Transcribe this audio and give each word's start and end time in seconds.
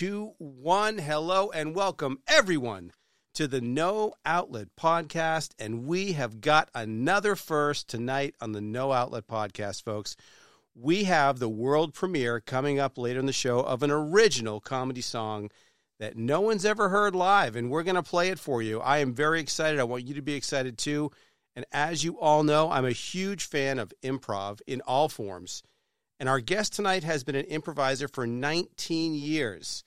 two, 0.00 0.32
one. 0.38 0.96
Hello 0.96 1.50
and 1.50 1.74
welcome 1.74 2.20
everyone 2.26 2.90
to 3.34 3.46
the 3.46 3.60
No 3.60 4.14
Outlet 4.24 4.68
Podcast. 4.74 5.50
And 5.58 5.84
we 5.84 6.12
have 6.12 6.40
got 6.40 6.70
another 6.74 7.36
first 7.36 7.86
tonight 7.86 8.34
on 8.40 8.52
the 8.52 8.62
No 8.62 8.92
Outlet 8.92 9.26
Podcast, 9.26 9.84
folks. 9.84 10.16
We 10.74 11.04
have 11.04 11.38
the 11.38 11.50
world 11.50 11.92
premiere 11.92 12.40
coming 12.40 12.80
up 12.80 12.96
later 12.96 13.20
in 13.20 13.26
the 13.26 13.32
show 13.34 13.60
of 13.60 13.82
an 13.82 13.90
original 13.90 14.58
comedy 14.58 15.02
song 15.02 15.50
that 15.98 16.16
no 16.16 16.40
one's 16.40 16.64
ever 16.64 16.88
heard 16.88 17.14
live, 17.14 17.54
and 17.54 17.70
we're 17.70 17.82
going 17.82 17.94
to 17.94 18.02
play 18.02 18.30
it 18.30 18.38
for 18.38 18.62
you. 18.62 18.80
I 18.80 19.00
am 19.00 19.12
very 19.12 19.38
excited. 19.38 19.78
I 19.78 19.84
want 19.84 20.06
you 20.06 20.14
to 20.14 20.22
be 20.22 20.32
excited 20.32 20.78
too. 20.78 21.10
And 21.54 21.66
as 21.72 22.04
you 22.04 22.18
all 22.18 22.42
know, 22.42 22.70
I'm 22.70 22.86
a 22.86 22.92
huge 22.92 23.44
fan 23.44 23.78
of 23.78 23.92
improv 24.02 24.62
in 24.66 24.80
all 24.80 25.10
forms. 25.10 25.62
And 26.18 26.26
our 26.26 26.40
guest 26.40 26.74
tonight 26.74 27.02
has 27.02 27.22
been 27.24 27.34
an 27.34 27.46
improviser 27.46 28.06
for 28.06 28.26
19 28.26 29.14
years. 29.14 29.82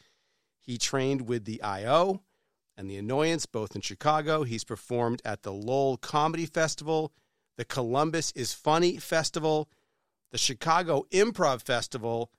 He 0.64 0.78
trained 0.78 1.28
with 1.28 1.44
the 1.44 1.62
IO 1.62 2.22
and 2.78 2.90
the 2.90 2.96
Annoyance 2.96 3.46
both 3.46 3.76
in 3.76 3.82
Chicago. 3.82 4.44
He's 4.44 4.64
performed 4.64 5.22
at 5.26 5.44
the 5.44 5.52
Lowell 5.52 5.98
Comedy 5.98 6.46
Festival, 6.46 7.12
the 7.58 7.66
Columbus 7.66 8.32
is 8.32 8.54
Funny 8.54 8.98
Festival, 8.98 9.70
the 10.32 10.38
Chicago 10.38 11.06
Improv 11.12 11.62
Festival, 11.62 12.32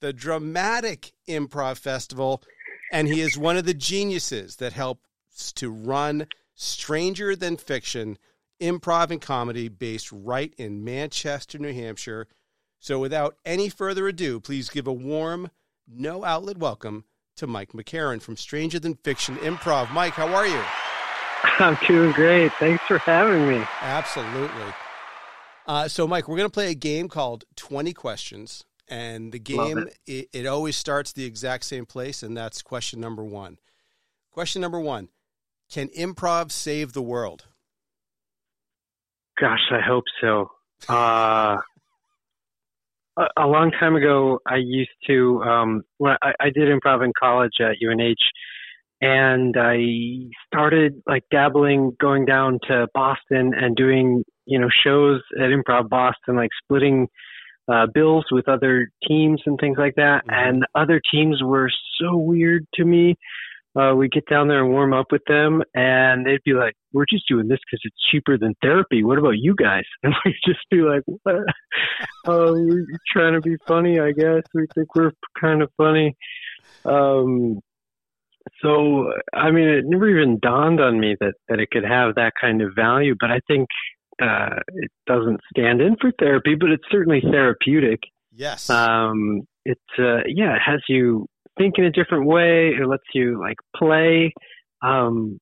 the 0.00 0.12
Dramatic 0.12 1.12
Improv 1.26 1.78
Festival, 1.78 2.42
and 2.92 3.08
he 3.08 3.22
is 3.22 3.38
one 3.38 3.56
of 3.56 3.64
the 3.64 3.74
geniuses 3.74 4.56
that 4.56 4.74
helps 4.74 5.52
to 5.54 5.70
run 5.70 6.26
Stranger 6.54 7.34
Than 7.34 7.56
Fiction 7.56 8.18
improv 8.60 9.10
and 9.10 9.20
comedy 9.20 9.68
based 9.68 10.12
right 10.12 10.54
in 10.58 10.84
Manchester, 10.84 11.58
New 11.58 11.72
Hampshire. 11.72 12.28
So, 12.78 12.98
without 12.98 13.36
any 13.44 13.70
further 13.70 14.06
ado, 14.08 14.40
please 14.40 14.68
give 14.68 14.86
a 14.86 14.92
warm, 14.92 15.50
no 15.88 16.24
outlet 16.24 16.58
welcome 16.58 17.04
to 17.42 17.48
Mike 17.48 17.72
McCarron 17.72 18.22
from 18.22 18.36
Stranger 18.36 18.78
Than 18.78 18.94
Fiction 18.94 19.36
Improv. 19.38 19.92
Mike, 19.92 20.12
how 20.12 20.32
are 20.32 20.46
you? 20.46 20.62
I'm 21.58 21.76
doing 21.88 22.12
great. 22.12 22.52
Thanks 22.60 22.84
for 22.86 22.98
having 22.98 23.48
me. 23.48 23.66
Absolutely. 23.80 24.72
Uh, 25.66 25.88
so, 25.88 26.06
Mike, 26.06 26.28
we're 26.28 26.36
going 26.36 26.48
to 26.48 26.52
play 26.52 26.70
a 26.70 26.74
game 26.74 27.08
called 27.08 27.44
20 27.56 27.92
Questions. 27.94 28.64
And 28.88 29.32
the 29.32 29.40
game, 29.40 29.78
it. 29.78 29.98
It, 30.06 30.28
it 30.32 30.46
always 30.46 30.76
starts 30.76 31.12
the 31.12 31.24
exact 31.24 31.64
same 31.64 31.84
place, 31.84 32.22
and 32.22 32.36
that's 32.36 32.62
question 32.62 33.00
number 33.00 33.24
one. 33.24 33.58
Question 34.30 34.60
number 34.60 34.78
one 34.78 35.08
Can 35.70 35.88
improv 35.88 36.52
save 36.52 36.92
the 36.92 37.02
world? 37.02 37.46
Gosh, 39.40 39.70
I 39.72 39.80
hope 39.80 40.04
so. 40.20 40.50
Uh, 40.88 41.58
a, 43.16 43.44
a, 43.44 43.46
long 43.46 43.70
time 43.78 43.94
ago, 43.94 44.38
I 44.46 44.56
used 44.56 44.90
to. 45.06 45.42
Um, 45.42 45.82
well, 45.98 46.16
I, 46.22 46.32
I 46.40 46.50
did 46.50 46.68
improv 46.68 47.04
in 47.04 47.12
college 47.18 47.52
at 47.60 47.76
UNH, 47.82 48.14
and 49.00 49.54
I 49.58 50.30
started 50.46 51.02
like 51.06 51.24
dabbling, 51.30 51.96
going 52.00 52.24
down 52.24 52.58
to 52.68 52.86
Boston 52.94 53.52
and 53.54 53.76
doing 53.76 54.24
you 54.46 54.58
know 54.58 54.68
shows 54.84 55.20
at 55.36 55.50
Improv 55.50 55.88
Boston, 55.88 56.36
like 56.36 56.50
splitting 56.64 57.08
uh, 57.72 57.86
bills 57.92 58.24
with 58.30 58.48
other 58.48 58.90
teams 59.06 59.40
and 59.46 59.58
things 59.60 59.76
like 59.78 59.94
that. 59.96 60.22
Mm-hmm. 60.26 60.48
And 60.48 60.64
other 60.74 61.00
teams 61.12 61.42
were 61.42 61.70
so 62.00 62.16
weird 62.16 62.66
to 62.74 62.84
me 62.84 63.16
uh, 63.74 63.94
we 63.94 64.08
get 64.08 64.26
down 64.28 64.48
there 64.48 64.62
and 64.62 64.72
warm 64.72 64.92
up 64.92 65.06
with 65.10 65.22
them, 65.26 65.62
and 65.74 66.26
they'd 66.26 66.42
be 66.44 66.52
like, 66.52 66.74
"We're 66.92 67.06
just 67.08 67.26
doing 67.28 67.48
this 67.48 67.58
because 67.58 67.80
it's 67.84 68.10
cheaper 68.10 68.36
than 68.36 68.54
therapy. 68.60 69.02
What 69.02 69.18
about 69.18 69.38
you 69.38 69.54
guys?" 69.54 69.84
And 70.02 70.14
we'd 70.24 70.34
just 70.46 70.60
be 70.70 70.78
like, 70.78 71.02
"What? 71.06 71.34
uh, 71.34 71.42
we're 72.26 72.86
trying 73.12 73.34
to 73.34 73.40
be 73.40 73.56
funny, 73.66 73.98
I 73.98 74.12
guess. 74.12 74.42
We 74.54 74.66
think 74.74 74.94
we're 74.94 75.12
kind 75.40 75.62
of 75.62 75.70
funny." 75.76 76.14
Um, 76.84 77.60
so, 78.60 79.12
I 79.32 79.50
mean, 79.50 79.68
it 79.68 79.84
never 79.86 80.08
even 80.08 80.38
dawned 80.40 80.80
on 80.80 81.00
me 81.00 81.16
that 81.20 81.34
that 81.48 81.60
it 81.60 81.70
could 81.70 81.84
have 81.84 82.16
that 82.16 82.32
kind 82.38 82.60
of 82.60 82.72
value. 82.76 83.14
But 83.18 83.30
I 83.30 83.40
think 83.48 83.68
uh, 84.20 84.56
it 84.74 84.90
doesn't 85.06 85.40
stand 85.50 85.80
in 85.80 85.96
for 86.00 86.12
therapy, 86.18 86.56
but 86.58 86.70
it's 86.70 86.84
certainly 86.90 87.22
therapeutic. 87.22 88.00
Yes. 88.34 88.68
Um, 88.68 89.42
it 89.64 89.78
uh, 89.98 90.24
yeah, 90.26 90.56
it 90.56 90.62
has 90.64 90.80
you 90.88 91.26
think 91.58 91.74
in 91.78 91.84
a 91.84 91.90
different 91.90 92.26
way. 92.26 92.70
It 92.70 92.86
lets 92.86 93.02
you 93.14 93.38
like 93.38 93.56
play. 93.76 94.32
Um, 94.82 95.38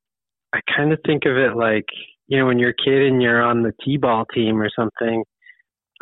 I 0.52 0.60
kind 0.76 0.92
of 0.92 0.98
think 1.06 1.24
of 1.26 1.36
it 1.36 1.56
like 1.56 1.86
you 2.28 2.38
know 2.38 2.46
when 2.46 2.58
you're 2.58 2.70
a 2.70 2.84
kid 2.84 3.02
and 3.02 3.22
you're 3.22 3.42
on 3.42 3.62
the 3.62 3.72
t-ball 3.84 4.26
team 4.34 4.60
or 4.60 4.70
something. 4.76 5.24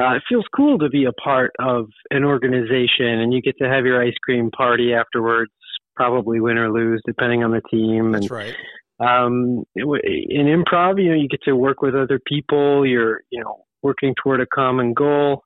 Uh, 0.01 0.15
it 0.15 0.23
feels 0.29 0.45
cool 0.55 0.79
to 0.79 0.89
be 0.89 1.07
a 1.07 1.13
part 1.13 1.51
of 1.59 1.87
an 2.11 2.25
organization, 2.25 3.07
and 3.07 3.33
you 3.33 3.43
get 3.43 3.57
to 3.59 3.69
have 3.69 3.85
your 3.85 4.01
ice 4.01 4.15
cream 4.23 4.51
party 4.51 4.95
afterwards. 4.95 5.51
Probably 5.97 6.41
win 6.41 6.57
or 6.57 6.71
lose, 6.71 7.03
depending 7.05 7.43
on 7.43 7.51
the 7.51 7.63
team. 7.69 8.13
That's 8.13 8.27
and, 8.27 8.31
right. 8.31 8.55
Um, 9.01 9.65
in 9.75 10.47
improv, 10.47 11.03
you 11.03 11.11
know, 11.11 11.17
you 11.17 11.29
get 11.29 11.43
to 11.45 11.57
work 11.57 11.83
with 11.83 11.97
other 11.97 12.21
people. 12.27 12.87
You're, 12.87 13.23
you 13.31 13.43
know, 13.43 13.65
working 13.83 14.15
toward 14.23 14.41
a 14.41 14.47
common 14.47 14.95
goal, 14.95 15.43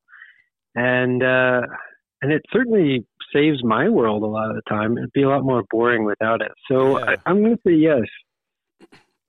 and 0.75 1.22
uh, 1.22 1.62
and 2.21 2.33
it 2.33 2.43
certainly 2.53 3.06
saves 3.32 3.62
my 3.65 3.88
world 3.88 4.22
a 4.22 4.26
lot 4.26 4.50
of 4.50 4.56
the 4.56 4.62
time. 4.69 4.97
It'd 4.98 5.12
be 5.12 5.22
a 5.22 5.28
lot 5.28 5.44
more 5.44 5.62
boring 5.70 6.04
without 6.04 6.43
it. 6.43 6.53
So 6.70 6.98
yeah. 6.98 7.16
I, 7.25 7.31
am 7.31 7.43
going 7.43 7.56
to 7.56 7.62
say 7.66 7.75
yes. 7.75 8.03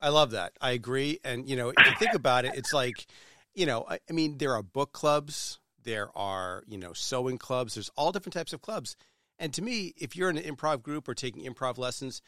I 0.01 0.09
love 0.09 0.31
that. 0.31 0.53
I 0.59 0.71
agree. 0.71 1.19
And 1.23 1.47
you 1.47 1.55
know, 1.55 1.69
if 1.69 1.85
you 1.85 1.93
think 1.97 2.13
about 2.13 2.45
it, 2.45 2.55
it's 2.55 2.73
like, 2.73 3.05
you 3.53 3.65
know, 3.65 3.85
I, 3.89 3.99
I 4.09 4.13
mean, 4.13 4.37
there 4.37 4.53
are 4.53 4.63
book 4.63 4.91
clubs, 4.91 5.59
there 5.83 6.09
are 6.15 6.63
you 6.67 6.77
know 6.77 6.93
sewing 6.93 7.37
clubs. 7.37 7.75
There's 7.75 7.91
all 7.95 8.11
different 8.11 8.33
types 8.33 8.53
of 8.53 8.61
clubs. 8.61 8.95
And 9.39 9.53
to 9.53 9.61
me, 9.61 9.93
if 9.97 10.15
you're 10.15 10.29
in 10.29 10.37
an 10.37 10.43
improv 10.43 10.81
group 10.81 11.07
or 11.07 11.13
taking 11.13 11.43
improv 11.43 11.77
lessons, 11.77 12.21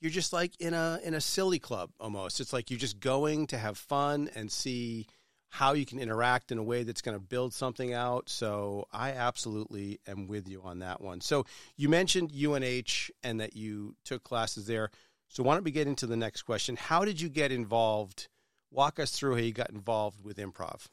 you're 0.00 0.10
just 0.10 0.32
like 0.32 0.52
in 0.60 0.74
a 0.74 1.00
in 1.04 1.14
a 1.14 1.20
silly 1.20 1.58
club 1.58 1.90
almost. 2.00 2.40
It's 2.40 2.52
like 2.52 2.70
you're 2.70 2.78
just 2.78 3.00
going 3.00 3.46
to 3.48 3.58
have 3.58 3.78
fun 3.78 4.30
and 4.34 4.50
see 4.50 5.06
how 5.52 5.74
you 5.74 5.84
can 5.84 5.98
interact 5.98 6.50
in 6.50 6.56
a 6.56 6.62
way 6.62 6.82
that's 6.82 7.02
going 7.02 7.14
to 7.14 7.22
build 7.22 7.52
something 7.52 7.92
out. 7.92 8.30
So 8.30 8.86
I 8.90 9.10
absolutely 9.10 10.00
am 10.08 10.26
with 10.26 10.48
you 10.48 10.62
on 10.62 10.78
that 10.78 11.02
one. 11.02 11.20
So 11.20 11.44
you 11.76 11.90
mentioned 11.90 12.32
UNH 12.32 13.10
and 13.22 13.38
that 13.38 13.54
you 13.54 13.94
took 14.02 14.24
classes 14.24 14.66
there. 14.66 14.88
So 15.28 15.42
why 15.42 15.52
don't 15.52 15.64
we 15.64 15.70
get 15.70 15.86
into 15.86 16.06
the 16.06 16.16
next 16.16 16.42
question? 16.42 16.76
How 16.76 17.04
did 17.04 17.20
you 17.20 17.28
get 17.28 17.52
involved? 17.52 18.28
Walk 18.70 18.98
us 18.98 19.10
through 19.10 19.34
how 19.34 19.40
you 19.42 19.52
got 19.52 19.68
involved 19.68 20.24
with 20.24 20.38
improv. 20.38 20.86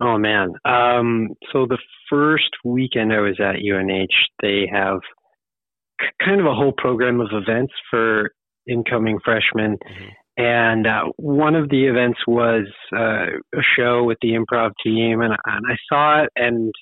Oh 0.00 0.16
man. 0.16 0.52
Um, 0.64 1.30
so 1.52 1.66
the 1.66 1.78
first 2.08 2.50
weekend 2.64 3.12
I 3.12 3.18
was 3.18 3.40
at 3.40 3.56
UNH, 3.56 4.14
they 4.40 4.70
have 4.72 5.00
kind 6.24 6.40
of 6.40 6.46
a 6.46 6.54
whole 6.54 6.72
program 6.78 7.20
of 7.20 7.30
events 7.32 7.72
for 7.90 8.30
incoming 8.68 9.18
freshmen. 9.24 9.72
Mm-hmm. 9.72 10.08
And 10.36 10.86
uh, 10.86 11.04
one 11.16 11.54
of 11.54 11.68
the 11.68 11.86
events 11.86 12.20
was 12.26 12.66
uh, 12.96 13.26
a 13.54 13.62
show 13.76 14.04
with 14.04 14.18
the 14.22 14.32
improv 14.32 14.70
team, 14.82 15.20
and, 15.20 15.34
and 15.44 15.64
I 15.68 15.76
saw 15.88 16.22
it, 16.22 16.30
and 16.36 16.72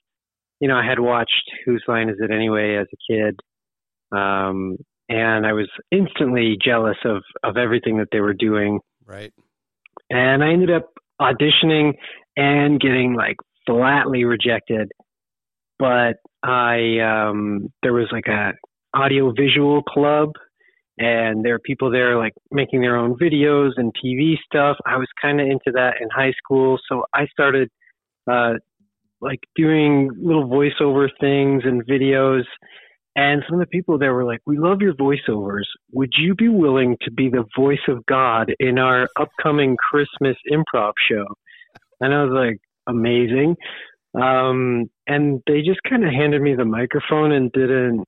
you 0.60 0.69
know, 0.69 0.76
I 0.76 0.84
had 0.86 0.98
watched 0.98 1.50
Whose 1.64 1.82
Line 1.87 2.08
Is 2.08 2.16
It 2.20 2.31
Anyway 2.31 2.76
as 2.76 2.87
a 2.92 3.12
kid, 3.12 3.41
um, 4.12 4.76
and 5.08 5.47
I 5.47 5.53
was 5.53 5.69
instantly 5.91 6.56
jealous 6.62 6.97
of 7.04 7.22
of 7.42 7.56
everything 7.56 7.98
that 7.98 8.08
they 8.12 8.20
were 8.20 8.34
doing. 8.34 8.81
Right. 9.06 9.32
And 10.10 10.42
I 10.42 10.53
ended 10.53 10.70
up 10.70 10.91
auditioning 11.20 11.94
and 12.37 12.81
getting 12.81 13.14
like 13.14 13.37
flatly 13.66 14.25
rejected. 14.25 14.91
But 15.78 16.16
I 16.42 16.98
um, 17.00 17.69
there 17.82 17.92
was 17.92 18.08
like 18.10 18.26
a 18.26 18.53
audio 18.94 19.32
visual 19.32 19.82
club 19.82 20.31
and 20.98 21.44
there 21.44 21.54
are 21.54 21.60
people 21.60 21.91
there 21.91 22.19
like 22.19 22.34
making 22.50 22.81
their 22.81 22.97
own 22.97 23.16
videos 23.16 23.72
and 23.76 23.94
TV 24.04 24.34
stuff. 24.44 24.76
I 24.84 24.97
was 24.97 25.06
kind 25.20 25.41
of 25.41 25.47
into 25.47 25.70
that 25.75 25.94
in 26.00 26.09
high 26.10 26.32
school, 26.32 26.78
so 26.88 27.04
I 27.14 27.26
started 27.26 27.70
uh, 28.31 28.54
like 29.20 29.41
doing 29.54 30.10
little 30.20 30.48
voiceover 30.48 31.08
things 31.20 31.62
and 31.64 31.87
videos. 31.87 32.42
And 33.16 33.42
some 33.48 33.60
of 33.60 33.66
the 33.66 33.70
people 33.70 33.98
there 33.98 34.14
were 34.14 34.25
like, 34.25 34.41
"We 34.47 34.58
love 34.58 34.81
your 34.81 34.94
voiceovers. 34.94 35.64
Would 35.93 36.12
you 36.17 36.34
be 36.34 36.49
willing 36.49 36.96
to 37.02 37.11
be 37.11 37.28
the 37.28 37.44
voice 37.56 37.87
of 37.88 38.05
God 38.06 38.52
in 38.61 38.78
our 38.78 39.08
upcoming 39.19 39.76
Christmas 39.76 40.37
improv 40.50 40.93
show?" 41.08 41.26
And 42.00 42.12
I 42.12 42.25
was 42.25 42.32
like, 42.32 42.58
"Amazing!" 42.87 43.56
Um, 44.14 44.90
and 45.06 45.43
they 45.46 45.62
just 45.62 45.81
kind 45.88 46.05
of 46.05 46.12
handed 46.12 46.43
me 46.43 46.55
the 46.55 46.64
microphone 46.64 47.32
and 47.32 47.52
didn't. 47.52 48.05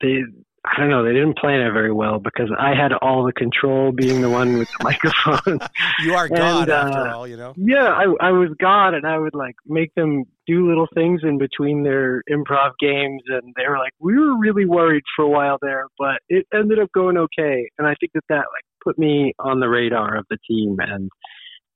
They 0.00 0.22
I 0.64 0.78
don't 0.78 0.90
know. 0.90 1.04
They 1.04 1.12
didn't 1.12 1.38
plan 1.38 1.60
it 1.60 1.72
very 1.72 1.92
well 1.92 2.20
because 2.20 2.48
I 2.56 2.74
had 2.74 2.92
all 2.92 3.24
the 3.24 3.32
control, 3.32 3.90
being 3.90 4.22
the 4.22 4.30
one 4.30 4.58
with 4.58 4.68
the 4.78 4.84
microphone. 4.84 5.58
you 6.04 6.14
are 6.14 6.28
God, 6.28 6.68
and, 6.68 6.70
uh, 6.70 6.74
after 6.74 7.08
all, 7.08 7.26
you 7.26 7.36
know. 7.36 7.52
Yeah, 7.56 7.88
I, 7.88 8.04
I 8.20 8.30
was 8.30 8.50
God, 8.60 8.94
and 8.94 9.04
I 9.04 9.18
would 9.18 9.34
like 9.34 9.56
make 9.66 9.92
them 9.96 10.24
do 10.46 10.68
little 10.68 10.86
things 10.94 11.22
in 11.24 11.38
between 11.38 11.82
their 11.82 12.22
improv 12.30 12.72
games, 12.78 13.22
and 13.26 13.52
they 13.56 13.66
were 13.68 13.78
like, 13.78 13.92
we 13.98 14.16
were 14.16 14.38
really 14.38 14.64
worried 14.64 15.02
for 15.16 15.24
a 15.24 15.28
while 15.28 15.58
there, 15.60 15.86
but 15.98 16.20
it 16.28 16.46
ended 16.54 16.78
up 16.78 16.90
going 16.94 17.18
okay, 17.18 17.68
and 17.78 17.88
I 17.88 17.94
think 17.98 18.12
that 18.14 18.24
that 18.28 18.36
like 18.36 18.64
put 18.84 18.98
me 18.98 19.32
on 19.40 19.58
the 19.58 19.68
radar 19.68 20.16
of 20.16 20.26
the 20.30 20.38
team. 20.48 20.76
And 20.78 21.10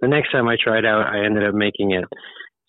the 0.00 0.09
next 0.09 0.31
time 0.31 0.49
I 0.49 0.56
tried 0.62 0.85
out, 0.85 1.06
I 1.06 1.25
ended 1.25 1.44
up 1.44 1.55
making 1.55 1.93
it. 1.93 2.05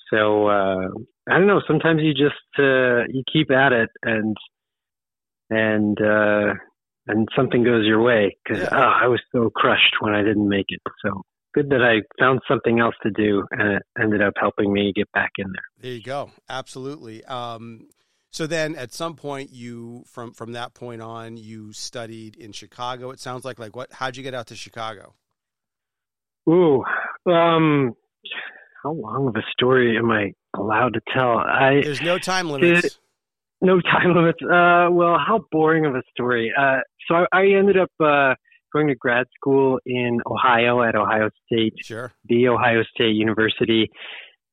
So 0.10 0.48
uh, 0.48 0.88
I 1.30 1.38
don't 1.38 1.48
know. 1.48 1.62
Sometimes 1.68 2.02
you 2.02 2.14
just 2.14 2.36
uh, 2.58 3.06
you 3.10 3.24
keep 3.32 3.52
at 3.52 3.74
it 3.74 3.90
and 4.04 4.36
and 5.50 5.98
uh, 6.02 6.54
and 7.08 7.28
something 7.36 7.64
goes 7.64 7.86
your 7.86 8.02
way 8.02 8.38
because 8.44 8.64
Yeah. 8.64 8.70
oh, 8.72 9.06
I 9.06 9.08
was 9.08 9.22
so 9.32 9.50
crushed 9.50 9.96
when 10.02 10.14
I 10.14 10.24
didn't 10.24 10.48
make 10.48 10.66
it. 10.70 10.82
So 11.04 11.22
good 11.54 11.70
that 11.70 11.82
I 11.82 12.02
found 12.22 12.42
something 12.48 12.80
else 12.80 12.96
to 13.04 13.12
do, 13.12 13.44
and 13.52 13.74
it 13.74 13.84
ended 14.02 14.22
up 14.22 14.34
helping 14.40 14.72
me 14.72 14.94
get 14.96 15.12
back 15.12 15.32
in 15.38 15.48
there. 15.52 15.64
There 15.80 15.92
you 15.92 16.04
go. 16.04 16.32
Absolutely. 16.50 17.24
Um, 17.26 17.88
so 18.30 18.46
then, 18.46 18.76
at 18.76 18.94
some 18.94 19.16
point, 19.16 19.52
you 19.52 20.04
from 20.06 20.34
from 20.34 20.52
that 20.54 20.74
point 20.74 21.02
on, 21.02 21.38
you 21.38 21.74
studied 21.74 22.36
in 22.36 22.52
Chicago. 22.52 23.12
It 23.12 23.20
sounds 23.20 23.46
like 23.46 23.58
like 23.58 23.76
what? 23.76 23.92
How'd 23.94 24.18
you 24.18 24.24
get 24.24 24.34
out 24.34 24.48
to 24.48 24.56
Chicago? 24.56 25.16
Ooh, 26.50 26.84
um, 27.30 27.94
how 28.84 28.92
long 28.92 29.28
of 29.28 29.36
a 29.36 29.44
story 29.52 29.98
am 29.98 30.12
I 30.12 30.34
allowed 30.56 30.94
to 30.94 31.02
tell? 31.14 31.38
I 31.38 31.82
There's 31.84 32.02
no 32.02 32.18
time 32.18 32.50
limits. 32.50 33.00
No 33.62 33.80
time 33.92 34.16
limits. 34.16 34.40
Uh, 34.44 34.90
well, 34.92 35.18
how 35.18 35.42
boring 35.52 35.86
of 35.86 35.96
a 35.96 36.02
story. 36.12 36.52
Uh, 36.58 36.78
so 37.08 37.16
I, 37.16 37.26
I 37.34 37.46
ended 37.58 37.78
up 37.78 37.92
uh, 38.04 38.36
going 38.74 38.88
to 38.88 38.96
grad 38.96 39.28
school 39.36 39.80
in 39.86 40.20
Ohio 40.26 40.84
at 40.84 40.96
Ohio 40.96 41.30
State, 41.46 41.74
Sure. 41.82 42.12
the 42.26 42.48
Ohio 42.48 42.84
State 42.94 43.16
University, 43.16 43.90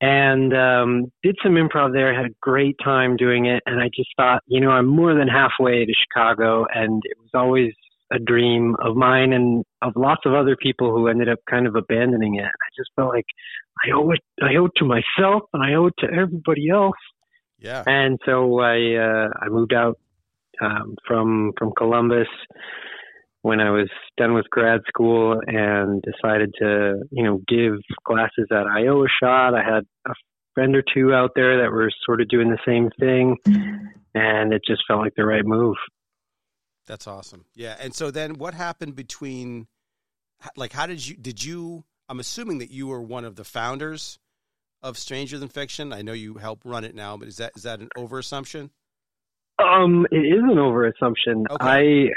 and 0.01 0.55
um, 0.57 1.13
did 1.23 1.37
some 1.43 1.53
improv 1.55 1.93
there. 1.93 2.15
Had 2.15 2.27
a 2.27 2.35
great 2.41 2.77
time 2.83 3.17
doing 3.17 3.47
it, 3.47 3.63
and 3.67 3.81
I 3.81 3.87
just 3.95 4.11
thought, 4.17 4.43
you 4.47 4.61
know, 4.61 4.71
I'm 4.71 4.87
more 4.87 5.15
than 5.15 5.29
halfway 5.29 5.85
to 5.85 5.93
Chicago, 5.93 6.67
and 6.75 7.03
it 7.05 7.17
was 7.19 7.31
always 7.35 7.73
a 8.13 8.19
dream 8.19 8.77
of 8.85 8.97
mine 8.97 9.33
and 9.33 9.65
of 9.83 9.93
lots 9.97 10.21
of 10.27 10.35
other 10.35 10.57
people 10.61 10.95
who 10.95 11.09
ended 11.09 11.29
up 11.29 11.39
kind 11.51 11.67
of 11.67 11.75
abandoning 11.75 12.35
it. 12.37 12.45
I 12.45 12.69
just 12.77 12.91
felt 12.95 13.09
like 13.09 13.25
I 13.85 13.91
owe 13.97 14.11
it. 14.11 14.21
I 14.43 14.57
owe 14.57 14.67
it 14.67 14.73
to 14.77 14.85
myself, 14.85 15.43
and 15.53 15.63
I 15.63 15.75
owe 15.75 15.87
it 15.87 15.95
to 16.01 16.07
everybody 16.07 16.69
else. 16.69 16.93
Yeah. 17.59 17.83
And 17.87 18.19
so 18.27 18.61
I 18.61 18.97
uh, 18.97 19.29
I 19.41 19.49
moved 19.49 19.73
out 19.73 19.99
um, 20.61 20.97
from 21.07 21.53
from 21.59 21.73
Columbus 21.77 22.29
when 23.43 23.61
I 23.61 23.71
was 23.71 23.89
done 24.17 24.35
with 24.35 24.49
grad 24.51 24.81
school 24.89 25.41
and 25.47 26.03
decided 26.03 26.55
to 26.61 27.01
you 27.11 27.25
know 27.25 27.41
give 27.49 27.75
classes 28.07 28.49
at 28.51 28.67
IO 28.67 29.05
a 29.05 29.09
shot. 29.23 29.55
I 29.55 29.63
had 29.63 29.85
a 30.07 30.15
friend 30.55 30.77
or 30.77 30.83
two 30.95 31.13
out 31.13 31.33
there 31.35 31.63
that 31.63 31.71
were 31.71 31.91
sort 32.07 32.21
of 32.21 32.29
doing 32.29 32.51
the 32.51 32.59
same 32.67 32.91
thing, 32.99 33.37
and 34.15 34.53
it 34.53 34.63
just 34.67 34.83
felt 34.87 35.01
like 35.01 35.15
the 35.17 35.25
right 35.25 35.45
move. 35.45 35.77
That's 36.87 37.07
awesome. 37.07 37.47
Yeah. 37.55 37.77
And 37.81 37.95
so 37.95 38.11
then, 38.11 38.35
what 38.35 38.55
happened 38.55 38.95
between? 38.95 39.67
Like, 40.57 40.73
how 40.73 40.87
did 40.87 41.07
you? 41.07 41.17
Did 41.17 41.43
you? 41.43 41.85
I'm 42.09 42.21
assuming 42.21 42.59
that 42.59 42.71
you 42.71 42.87
were 42.87 43.01
one 43.01 43.25
of 43.25 43.37
the 43.37 43.45
founders 43.45 44.19
of 44.85 44.99
Stranger 44.99 45.39
Than 45.39 45.49
Fiction. 45.49 45.93
I 45.93 46.03
know 46.03 46.13
you 46.13 46.35
help 46.35 46.61
run 46.65 46.85
it 46.85 46.95
now, 46.95 47.17
but 47.17 47.27
is 47.27 47.39
that 47.39 47.53
is 47.57 47.63
that 47.65 47.81
an 47.81 47.89
over 47.97 48.19
assumption? 48.19 48.71
Um, 49.59 50.07
it 50.11 50.19
is 50.19 50.43
an 50.43 50.57
overassumption. 50.57 51.45
Okay. 51.51 52.11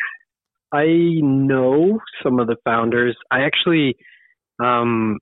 I 0.73 0.77
I 0.77 0.85
know 1.21 1.99
some 2.21 2.39
of 2.39 2.47
the 2.47 2.57
founders. 2.65 3.15
I 3.31 3.41
actually 3.41 3.95
um 4.63 5.17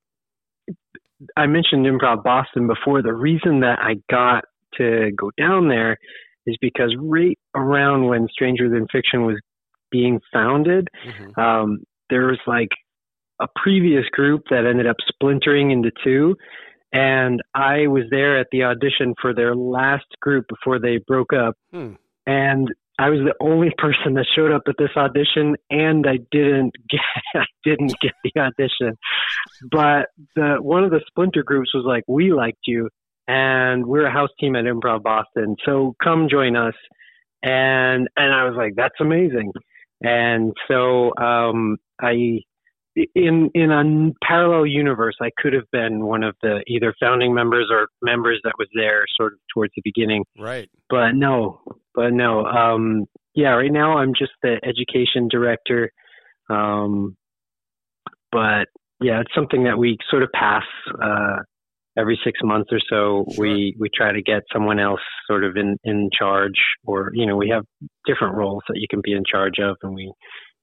I 1.38 1.46
mentioned 1.46 1.86
Improv 1.86 2.24
Boston 2.24 2.68
before. 2.68 3.02
The 3.02 3.14
reason 3.14 3.62
that 3.62 3.80
I 3.80 3.96
got 4.10 4.44
to 4.78 5.12
go 5.16 5.32
down 5.38 5.70
there 5.70 5.98
is 6.48 6.58
because 6.60 6.96
right 7.00 7.38
around 7.56 8.08
when 8.08 8.28
Stranger 8.32 8.70
Than 8.70 8.88
Fiction 8.92 9.26
was 9.26 9.40
being 9.92 10.20
founded, 10.34 10.88
Mhm. 11.08 11.38
um, 11.38 11.84
there 12.10 12.28
was 12.28 12.40
like 12.46 12.70
a 13.40 13.48
previous 13.56 14.06
group 14.12 14.44
that 14.50 14.66
ended 14.66 14.88
up 14.88 14.98
splintering 15.08 15.72
into 15.72 15.92
two. 16.04 16.36
And 16.94 17.42
I 17.54 17.88
was 17.88 18.04
there 18.10 18.40
at 18.40 18.48
the 18.52 18.64
audition 18.64 19.16
for 19.22 19.34
their 19.34 19.56
last 19.56 20.06
group 20.22 20.46
before 20.48 20.80
they 20.80 21.00
broke 21.06 21.34
up. 21.34 21.56
Hmm. 21.72 21.94
And 22.26 22.70
I 22.98 23.10
was 23.10 23.20
the 23.20 23.36
only 23.46 23.72
person 23.78 24.14
that 24.16 24.26
showed 24.36 24.52
up 24.52 24.64
at 24.68 24.76
this 24.78 24.96
audition, 24.96 25.56
and 25.70 26.06
I 26.08 26.18
didn't 26.32 26.74
get 26.90 27.02
I 27.36 27.46
didn't 27.64 27.96
get 28.02 28.14
the 28.24 28.40
audition. 28.40 28.98
But 29.70 30.08
the 30.36 30.58
one 30.60 30.84
of 30.84 30.92
the 30.92 31.02
splinter 31.08 31.44
groups 31.44 31.74
was 31.74 31.84
like, 31.86 32.04
"We 32.08 32.34
liked 32.34 32.66
you, 32.66 32.90
and 33.28 33.86
we're 33.86 34.06
a 34.06 34.12
house 34.12 34.30
team 34.40 34.56
at 34.56 34.66
Improv 34.66 35.04
Boston, 35.04 35.56
so 35.66 35.96
come 36.04 36.28
join 36.30 36.56
us." 36.56 36.76
And 37.44 38.08
and 38.16 38.34
I 38.34 38.46
was 38.46 38.56
like, 38.58 38.74
"That's 38.76 39.00
amazing." 39.00 39.52
And 40.02 40.54
so 40.68 41.16
um, 41.18 41.78
I 42.02 42.40
in 43.14 43.50
in 43.54 43.72
a 43.72 44.26
parallel 44.26 44.66
universe, 44.66 45.16
I 45.22 45.30
could 45.38 45.54
have 45.54 45.70
been 45.72 46.06
one 46.06 46.24
of 46.24 46.36
the 46.42 46.64
either 46.68 46.94
founding 47.00 47.34
members 47.34 47.68
or 47.72 47.88
members 48.02 48.40
that 48.44 48.54
was 48.58 48.68
there 48.74 49.04
sort 49.18 49.34
of 49.34 49.40
towards 49.54 49.74
the 49.76 49.82
beginning 49.84 50.24
Right. 50.40 50.70
but 50.90 51.12
no, 51.14 51.62
but 51.94 52.12
no. 52.14 52.46
Um, 52.46 53.06
yeah, 53.34 53.50
right 53.50 53.72
now 53.72 53.98
I'm 53.98 54.14
just 54.18 54.32
the 54.42 54.60
education 54.64 55.28
director. 55.30 55.92
Um, 56.50 57.18
but 58.32 58.68
yeah, 59.02 59.20
it's 59.22 59.34
something 59.36 59.66
that 59.66 59.78
we 59.78 59.98
sort 60.10 60.24
of 60.24 60.30
pass 60.34 60.64
uh, 61.04 61.38
every 61.98 62.20
six 62.24 62.40
months 62.44 62.70
or 62.72 62.80
so. 62.90 63.26
Sure. 63.34 63.42
We 63.42 63.76
we 63.78 63.90
try 63.94 64.12
to 64.14 64.22
get 64.22 64.44
someone 64.54 64.80
else 64.80 65.02
sort 65.28 65.44
of 65.44 65.58
in 65.58 65.78
in 65.84 66.10
charge, 66.18 66.60
or 66.86 67.12
you 67.14 67.26
know, 67.26 67.36
we 67.36 67.50
have 67.50 67.66
different 68.06 68.36
roles 68.36 68.64
that 68.70 68.78
you 68.80 68.88
can 68.90 69.02
be 69.04 69.12
in 69.12 69.24
charge 69.30 69.60
of, 69.60 69.76
and 69.84 69.94
we 69.94 70.14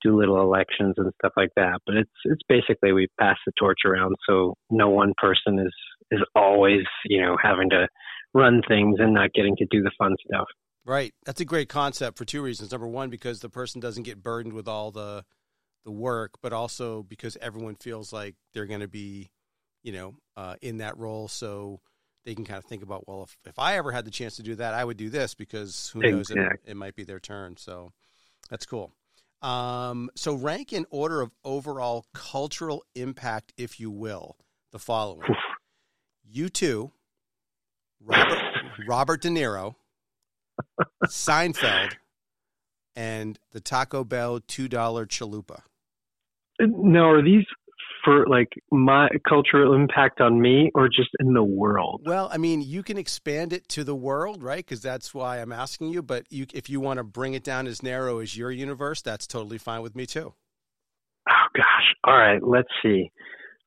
do 0.05 0.19
little 0.19 0.41
elections 0.41 0.95
and 0.97 1.13
stuff 1.21 1.33
like 1.37 1.51
that. 1.57 1.81
But 1.87 1.97
it's 1.97 2.11
it's 2.25 2.43
basically 2.49 2.93
we 2.93 3.09
pass 3.19 3.37
the 3.47 3.53
torch 3.59 3.81
around, 3.85 4.15
so 4.29 4.55
no 4.71 4.89
one 4.89 5.13
person 5.17 5.59
is 5.59 5.75
is 6.11 6.21
always 6.35 6.85
you 7.07 7.21
know 7.21 7.37
having 7.43 7.71
to 7.71 7.89
run 8.35 8.63
things 8.67 8.97
and 8.99 9.15
not 9.15 9.33
getting 9.35 9.57
to 9.57 9.67
do 9.71 9.83
the 9.83 9.93
fun 9.99 10.15
stuff. 10.27 10.47
Right. 10.85 11.15
That's 11.25 11.41
a 11.41 11.45
great 11.45 11.69
concept 11.69 12.19
for 12.19 12.25
two 12.25 12.43
reasons. 12.43 12.73
Number 12.73 12.89
one, 12.89 13.09
because 13.09 13.41
the 13.41 13.49
person 13.49 13.81
doesn't 13.81 14.03
get 14.03 14.23
burdened 14.23 14.55
with 14.55 14.67
all 14.67 14.91
the 14.91 15.25
the 15.85 15.91
work, 15.91 16.33
but 16.43 16.53
also 16.53 17.03
because 17.03 17.37
everyone 17.41 17.75
feels 17.75 18.13
like 18.13 18.37
they're 18.53 18.67
going 18.67 18.81
to 18.81 18.89
be, 18.89 19.31
you 19.83 19.93
know, 19.93 20.15
uh, 20.37 20.55
in 20.63 20.79
that 20.79 20.97
role, 20.97 21.29
so 21.29 21.81
they 22.25 22.35
can 22.35 22.45
kind 22.45 22.59
of 22.59 22.65
think 22.65 22.83
about, 22.83 23.09
well, 23.09 23.25
if, 23.25 23.37
if 23.47 23.59
I 23.59 23.77
ever 23.77 23.91
had 23.91 24.05
the 24.05 24.11
chance 24.11 24.37
to 24.37 24.43
do 24.43 24.55
that, 24.57 24.75
I 24.75 24.85
would 24.85 24.97
do 24.97 25.11
this 25.11 25.35
because 25.35 25.91
who 25.93 26.01
knows, 26.01 26.31
it, 26.31 26.39
it 26.65 26.77
might 26.77 26.95
be 26.95 27.03
their 27.05 27.19
turn. 27.19 27.57
So 27.57 27.93
that's 28.49 28.65
cool. 28.65 28.93
Um, 29.43 30.11
so 30.15 30.35
rank 30.35 30.73
in 30.73 30.87
order 30.91 31.21
of 31.21 31.33
overall 31.45 32.07
cultural 32.15 32.85
impact, 32.95 33.53
if 33.57 33.81
you 33.81 33.91
will, 33.91 34.37
the 34.71 34.79
following: 34.79 35.29
U2, 36.33 36.93
Robert, 38.01 38.43
Robert 38.87 39.21
De 39.21 39.29
Niro, 39.29 39.75
Seinfeld, 41.07 41.95
and 42.95 43.39
the 43.51 43.61
Taco 43.61 44.05
Bell 44.05 44.41
two 44.41 44.69
dollar 44.69 45.07
chalupa. 45.07 45.63
Now, 46.61 47.11
are 47.11 47.23
these 47.23 47.45
for 48.05 48.27
like 48.27 48.49
my 48.71 49.09
cultural 49.29 49.75
impact 49.75 50.21
on 50.21 50.41
me 50.41 50.71
or 50.75 50.89
just 50.89 51.11
in 51.21 51.35
the 51.35 51.43
world? 51.43 52.03
Well, 52.05 52.29
I 52.33 52.39
mean, 52.39 52.63
you 52.63 52.83
can 52.83 52.99
expand 52.99 53.53
it 53.53 53.69
to 53.71 53.85
the 53.85 53.95
world, 53.95 54.43
right? 54.43 54.65
Because 54.65 54.83
that's 54.83 55.15
why 55.15 55.39
I'm 55.39 55.53
asking 55.53 55.91
you. 55.91 56.03
But 56.03 56.25
you, 56.31 56.47
if 56.53 56.69
you 56.69 56.81
want 56.81 56.99
to 56.99 57.05
bring 57.05 57.35
it 57.35 57.45
down 57.45 57.67
as 57.67 57.83
narrow 57.83 58.19
as 58.19 58.37
your 58.37 58.51
universe, 58.51 59.03
that's 59.03 59.27
totally 59.27 59.59
fine 59.59 59.83
with 59.83 59.95
me 59.95 60.07
too. 60.07 60.35
Oh 61.29 61.47
gosh. 61.55 61.95
All 62.05 62.17
right, 62.17 62.43
let's 62.43 62.69
see. 62.83 63.11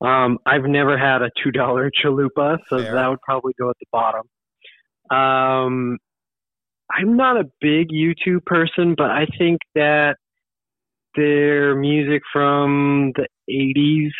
Um, 0.01 0.39
I've 0.45 0.65
never 0.65 0.97
had 0.97 1.21
a 1.21 1.29
two 1.43 1.51
dollar 1.51 1.89
chalupa, 2.03 2.57
so 2.69 2.79
Fair. 2.79 2.95
that 2.95 3.07
would 3.07 3.21
probably 3.21 3.53
go 3.59 3.69
at 3.69 3.77
the 3.79 3.85
bottom. 3.91 4.23
Um, 5.09 5.97
I'm 6.91 7.15
not 7.15 7.37
a 7.37 7.45
big 7.61 7.89
U2 7.89 8.43
person, 8.45 8.95
but 8.97 9.09
I 9.09 9.25
think 9.37 9.59
that 9.73 10.17
their 11.15 11.75
music 11.75 12.21
from 12.31 13.11
the 13.15 13.27
'80s 13.49 14.11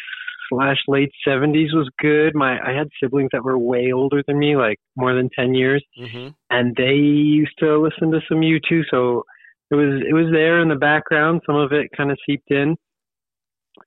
slash 0.49 0.77
late 0.87 1.11
'70s 1.27 1.73
was 1.73 1.89
good. 1.99 2.35
My 2.35 2.59
I 2.59 2.71
had 2.77 2.87
siblings 3.01 3.29
that 3.33 3.43
were 3.43 3.57
way 3.57 3.91
older 3.91 4.23
than 4.27 4.37
me, 4.39 4.55
like 4.55 4.77
more 4.95 5.13
than 5.13 5.29
ten 5.37 5.53
years, 5.53 5.83
Mm-hmm. 5.99 6.29
and 6.49 6.75
they 6.75 6.93
used 6.95 7.57
to 7.59 7.77
listen 7.81 8.11
to 8.11 8.19
some 8.29 8.39
U2, 8.41 8.83
so 8.91 9.23
it 9.71 9.75
was 9.75 10.01
it 10.07 10.13
was 10.13 10.31
there 10.31 10.61
in 10.61 10.69
the 10.69 10.75
background. 10.75 11.41
Some 11.45 11.55
of 11.55 11.71
it 11.71 11.87
kind 11.97 12.11
of 12.11 12.17
seeped 12.27 12.51
in. 12.51 12.75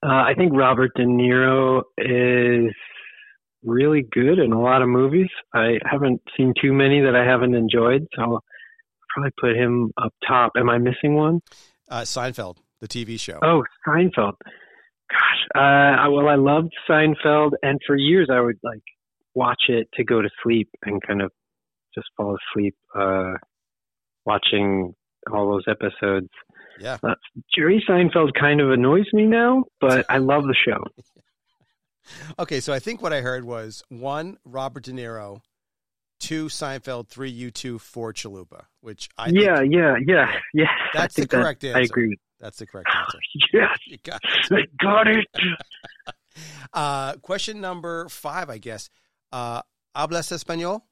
Uh, 0.02 0.08
I 0.30 0.34
think 0.36 0.52
Robert 0.54 0.90
De 0.96 1.04
Niro 1.04 1.82
is 1.96 2.74
really 3.64 4.02
good 4.12 4.38
in 4.38 4.52
a 4.52 4.60
lot 4.60 4.82
of 4.82 4.88
movies. 4.88 5.28
I 5.54 5.78
haven't 5.84 6.20
seen 6.36 6.52
too 6.60 6.72
many 6.72 7.00
that 7.00 7.16
I 7.16 7.24
haven't 7.24 7.54
enjoyed, 7.54 8.06
so 8.14 8.22
I'll 8.22 8.44
probably 9.08 9.30
put 9.40 9.56
him 9.56 9.90
up 10.00 10.12
top. 10.26 10.52
Am 10.56 10.68
I 10.68 10.78
missing 10.78 11.14
one? 11.14 11.40
Uh, 11.90 12.02
Seinfeld, 12.02 12.58
the 12.80 12.88
TV 12.88 13.18
show. 13.18 13.38
Oh, 13.42 13.62
Seinfeld. 13.86 14.34
Gosh, 15.10 15.44
uh, 15.54 16.10
well, 16.10 16.28
I 16.28 16.34
loved 16.34 16.72
Seinfeld, 16.88 17.52
and 17.62 17.80
for 17.86 17.96
years 17.96 18.28
I 18.30 18.40
would 18.40 18.58
like 18.62 18.82
watch 19.34 19.64
it 19.68 19.88
to 19.94 20.04
go 20.04 20.20
to 20.20 20.28
sleep 20.42 20.68
and 20.84 21.00
kind 21.02 21.22
of 21.22 21.32
just 21.94 22.08
fall 22.16 22.36
asleep 22.36 22.76
uh, 22.94 23.34
watching 24.26 24.94
all 25.32 25.50
those 25.50 25.64
episodes. 25.66 26.28
Yeah. 26.78 26.98
Uh, 27.02 27.14
Jerry 27.56 27.82
Seinfeld 27.88 28.32
kind 28.38 28.60
of 28.60 28.70
annoys 28.70 29.06
me 29.12 29.24
now, 29.24 29.64
but 29.80 30.06
I 30.08 30.18
love 30.18 30.44
the 30.44 30.56
show. 30.66 30.82
Okay, 32.38 32.60
so 32.60 32.72
I 32.72 32.78
think 32.78 33.02
what 33.02 33.12
I 33.12 33.20
heard 33.20 33.44
was 33.44 33.82
one, 33.90 34.38
Robert 34.46 34.84
De 34.84 34.92
Niro 34.92 35.42
two 36.18 36.46
Seinfeld, 36.46 37.08
three 37.08 37.32
U2, 37.32 37.80
four 37.80 38.12
Chalupa, 38.12 38.64
which 38.80 39.08
I 39.16 39.28
yeah, 39.28 39.58
think, 39.58 39.74
yeah, 39.74 39.94
yeah, 40.06 40.32
yeah. 40.52 40.66
That's 40.92 41.14
the 41.14 41.26
correct 41.26 41.62
that, 41.62 41.68
answer. 41.68 41.80
I 41.80 41.82
agree. 41.82 42.16
That's 42.40 42.58
the 42.58 42.66
correct 42.66 42.88
answer. 42.94 43.18
yes, 43.52 43.78
You 43.86 43.98
got 44.04 44.20
it. 44.22 44.52
I 44.52 44.62
got 44.82 45.08
it. 45.08 45.26
Uh, 46.72 47.14
question 47.14 47.60
number 47.60 48.08
five, 48.08 48.48
I 48.48 48.58
guess. 48.58 48.90
Uh, 49.32 49.60
¿Hablas 49.96 50.30
español? 50.30 50.82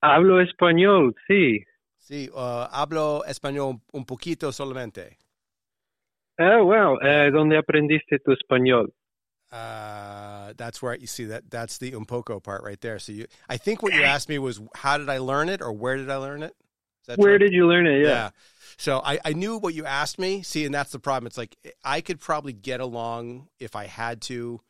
Hablo 0.00 0.40
español, 0.40 1.14
sí. 1.28 1.64
Sí, 1.98 2.28
uh, 2.32 2.68
hablo 2.72 3.24
español 3.26 3.80
un 3.92 4.04
poquito 4.04 4.52
solamente. 4.52 5.16
Oh, 6.38 6.64
wow. 6.64 6.98
Eh, 7.02 7.30
¿Dónde 7.32 7.56
aprendiste 7.56 8.18
tu 8.24 8.32
español? 8.32 8.92
Uh, 9.50 10.52
that's 10.56 10.80
where 10.80 10.96
you 10.96 11.06
see 11.06 11.24
that. 11.26 11.50
That's 11.50 11.78
the 11.78 11.94
un 11.94 12.04
poco 12.06 12.40
part 12.40 12.62
right 12.62 12.80
there. 12.80 12.98
So 12.98 13.12
you, 13.12 13.26
I 13.48 13.56
think 13.58 13.82
what 13.82 13.92
you 13.92 14.02
asked 14.02 14.28
me 14.28 14.38
was, 14.38 14.60
how 14.76 14.96
did 14.96 15.08
I 15.10 15.18
learn 15.18 15.48
it, 15.48 15.60
or 15.60 15.72
where 15.72 15.96
did 15.96 16.08
I 16.08 16.16
learn 16.16 16.42
it? 16.42 16.54
Where 17.16 17.38
true? 17.38 17.38
did 17.38 17.52
you 17.52 17.66
learn 17.66 17.86
it? 17.86 18.02
Yeah. 18.02 18.30
So 18.76 19.00
I, 19.04 19.18
I 19.24 19.32
knew 19.32 19.58
what 19.58 19.74
you 19.74 19.84
asked 19.84 20.18
me. 20.18 20.42
See, 20.42 20.64
and 20.64 20.74
that's 20.74 20.92
the 20.92 20.98
problem. 20.98 21.26
It's 21.26 21.38
like 21.38 21.56
I 21.84 22.00
could 22.00 22.20
probably 22.20 22.52
get 22.52 22.80
along 22.80 23.48
if 23.60 23.76
I 23.76 23.86
had 23.86 24.20
to, 24.22 24.60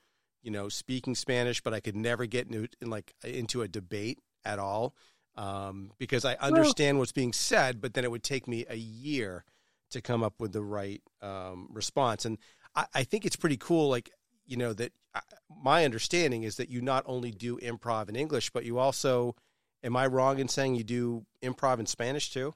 you 0.42 0.50
know, 0.50 0.68
speaking 0.68 1.14
Spanish, 1.14 1.60
but 1.60 1.72
I 1.72 1.80
could 1.80 1.96
never 1.96 2.26
get 2.26 2.46
into 2.46 2.68
in 2.80 2.90
like 2.90 3.14
into 3.24 3.62
a 3.62 3.68
debate 3.68 4.18
at 4.44 4.58
all 4.58 4.94
um, 5.36 5.92
because 5.98 6.24
I 6.24 6.34
understand 6.34 6.98
what's 6.98 7.12
being 7.12 7.32
said, 7.32 7.80
but 7.80 7.94
then 7.94 8.04
it 8.04 8.10
would 8.10 8.22
take 8.22 8.46
me 8.46 8.66
a 8.68 8.76
year 8.76 9.44
to 9.90 10.00
come 10.00 10.22
up 10.22 10.34
with 10.38 10.52
the 10.52 10.62
right 10.62 11.02
um, 11.20 11.68
response. 11.70 12.24
And 12.24 12.38
I, 12.74 12.86
I 12.94 13.04
think 13.04 13.24
it's 13.24 13.36
pretty 13.36 13.56
cool. 13.56 13.88
Like 13.88 14.10
you 14.46 14.56
know 14.56 14.72
that 14.74 14.92
I, 15.14 15.20
my 15.62 15.84
understanding 15.84 16.42
is 16.42 16.56
that 16.56 16.68
you 16.68 16.80
not 16.82 17.04
only 17.06 17.30
do 17.30 17.58
improv 17.58 18.08
in 18.08 18.16
English, 18.16 18.50
but 18.50 18.64
you 18.64 18.78
also. 18.78 19.36
Am 19.84 19.96
I 19.96 20.06
wrong 20.06 20.38
in 20.38 20.48
saying 20.48 20.76
you 20.76 20.84
do 20.84 21.24
improv 21.42 21.80
in 21.80 21.86
Spanish 21.86 22.30
too? 22.30 22.54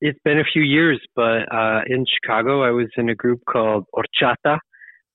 It's 0.00 0.18
been 0.24 0.38
a 0.38 0.44
few 0.44 0.62
years, 0.62 1.00
but 1.16 1.52
uh, 1.52 1.80
in 1.86 2.04
Chicago, 2.06 2.62
I 2.62 2.70
was 2.70 2.88
in 2.96 3.08
a 3.08 3.14
group 3.14 3.40
called 3.50 3.86
Orchata, 3.92 4.58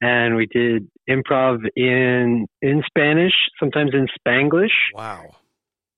and 0.01 0.35
we 0.35 0.47
did 0.47 0.89
improv 1.09 1.59
in 1.75 2.47
in 2.61 2.83
Spanish, 2.85 3.33
sometimes 3.59 3.91
in 3.93 4.07
Spanglish. 4.19 4.75
Wow. 4.93 5.35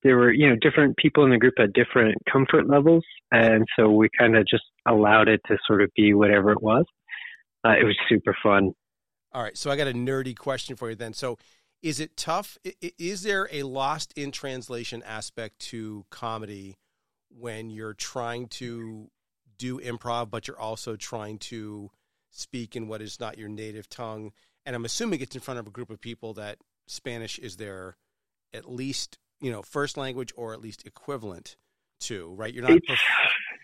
There 0.03 0.17
were, 0.17 0.31
you 0.31 0.47
know, 0.47 0.55
different 0.61 0.97
people 0.97 1.23
in 1.23 1.31
the 1.31 1.37
group 1.37 1.55
had 1.57 1.73
different 1.73 2.15
comfort 2.31 2.69
levels, 2.69 3.03
and 3.31 3.65
so 3.75 3.89
we 3.89 4.07
kind 4.19 4.37
of 4.37 4.45
just 4.45 4.65
allowed 4.87 5.27
it 5.29 5.41
to 5.47 5.57
sort 5.65 5.81
of 5.81 5.89
be 5.95 6.13
whatever 6.13 6.51
it 6.51 6.61
was. 6.61 6.85
Uh, 7.65 7.71
it 7.71 7.85
was 7.85 7.95
super 8.07 8.35
fun. 8.43 8.71
All 9.33 9.41
right, 9.41 9.57
so 9.57 9.71
I 9.71 9.75
got 9.75 9.87
a 9.87 9.93
nerdy 9.93 10.37
question 10.37 10.75
for 10.75 10.89
you 10.89 10.95
then. 10.95 11.13
So, 11.13 11.39
is 11.85 11.99
it 11.99 12.17
tough? 12.17 12.57
Is 12.81 13.21
there 13.21 13.47
a 13.51 13.61
lost 13.61 14.11
in 14.17 14.31
translation 14.31 15.03
aspect 15.03 15.59
to 15.69 16.03
comedy 16.09 16.79
when 17.29 17.69
you're 17.69 17.93
trying 17.93 18.47
to 18.47 19.11
do 19.59 19.79
improv, 19.79 20.31
but 20.31 20.47
you're 20.47 20.59
also 20.59 20.95
trying 20.95 21.37
to 21.37 21.91
speak 22.31 22.75
in 22.75 22.87
what 22.87 23.03
is 23.03 23.19
not 23.19 23.37
your 23.37 23.49
native 23.49 23.87
tongue? 23.87 24.31
And 24.65 24.75
I'm 24.75 24.83
assuming 24.83 25.21
it's 25.21 25.35
in 25.35 25.41
front 25.41 25.59
of 25.59 25.67
a 25.67 25.69
group 25.69 25.91
of 25.91 26.01
people 26.01 26.33
that 26.33 26.57
Spanish 26.87 27.37
is 27.37 27.57
their 27.57 27.97
at 28.51 28.67
least 28.67 29.19
you 29.39 29.51
know 29.51 29.61
first 29.61 29.95
language 29.95 30.33
or 30.35 30.53
at 30.53 30.61
least 30.61 30.87
equivalent 30.87 31.55
to. 31.99 32.33
Right? 32.33 32.51
You're 32.51 32.67
not 32.67 32.79
perf- 32.89 32.97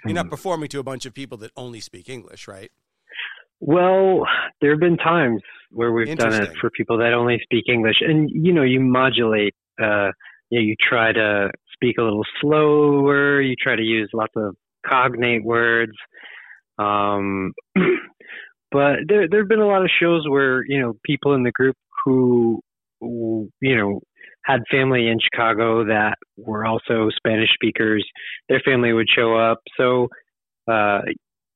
you're 0.06 0.14
not 0.14 0.30
performing 0.30 0.70
to 0.70 0.80
a 0.80 0.84
bunch 0.84 1.08
of 1.08 1.16
people 1.16 1.40
that 1.40 1.50
only 1.58 1.80
speak 1.80 2.08
English, 2.08 2.48
right? 2.48 2.72
Well, 3.64 4.24
there 4.60 4.72
have 4.72 4.80
been 4.80 4.98
times 4.98 5.40
where 5.70 5.92
we've 5.92 6.18
done 6.18 6.34
it 6.34 6.50
for 6.60 6.72
people 6.72 6.98
that 6.98 7.14
only 7.14 7.40
speak 7.44 7.66
English, 7.72 7.98
and 8.02 8.28
you 8.32 8.52
know, 8.52 8.64
you 8.64 8.80
modulate. 8.80 9.54
Uh, 9.82 10.10
you, 10.50 10.60
know, 10.60 10.66
you 10.66 10.76
try 10.90 11.14
to 11.14 11.52
speak 11.74 11.98
a 12.00 12.02
little 12.02 12.26
slower. 12.42 13.40
You 13.40 13.56
try 13.62 13.76
to 13.76 13.84
use 13.84 14.10
lots 14.14 14.34
of 14.36 14.56
cognate 14.86 15.44
words. 15.44 15.94
Um, 16.80 17.54
but 18.72 18.96
there 19.08 19.28
there 19.30 19.42
have 19.42 19.50
been 19.50 19.60
a 19.60 19.68
lot 19.68 19.84
of 19.84 19.92
shows 20.02 20.28
where 20.28 20.64
you 20.68 20.82
know 20.82 20.94
people 21.06 21.36
in 21.36 21.44
the 21.44 21.52
group 21.52 21.76
who, 22.04 22.62
who 23.00 23.48
you 23.62 23.78
know 23.78 24.02
had 24.44 24.62
family 24.72 25.08
in 25.08 25.20
Chicago 25.20 25.86
that 25.86 26.16
were 26.36 26.66
also 26.66 27.10
Spanish 27.16 27.50
speakers. 27.54 28.04
Their 28.50 28.62
family 28.66 28.92
would 28.92 29.08
show 29.16 29.38
up, 29.38 29.60
so 29.78 30.08
uh, 30.68 31.02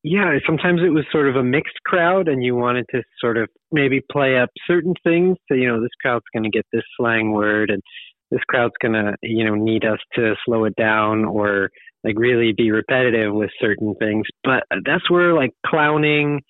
yeah, 0.06 0.38
sometimes 0.46 0.82
it 0.86 0.94
was 0.94 1.04
sort 1.12 1.28
of 1.28 1.36
a 1.36 1.44
mixed 1.44 1.82
crowd, 1.84 2.28
and 2.28 2.44
you 2.44 2.56
wanted 2.56 2.86
to 2.92 3.02
sort 3.20 3.38
of 3.38 3.50
maybe 3.72 4.02
play 4.12 4.38
up 4.38 4.50
certain 4.68 4.94
things. 5.04 5.36
So 5.48 5.56
you 5.56 5.68
know, 5.68 5.82
this 5.82 5.90
crowd's 6.00 6.26
going 6.32 6.44
to 6.44 6.56
get 6.56 6.66
this 6.72 6.84
slang 6.96 7.32
word, 7.32 7.72
and 7.72 7.82
this 8.30 8.42
crowd's 8.48 8.76
going 8.80 8.94
to 8.94 9.16
you 9.24 9.44
know 9.44 9.56
need 9.56 9.84
us 9.84 10.00
to 10.14 10.36
slow 10.46 10.66
it 10.66 10.76
down 10.76 11.26
or 11.26 11.72
like 12.04 12.20
really 12.20 12.54
be 12.56 12.70
repetitive 12.70 13.34
with 13.34 13.50
certain 13.60 13.96
things. 13.96 14.28
But 14.44 14.64
that's 14.86 15.10
where 15.10 15.34
like 15.34 15.52
clowning, 15.66 16.42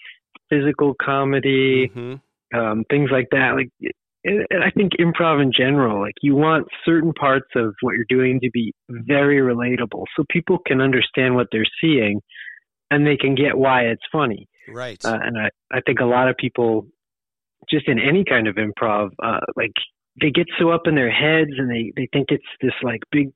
physical 0.49 0.93
comedy, 1.01 1.89
hmm 1.93 2.15
um, 2.53 2.83
things 2.89 3.09
like 3.11 3.27
that. 3.31 3.53
Like, 3.55 3.69
and 4.23 4.63
I 4.63 4.71
think 4.71 4.93
improv 4.99 5.41
in 5.41 5.51
general, 5.55 6.01
like 6.01 6.15
you 6.21 6.35
want 6.35 6.67
certain 6.83 7.13
parts 7.13 7.47
of 7.55 7.75
what 7.81 7.93
you're 7.95 8.05
doing 8.09 8.39
to 8.41 8.49
be 8.51 8.73
very 8.89 9.37
relatable, 9.37 10.03
so 10.15 10.23
people 10.29 10.57
can 10.65 10.81
understand 10.81 11.35
what 11.35 11.47
they're 11.51 11.65
seeing, 11.81 12.21
and 12.91 13.05
they 13.05 13.17
can 13.17 13.35
get 13.35 13.57
why 13.57 13.83
it's 13.83 14.03
funny. 14.11 14.47
Right. 14.67 15.03
Uh, 15.03 15.17
and 15.21 15.37
I, 15.37 15.49
I 15.71 15.81
think 15.85 15.99
a 15.99 16.05
lot 16.05 16.29
of 16.29 16.37
people, 16.37 16.87
just 17.69 17.87
in 17.87 17.99
any 17.99 18.23
kind 18.23 18.47
of 18.47 18.55
improv, 18.55 19.09
uh, 19.23 19.39
like 19.55 19.73
they 20.21 20.31
get 20.31 20.47
so 20.59 20.69
up 20.69 20.83
in 20.85 20.95
their 20.95 21.11
heads 21.11 21.51
and 21.57 21.69
they 21.69 21.91
they 21.95 22.07
think 22.13 22.27
it's 22.29 22.43
this 22.61 22.73
like 22.83 23.01
big 23.11 23.29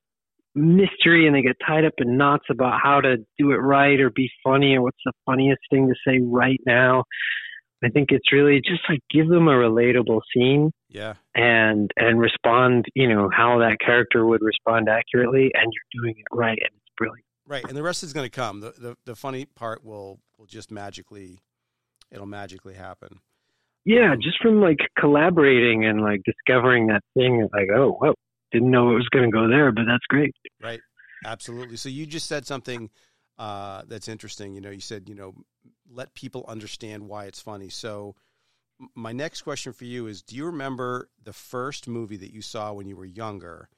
mystery, 0.55 1.27
and 1.27 1.35
they 1.35 1.41
get 1.41 1.57
tied 1.65 1.85
up 1.85 1.93
in 1.99 2.17
knots 2.17 2.45
about 2.49 2.79
how 2.81 3.01
to 3.01 3.17
do 3.37 3.51
it 3.51 3.57
right 3.57 3.99
or 3.99 4.09
be 4.09 4.29
funny 4.43 4.75
or 4.75 4.81
what's 4.81 4.97
the 5.05 5.13
funniest 5.25 5.61
thing 5.69 5.87
to 5.87 5.95
say 6.05 6.19
right 6.23 6.59
now. 6.65 7.03
I 7.83 7.89
think 7.89 8.09
it's 8.11 8.31
really 8.33 8.57
just 8.57 8.81
like 8.89 8.99
give 9.09 9.29
them 9.29 9.47
a 9.47 9.51
relatable 9.51 10.19
scene 10.33 10.71
yeah. 10.89 11.13
and 11.35 11.91
and 11.95 12.19
respond, 12.19 12.85
you 12.93 13.07
know, 13.07 13.29
how 13.33 13.59
that 13.59 13.77
character 13.83 14.25
would 14.25 14.41
respond 14.41 14.89
accurately, 14.89 15.51
and 15.53 15.71
you're 15.71 16.03
doing 16.03 16.15
it 16.17 16.35
right, 16.35 16.57
and 16.59 16.71
it's 16.75 16.93
brilliant. 16.97 17.23
Right, 17.49 17.65
and 17.67 17.75
the 17.75 17.81
rest 17.81 18.03
is 18.03 18.13
going 18.13 18.29
to 18.29 18.29
come. 18.29 18.59
The, 18.59 18.73
the 18.77 18.97
the 19.05 19.15
funny 19.15 19.45
part 19.45 19.83
will 19.83 20.19
will 20.37 20.45
just 20.45 20.69
magically, 20.69 21.39
it'll 22.11 22.27
magically 22.27 22.75
happen. 22.75 23.21
Yeah, 23.85 24.11
Um, 24.11 24.19
just 24.21 24.39
from 24.39 24.61
like 24.61 24.77
collaborating 24.99 25.83
and 25.83 25.99
like 26.01 26.21
discovering 26.23 26.87
that 26.87 27.01
thing, 27.15 27.49
like 27.51 27.69
oh, 27.75 27.97
whoa, 27.99 28.13
didn't 28.51 28.69
know 28.69 28.91
it 28.91 28.95
was 28.95 29.09
going 29.09 29.25
to 29.25 29.31
go 29.31 29.47
there, 29.49 29.71
but 29.71 29.85
that's 29.87 30.05
great. 30.09 30.35
Right, 30.61 30.79
absolutely. 31.25 31.77
So 31.77 31.89
you 31.89 32.05
just 32.05 32.27
said 32.27 32.45
something 32.45 32.91
uh, 33.39 33.81
that's 33.87 34.07
interesting. 34.07 34.53
You 34.53 34.61
know, 34.61 34.69
you 34.69 34.79
said 34.79 35.09
you 35.09 35.15
know 35.15 35.33
let 35.91 36.13
people 36.13 36.45
understand 36.47 37.07
why 37.07 37.25
it's 37.25 37.41
funny. 37.41 37.69
So 37.69 38.15
my 38.93 39.11
next 39.11 39.41
question 39.41 39.73
for 39.73 39.85
you 39.85 40.05
is: 40.05 40.21
Do 40.21 40.35
you 40.35 40.45
remember 40.45 41.09
the 41.23 41.33
first 41.33 41.87
movie 41.87 42.17
that 42.17 42.31
you 42.31 42.43
saw 42.43 42.73
when 42.73 42.87
you 42.87 42.95
were 42.95 43.05
younger? 43.05 43.69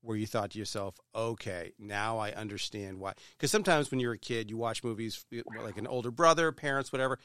Where 0.00 0.16
you 0.16 0.26
thought 0.26 0.52
to 0.52 0.58
yourself, 0.58 0.98
okay, 1.14 1.72
now 1.78 2.18
I 2.18 2.32
understand 2.32 3.00
why. 3.00 3.14
Because 3.36 3.50
sometimes 3.50 3.90
when 3.90 3.98
you're 3.98 4.12
a 4.12 4.18
kid, 4.18 4.48
you 4.48 4.56
watch 4.56 4.84
movies 4.84 5.24
eh, 5.32 5.42
like 5.62 5.76
an 5.76 5.86
older 5.86 6.10
brother, 6.10 6.52
parents, 6.52 6.92
whatever, 6.92 7.18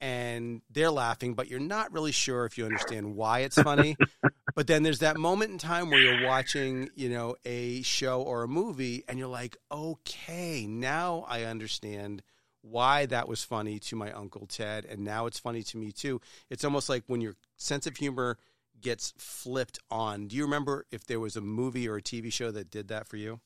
and 0.00 0.62
they're 0.70 0.90
laughing, 0.90 1.34
but 1.34 1.48
you're 1.48 1.58
not 1.58 1.92
really 1.92 2.12
sure 2.12 2.44
if 2.44 2.56
you 2.56 2.64
understand 2.64 3.16
why 3.16 3.40
it's 3.40 3.60
funny. 3.60 3.96
but 4.54 4.66
then 4.66 4.82
there's 4.82 5.00
that 5.00 5.16
moment 5.16 5.50
in 5.50 5.58
time 5.58 5.90
where 5.90 6.00
you're 6.00 6.26
watching, 6.26 6.90
you 6.94 7.08
know, 7.08 7.34
a 7.44 7.82
show 7.82 8.22
or 8.22 8.42
a 8.42 8.48
movie, 8.48 9.04
and 9.08 9.18
you're 9.18 9.28
like, 9.28 9.56
okay, 9.72 10.66
now 10.66 11.24
I 11.28 11.44
understand 11.44 12.22
why 12.62 13.06
that 13.06 13.28
was 13.28 13.42
funny 13.42 13.78
to 13.78 13.96
my 13.96 14.12
uncle 14.12 14.46
Ted, 14.46 14.84
and 14.84 15.04
now 15.04 15.26
it's 15.26 15.38
funny 15.38 15.62
to 15.64 15.76
me 15.78 15.92
too. 15.92 16.20
It's 16.50 16.64
almost 16.64 16.88
like 16.88 17.04
when 17.06 17.20
your 17.20 17.36
sense 17.56 17.86
of 17.86 17.96
humor 17.96 18.38
gets 18.80 19.12
flipped 19.18 19.78
on. 19.90 20.28
Do 20.28 20.36
you 20.36 20.44
remember 20.44 20.86
if 20.90 21.06
there 21.06 21.20
was 21.20 21.36
a 21.36 21.40
movie 21.40 21.88
or 21.88 21.96
a 21.96 22.02
TV 22.02 22.32
show 22.32 22.50
that 22.50 22.70
did 22.70 22.88
that 22.88 23.06
for 23.06 23.16
you? 23.16 23.40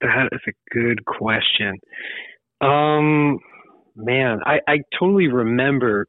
That 0.00 0.28
is 0.32 0.40
a 0.46 0.74
good 0.74 1.04
question. 1.04 1.78
Um, 2.60 3.38
man, 3.96 4.40
I 4.44 4.58
I 4.66 4.78
totally 4.98 5.28
remember 5.28 6.06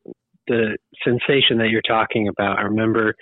the 0.47 0.77
sensation 1.03 1.57
that 1.59 1.69
you're 1.69 1.81
talking 1.81 2.27
about. 2.27 2.59
I 2.59 2.63
remember, 2.63 3.15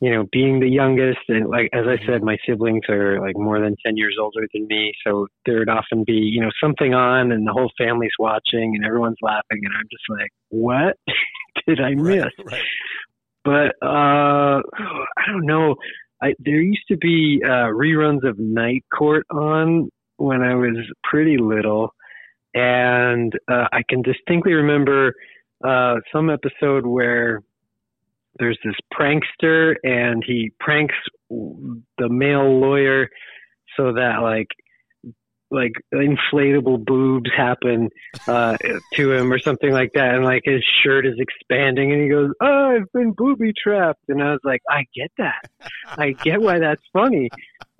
you 0.00 0.10
know, 0.10 0.26
being 0.30 0.60
the 0.60 0.68
youngest, 0.68 1.20
and 1.28 1.48
like 1.48 1.70
as 1.72 1.86
I 1.86 2.04
said, 2.04 2.22
my 2.22 2.36
siblings 2.46 2.84
are 2.88 3.20
like 3.20 3.36
more 3.36 3.60
than 3.60 3.76
ten 3.84 3.96
years 3.96 4.16
older 4.20 4.46
than 4.52 4.66
me, 4.66 4.92
so 5.06 5.26
there'd 5.46 5.68
often 5.68 6.04
be 6.04 6.12
you 6.12 6.40
know 6.40 6.50
something 6.62 6.94
on, 6.94 7.32
and 7.32 7.46
the 7.46 7.52
whole 7.52 7.70
family's 7.78 8.14
watching, 8.18 8.74
and 8.76 8.84
everyone's 8.84 9.18
laughing, 9.22 9.60
and 9.62 9.72
I'm 9.76 9.88
just 9.90 10.04
like, 10.08 10.30
what 10.50 10.96
did 11.66 11.80
I 11.80 11.94
miss? 11.94 12.24
Right, 12.38 12.52
right. 12.52 12.62
But 13.44 13.74
uh 13.82 14.60
I 14.62 15.26
don't 15.28 15.46
know. 15.46 15.76
I 16.22 16.34
there 16.38 16.60
used 16.60 16.86
to 16.88 16.96
be 16.96 17.42
uh 17.44 17.68
reruns 17.70 18.28
of 18.28 18.38
Night 18.38 18.84
Court 18.96 19.26
on 19.30 19.90
when 20.16 20.42
I 20.42 20.54
was 20.54 20.76
pretty 21.02 21.36
little 21.38 21.94
and 22.54 23.32
uh 23.50 23.66
I 23.72 23.82
can 23.88 24.02
distinctly 24.02 24.52
remember 24.52 25.14
uh 25.64 25.96
some 26.12 26.30
episode 26.30 26.86
where 26.86 27.42
there's 28.38 28.58
this 28.64 28.74
prankster, 28.92 29.76
and 29.84 30.22
he 30.26 30.52
pranks 30.58 30.94
the 31.30 32.08
male 32.08 32.60
lawyer 32.60 33.08
so 33.76 33.92
that 33.92 34.18
like 34.22 34.48
like 35.54 35.72
inflatable 35.92 36.84
boobs 36.84 37.30
happen 37.36 37.90
uh, 38.26 38.56
to 38.94 39.12
him 39.12 39.32
or 39.32 39.38
something 39.38 39.70
like 39.70 39.92
that, 39.94 40.14
and 40.14 40.24
like 40.24 40.42
his 40.44 40.62
shirt 40.82 41.06
is 41.06 41.14
expanding, 41.18 41.92
and 41.92 42.02
he 42.02 42.08
goes, 42.08 42.30
"Oh, 42.40 42.76
I've 42.76 42.92
been 42.92 43.12
booby 43.16 43.52
trapped," 43.60 44.04
and 44.08 44.22
I 44.22 44.32
was 44.32 44.40
like, 44.44 44.60
"I 44.68 44.84
get 44.94 45.10
that, 45.18 45.70
I 45.86 46.12
get 46.12 46.40
why 46.40 46.58
that's 46.58 46.82
funny." 46.92 47.30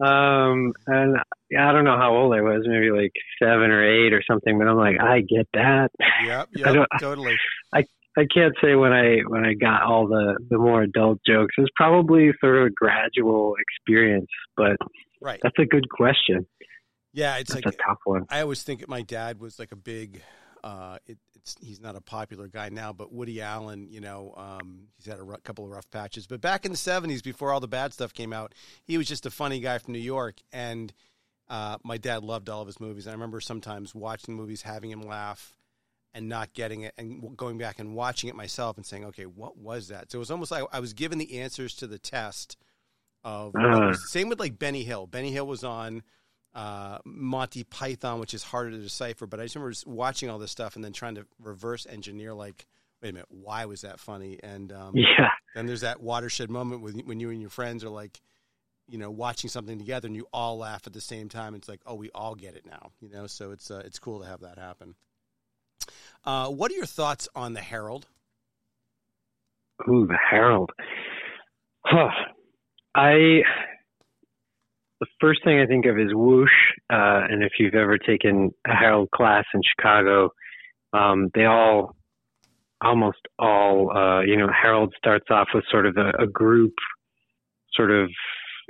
Um, 0.00 0.72
and 0.86 1.16
I 1.56 1.72
don't 1.72 1.84
know 1.84 1.96
how 1.96 2.14
old 2.14 2.34
I 2.34 2.40
was, 2.40 2.64
maybe 2.66 2.90
like 2.90 3.12
seven 3.40 3.70
or 3.70 3.84
eight 3.84 4.12
or 4.12 4.22
something, 4.28 4.58
but 4.58 4.66
I'm 4.66 4.76
like, 4.76 5.00
I 5.00 5.20
get 5.20 5.48
that. 5.54 5.90
Yep, 6.24 6.48
yep, 6.56 6.86
totally. 7.00 7.36
I 7.72 7.84
I 8.16 8.26
can't 8.32 8.54
say 8.62 8.74
when 8.74 8.92
I 8.92 9.18
when 9.26 9.44
I 9.44 9.54
got 9.54 9.82
all 9.82 10.06
the 10.06 10.36
the 10.50 10.58
more 10.58 10.82
adult 10.82 11.18
jokes. 11.26 11.54
It 11.58 11.62
was 11.62 11.70
probably 11.76 12.30
sort 12.40 12.58
of 12.58 12.66
a 12.66 12.70
gradual 12.70 13.54
experience, 13.58 14.30
but 14.56 14.76
right. 15.20 15.40
That's 15.42 15.58
a 15.58 15.64
good 15.64 15.88
question. 15.88 16.46
Yeah, 17.14 17.36
it's 17.36 17.54
That's 17.54 17.64
like 17.64 17.74
a 17.74 17.76
tough 17.78 18.00
one. 18.04 18.26
I 18.28 18.40
always 18.40 18.62
think 18.64 18.86
my 18.88 19.02
dad 19.02 19.40
was 19.40 19.58
like 19.58 19.70
a 19.72 19.76
big. 19.76 20.20
Uh, 20.64 20.98
it, 21.06 21.16
it's 21.36 21.56
he's 21.60 21.80
not 21.80 21.94
a 21.94 22.00
popular 22.00 22.48
guy 22.48 22.70
now, 22.70 22.92
but 22.92 23.12
Woody 23.12 23.40
Allen, 23.40 23.86
you 23.88 24.00
know, 24.00 24.34
um, 24.36 24.88
he's 24.96 25.06
had 25.06 25.20
a 25.20 25.24
r- 25.24 25.38
couple 25.44 25.64
of 25.64 25.70
rough 25.70 25.88
patches. 25.90 26.26
But 26.26 26.40
back 26.40 26.64
in 26.64 26.72
the 26.72 26.78
'70s, 26.78 27.22
before 27.22 27.52
all 27.52 27.60
the 27.60 27.68
bad 27.68 27.92
stuff 27.92 28.12
came 28.12 28.32
out, 28.32 28.52
he 28.82 28.98
was 28.98 29.06
just 29.06 29.26
a 29.26 29.30
funny 29.30 29.60
guy 29.60 29.78
from 29.78 29.92
New 29.92 30.00
York, 30.00 30.40
and 30.52 30.92
uh, 31.48 31.78
my 31.84 31.98
dad 31.98 32.24
loved 32.24 32.48
all 32.48 32.62
of 32.62 32.66
his 32.66 32.80
movies. 32.80 33.06
And 33.06 33.12
I 33.12 33.14
remember 33.14 33.40
sometimes 33.40 33.94
watching 33.94 34.34
movies, 34.34 34.62
having 34.62 34.90
him 34.90 35.02
laugh, 35.02 35.56
and 36.14 36.28
not 36.28 36.52
getting 36.52 36.80
it, 36.80 36.94
and 36.98 37.36
going 37.36 37.58
back 37.58 37.78
and 37.78 37.94
watching 37.94 38.28
it 38.28 38.34
myself 38.34 38.76
and 38.76 38.84
saying, 38.84 39.04
"Okay, 39.04 39.26
what 39.26 39.56
was 39.56 39.86
that?" 39.88 40.10
So 40.10 40.18
it 40.18 40.20
was 40.20 40.32
almost 40.32 40.50
like 40.50 40.64
I 40.72 40.80
was 40.80 40.94
given 40.94 41.18
the 41.18 41.38
answers 41.38 41.76
to 41.76 41.86
the 41.86 41.98
test 41.98 42.56
of. 43.22 43.54
Uh. 43.54 43.92
Same 43.92 44.28
with 44.28 44.40
like 44.40 44.58
Benny 44.58 44.82
Hill. 44.82 45.06
Benny 45.06 45.30
Hill 45.30 45.46
was 45.46 45.62
on 45.62 46.02
uh, 46.54 46.98
Monty 47.04 47.64
Python, 47.64 48.20
which 48.20 48.34
is 48.34 48.42
harder 48.42 48.70
to 48.70 48.78
decipher. 48.78 49.26
But 49.26 49.40
I 49.40 49.44
just 49.44 49.56
remember 49.56 49.76
watching 49.86 50.30
all 50.30 50.38
this 50.38 50.50
stuff 50.50 50.76
and 50.76 50.84
then 50.84 50.92
trying 50.92 51.16
to 51.16 51.26
reverse 51.42 51.86
engineer, 51.88 52.34
like, 52.34 52.66
wait 53.02 53.10
a 53.10 53.12
minute, 53.12 53.28
why 53.28 53.64
was 53.64 53.82
that 53.82 54.00
funny? 54.00 54.38
And 54.42 54.72
um, 54.72 54.92
yeah, 54.94 55.28
then 55.54 55.66
there's 55.66 55.82
that 55.82 56.00
watershed 56.00 56.50
moment 56.50 56.82
with, 56.82 57.00
when 57.04 57.20
you 57.20 57.30
and 57.30 57.40
your 57.40 57.50
friends 57.50 57.84
are 57.84 57.90
like, 57.90 58.20
you 58.88 58.98
know, 58.98 59.10
watching 59.10 59.50
something 59.50 59.78
together 59.78 60.06
and 60.06 60.16
you 60.16 60.26
all 60.32 60.58
laugh 60.58 60.86
at 60.86 60.92
the 60.92 61.00
same 61.00 61.28
time. 61.28 61.54
It's 61.54 61.68
like, 61.68 61.80
oh, 61.86 61.94
we 61.94 62.10
all 62.14 62.34
get 62.34 62.54
it 62.54 62.66
now, 62.66 62.92
you 63.00 63.08
know. 63.08 63.26
So 63.26 63.50
it's 63.50 63.70
uh, 63.70 63.82
it's 63.84 63.98
cool 63.98 64.20
to 64.20 64.26
have 64.26 64.40
that 64.40 64.58
happen. 64.58 64.94
Uh, 66.24 66.48
what 66.48 66.70
are 66.70 66.74
your 66.74 66.86
thoughts 66.86 67.28
on 67.34 67.54
the 67.54 67.60
Harold? 67.60 68.06
Ooh, 69.88 70.06
the 70.06 70.18
Harold. 70.30 70.70
Huh. 71.84 72.08
I 72.94 73.40
the 75.00 75.06
first 75.20 75.44
thing 75.44 75.60
I 75.60 75.66
think 75.66 75.86
of 75.86 75.98
is 75.98 76.12
whoosh. 76.12 76.50
Uh, 76.90 77.22
and 77.28 77.42
if 77.42 77.52
you've 77.58 77.74
ever 77.74 77.98
taken 77.98 78.50
a 78.66 78.74
Harold 78.74 79.10
class 79.14 79.44
in 79.54 79.60
Chicago, 79.76 80.30
um, 80.92 81.30
they 81.34 81.44
all, 81.44 81.96
almost 82.80 83.18
all, 83.38 83.90
uh, 83.96 84.20
you 84.20 84.36
know, 84.36 84.48
Harold 84.48 84.94
starts 84.96 85.26
off 85.30 85.48
with 85.54 85.64
sort 85.70 85.86
of 85.86 85.96
a, 85.96 86.22
a 86.22 86.26
group, 86.26 86.74
sort 87.74 87.90
of. 87.90 88.10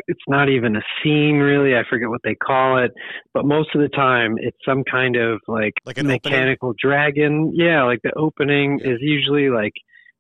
It's 0.09 0.23
not 0.26 0.49
even 0.49 0.75
a 0.75 0.81
scene 1.02 1.37
really. 1.37 1.76
I 1.76 1.83
forget 1.88 2.09
what 2.09 2.21
they 2.25 2.35
call 2.35 2.83
it, 2.83 2.90
but 3.33 3.45
most 3.45 3.69
of 3.76 3.81
the 3.81 3.88
time 3.88 4.35
it's 4.38 4.57
some 4.66 4.83
kind 4.83 5.14
of 5.14 5.40
like, 5.47 5.75
Like 5.85 5.99
an 5.99 6.09
mechanical 6.09 6.75
dragon. 6.76 7.52
Yeah, 7.54 7.85
like 7.85 8.00
the 8.02 8.12
opening 8.16 8.81
Yeah. 8.83 8.95
is 8.95 8.99
usually 9.00 9.50
like 9.50 9.73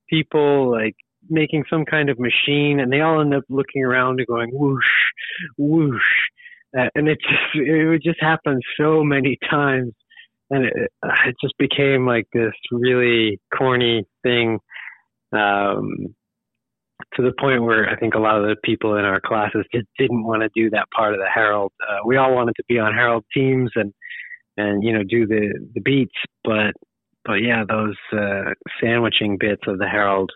people 0.08 0.70
like 0.70 0.94
making 1.28 1.64
some 1.68 1.84
kind 1.84 2.10
of 2.10 2.18
machine, 2.18 2.80
and 2.80 2.92
they 2.92 3.00
all 3.00 3.20
end 3.20 3.34
up 3.34 3.44
looking 3.48 3.82
around 3.82 4.18
and 4.20 4.26
going 4.26 4.50
whoosh, 4.52 4.84
whoosh, 5.58 6.02
uh, 6.76 6.88
and 6.94 7.08
it 7.08 7.18
just 7.20 7.54
it 7.54 8.02
just 8.02 8.20
happen 8.20 8.60
so 8.78 9.02
many 9.02 9.38
times, 9.48 9.92
and 10.50 10.64
it, 10.64 10.72
it 11.02 11.34
just 11.42 11.56
became 11.58 12.06
like 12.06 12.26
this 12.32 12.54
really 12.70 13.40
corny 13.56 14.04
thing. 14.22 14.58
Um, 15.32 16.14
to 17.16 17.22
the 17.22 17.32
point 17.38 17.62
where 17.62 17.88
I 17.88 17.96
think 17.96 18.14
a 18.14 18.18
lot 18.18 18.38
of 18.38 18.44
the 18.44 18.56
people 18.64 18.96
in 18.96 19.04
our 19.04 19.20
classes 19.20 19.64
just 19.72 19.86
didn't 19.98 20.24
want 20.24 20.42
to 20.42 20.48
do 20.54 20.70
that 20.70 20.88
part 20.94 21.12
of 21.12 21.20
the 21.20 21.28
Harold. 21.32 21.72
Uh, 21.86 21.98
we 22.04 22.16
all 22.16 22.34
wanted 22.34 22.54
to 22.56 22.64
be 22.68 22.78
on 22.78 22.94
Harold 22.94 23.24
teams 23.34 23.70
and 23.74 23.92
and 24.56 24.82
you 24.84 24.92
know 24.92 25.02
do 25.02 25.26
the 25.26 25.52
the 25.74 25.80
beats, 25.80 26.14
but 26.44 26.72
but 27.24 27.34
yeah, 27.34 27.64
those 27.68 27.96
uh, 28.12 28.52
sandwiching 28.82 29.38
bits 29.38 29.62
of 29.66 29.78
the 29.78 29.88
Harold, 29.88 30.30
uh, 30.30 30.34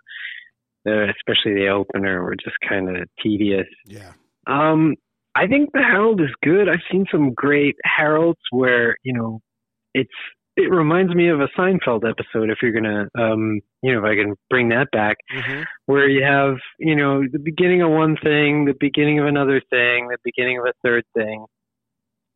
especially 0.87 1.55
the 1.55 1.69
opener, 1.69 2.23
were 2.23 2.37
just 2.37 2.57
kind 2.69 2.97
of 2.97 3.09
tedious. 3.23 3.67
Yeah, 3.87 4.13
Um, 4.47 4.95
I 5.35 5.47
think 5.47 5.71
the 5.73 5.83
Harold 5.83 6.21
is 6.21 6.31
good. 6.43 6.69
I've 6.69 6.83
seen 6.91 7.07
some 7.13 7.33
great 7.33 7.77
Harolds 7.85 8.41
where 8.51 8.97
you 9.03 9.13
know 9.13 9.41
it's 9.95 10.11
it 10.57 10.71
reminds 10.71 11.15
me 11.15 11.29
of 11.29 11.41
a 11.41 11.49
Seinfeld 11.57 12.03
episode. 12.09 12.51
If 12.51 12.59
you're 12.63 12.73
gonna, 12.73 13.09
um, 13.17 13.61
you 13.81 13.93
know, 13.93 14.01
if 14.01 14.05
I 14.05 14.17
can 14.17 14.35
bring 14.51 14.71
that 14.71 14.89
back, 14.91 15.17
hmm 15.31 15.63
where 15.87 16.09
you 16.09 16.23
have 16.25 16.57
you 16.79 16.97
know 16.97 17.23
the 17.31 17.39
beginning 17.39 17.83
of 17.83 17.91
one 17.91 18.17
thing, 18.23 18.65
the 18.65 18.75
beginning 18.79 19.21
of 19.21 19.27
another 19.27 19.61
thing, 19.71 20.09
the 20.09 20.19
beginning 20.25 20.59
of 20.59 20.65
a 20.65 20.73
third 20.83 21.05
thing, 21.15 21.47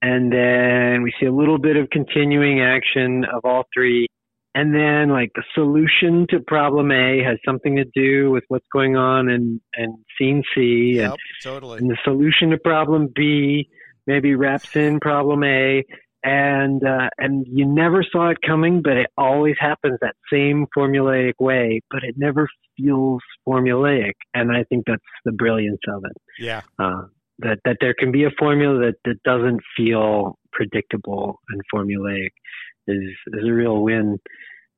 and 0.00 0.32
then 0.32 1.02
we 1.02 1.12
see 1.18 1.26
a 1.26 1.32
little 1.32 1.58
bit 1.58 1.76
of 1.76 1.90
continuing 1.90 2.60
action 2.60 3.24
of 3.24 3.44
all 3.44 3.64
three. 3.74 4.06
And 4.54 4.74
then, 4.74 5.08
like 5.08 5.30
the 5.34 5.44
solution 5.54 6.26
to 6.28 6.40
problem 6.40 6.90
A 6.90 7.22
has 7.24 7.38
something 7.44 7.76
to 7.76 7.84
do 7.94 8.30
with 8.30 8.44
what's 8.48 8.66
going 8.72 8.96
on 8.96 9.30
in, 9.30 9.60
in 9.78 10.04
scene 10.18 10.42
C, 10.54 10.98
and 10.98 11.14
totally. 11.42 11.78
and 11.78 11.90
the 11.90 11.96
solution 12.04 12.50
to 12.50 12.58
problem 12.58 13.08
B 13.14 13.70
maybe 14.06 14.34
wraps 14.34 14.76
in 14.76 15.00
problem 15.00 15.42
A, 15.44 15.84
and 16.22 16.82
uh, 16.84 17.08
and 17.16 17.46
you 17.48 17.64
never 17.64 18.04
saw 18.04 18.28
it 18.28 18.38
coming, 18.46 18.82
but 18.82 18.98
it 18.98 19.06
always 19.16 19.56
happens 19.58 19.98
that 20.02 20.16
same 20.30 20.66
formulaic 20.76 21.34
way, 21.40 21.80
but 21.90 22.04
it 22.04 22.16
never 22.18 22.46
feels 22.76 23.22
formulaic, 23.48 24.12
and 24.34 24.52
I 24.52 24.64
think 24.64 24.84
that's 24.86 25.02
the 25.24 25.32
brilliance 25.32 25.80
of 25.88 26.04
it. 26.04 26.16
Yeah, 26.38 26.60
Uh, 26.78 27.04
that 27.38 27.58
that 27.64 27.78
there 27.80 27.94
can 27.94 28.12
be 28.12 28.24
a 28.24 28.30
formula 28.38 28.78
that, 28.80 28.96
that 29.04 29.22
doesn't 29.24 29.60
feel 29.76 30.38
predictable 30.52 31.40
and 31.48 31.62
formulaic 31.74 32.30
is 32.86 33.02
is 33.32 33.44
a 33.46 33.52
real 33.52 33.82
win. 33.82 34.18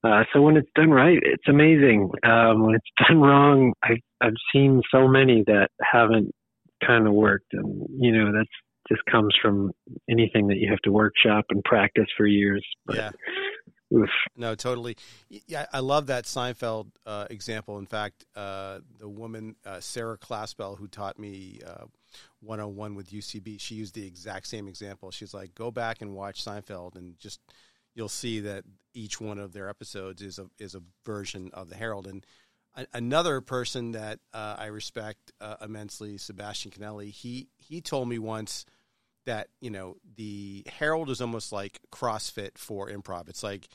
Uh, 0.02 0.24
so 0.32 0.42
when 0.42 0.56
it's 0.56 0.68
done 0.74 0.90
right, 0.90 1.18
it's 1.22 1.48
amazing. 1.48 2.10
Um, 2.22 2.66
when 2.66 2.74
it's 2.74 2.90
done 3.08 3.20
wrong, 3.20 3.72
I've 3.82 4.02
I've 4.20 4.36
seen 4.52 4.82
so 4.92 5.08
many 5.08 5.44
that 5.46 5.68
haven't 5.80 6.32
kind 6.86 7.06
of 7.06 7.14
worked, 7.14 7.52
and 7.52 7.86
you 7.98 8.12
know 8.12 8.32
that's 8.32 8.50
just 8.88 9.04
comes 9.10 9.34
from 9.40 9.72
anything 10.10 10.48
that 10.48 10.56
you 10.56 10.68
have 10.68 10.80
to 10.80 10.92
workshop 10.92 11.46
and 11.50 11.62
practice 11.64 12.06
for 12.16 12.26
years. 12.26 12.64
But, 12.84 12.96
yeah. 12.96 13.10
oof. 13.94 14.10
No, 14.36 14.54
totally. 14.54 14.96
Yeah, 15.28 15.66
I 15.72 15.80
love 15.80 16.06
that 16.08 16.24
Seinfeld 16.24 16.88
uh, 17.06 17.26
example. 17.30 17.78
In 17.78 17.86
fact, 17.86 18.26
uh, 18.36 18.80
the 18.98 19.08
woman 19.08 19.56
uh, 19.64 19.80
Sarah 19.80 20.18
Claspel, 20.18 20.78
who 20.78 20.86
taught 20.86 21.18
me 21.18 21.60
uh, 21.66 21.84
101 22.40 22.94
with 22.94 23.10
UCB, 23.10 23.58
she 23.58 23.74
used 23.74 23.94
the 23.94 24.06
exact 24.06 24.46
same 24.48 24.68
example. 24.68 25.10
She's 25.10 25.32
like, 25.32 25.54
"Go 25.54 25.70
back 25.70 26.02
and 26.02 26.14
watch 26.14 26.44
Seinfeld, 26.44 26.96
and 26.96 27.18
just 27.18 27.40
you'll 27.94 28.08
see 28.08 28.40
that 28.40 28.64
each 28.92 29.20
one 29.20 29.38
of 29.38 29.52
their 29.52 29.68
episodes 29.68 30.22
is 30.22 30.38
a 30.38 30.46
is 30.58 30.74
a 30.74 30.82
version 31.04 31.50
of 31.52 31.68
the 31.68 31.76
Harold." 31.76 32.06
And 32.06 32.24
a- 32.74 32.86
another 32.92 33.40
person 33.40 33.92
that 33.92 34.20
uh, 34.32 34.56
I 34.58 34.66
respect 34.66 35.32
uh, 35.40 35.56
immensely, 35.62 36.18
Sebastian 36.18 36.70
Canelli, 36.70 37.10
he 37.10 37.48
he 37.56 37.80
told 37.80 38.08
me 38.08 38.18
once 38.18 38.66
that 39.26 39.48
you 39.60 39.70
know 39.70 39.96
the 40.16 40.64
Harold 40.78 41.10
is 41.10 41.20
almost 41.20 41.52
like 41.52 41.80
CrossFit 41.92 42.58
for 42.58 42.88
improv. 42.88 43.28
It's 43.28 43.42
like 43.42 43.68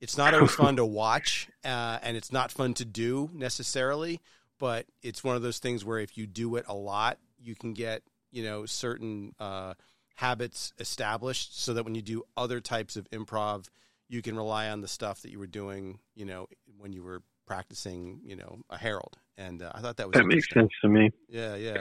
it's 0.00 0.16
not 0.16 0.34
always 0.34 0.52
fun 0.52 0.76
to 0.76 0.84
watch, 0.84 1.48
uh, 1.64 1.98
and 2.02 2.16
it's 2.16 2.32
not 2.32 2.50
fun 2.50 2.74
to 2.74 2.84
do 2.84 3.30
necessarily. 3.32 4.20
But 4.58 4.86
it's 5.02 5.24
one 5.24 5.34
of 5.34 5.42
those 5.42 5.58
things 5.58 5.84
where 5.84 5.98
if 5.98 6.16
you 6.16 6.26
do 6.26 6.56
it 6.56 6.64
a 6.68 6.74
lot, 6.74 7.18
you 7.40 7.54
can 7.54 7.72
get 7.72 8.02
you 8.30 8.44
know 8.44 8.66
certain 8.66 9.34
uh, 9.38 9.74
habits 10.16 10.72
established, 10.78 11.60
so 11.60 11.74
that 11.74 11.84
when 11.84 11.94
you 11.94 12.02
do 12.02 12.22
other 12.36 12.60
types 12.60 12.96
of 12.96 13.08
improv, 13.10 13.68
you 14.08 14.22
can 14.22 14.36
rely 14.36 14.68
on 14.68 14.80
the 14.80 14.88
stuff 14.88 15.22
that 15.22 15.30
you 15.30 15.38
were 15.38 15.46
doing, 15.46 15.98
you 16.14 16.24
know, 16.24 16.46
when 16.78 16.92
you 16.92 17.02
were 17.02 17.22
practicing, 17.46 18.20
you 18.24 18.36
know, 18.36 18.58
a 18.70 18.78
Harold. 18.78 19.16
And 19.36 19.62
uh, 19.62 19.72
I 19.74 19.80
thought 19.80 19.96
that 19.96 20.06
was 20.06 20.14
that 20.14 20.26
makes 20.26 20.46
sense 20.52 20.70
to 20.82 20.88
me. 20.88 21.10
Yeah, 21.28 21.56
yeah, 21.56 21.78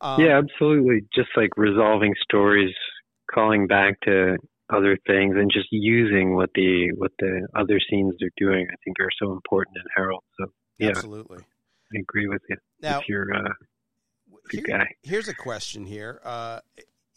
um, 0.00 0.24
yeah, 0.24 0.38
absolutely. 0.38 1.02
Just 1.14 1.30
like 1.36 1.50
resolving 1.56 2.14
stories, 2.22 2.74
calling 3.32 3.66
back 3.66 4.00
to 4.02 4.36
other 4.70 4.96
things, 5.06 5.34
and 5.36 5.50
just 5.52 5.66
using 5.70 6.36
what 6.36 6.50
the 6.54 6.92
what 6.96 7.10
the 7.18 7.48
other 7.56 7.80
scenes 7.90 8.14
are 8.22 8.30
doing. 8.36 8.66
I 8.70 8.76
think 8.84 9.00
are 9.00 9.10
so 9.20 9.32
important 9.32 9.76
in 9.76 9.82
Harold. 9.96 10.22
So 10.38 10.46
yeah, 10.78 10.90
absolutely. 10.90 11.38
I 11.94 11.98
agree 11.98 12.28
with 12.28 12.42
you. 12.48 12.56
Now, 12.80 13.00
if 13.00 13.08
you're 13.08 13.34
uh, 13.34 13.48
good 14.50 14.64
here- 14.66 14.78
guy. 14.78 14.86
Here's 15.02 15.28
a 15.28 15.34
question 15.34 15.84
here: 15.84 16.20
uh, 16.24 16.60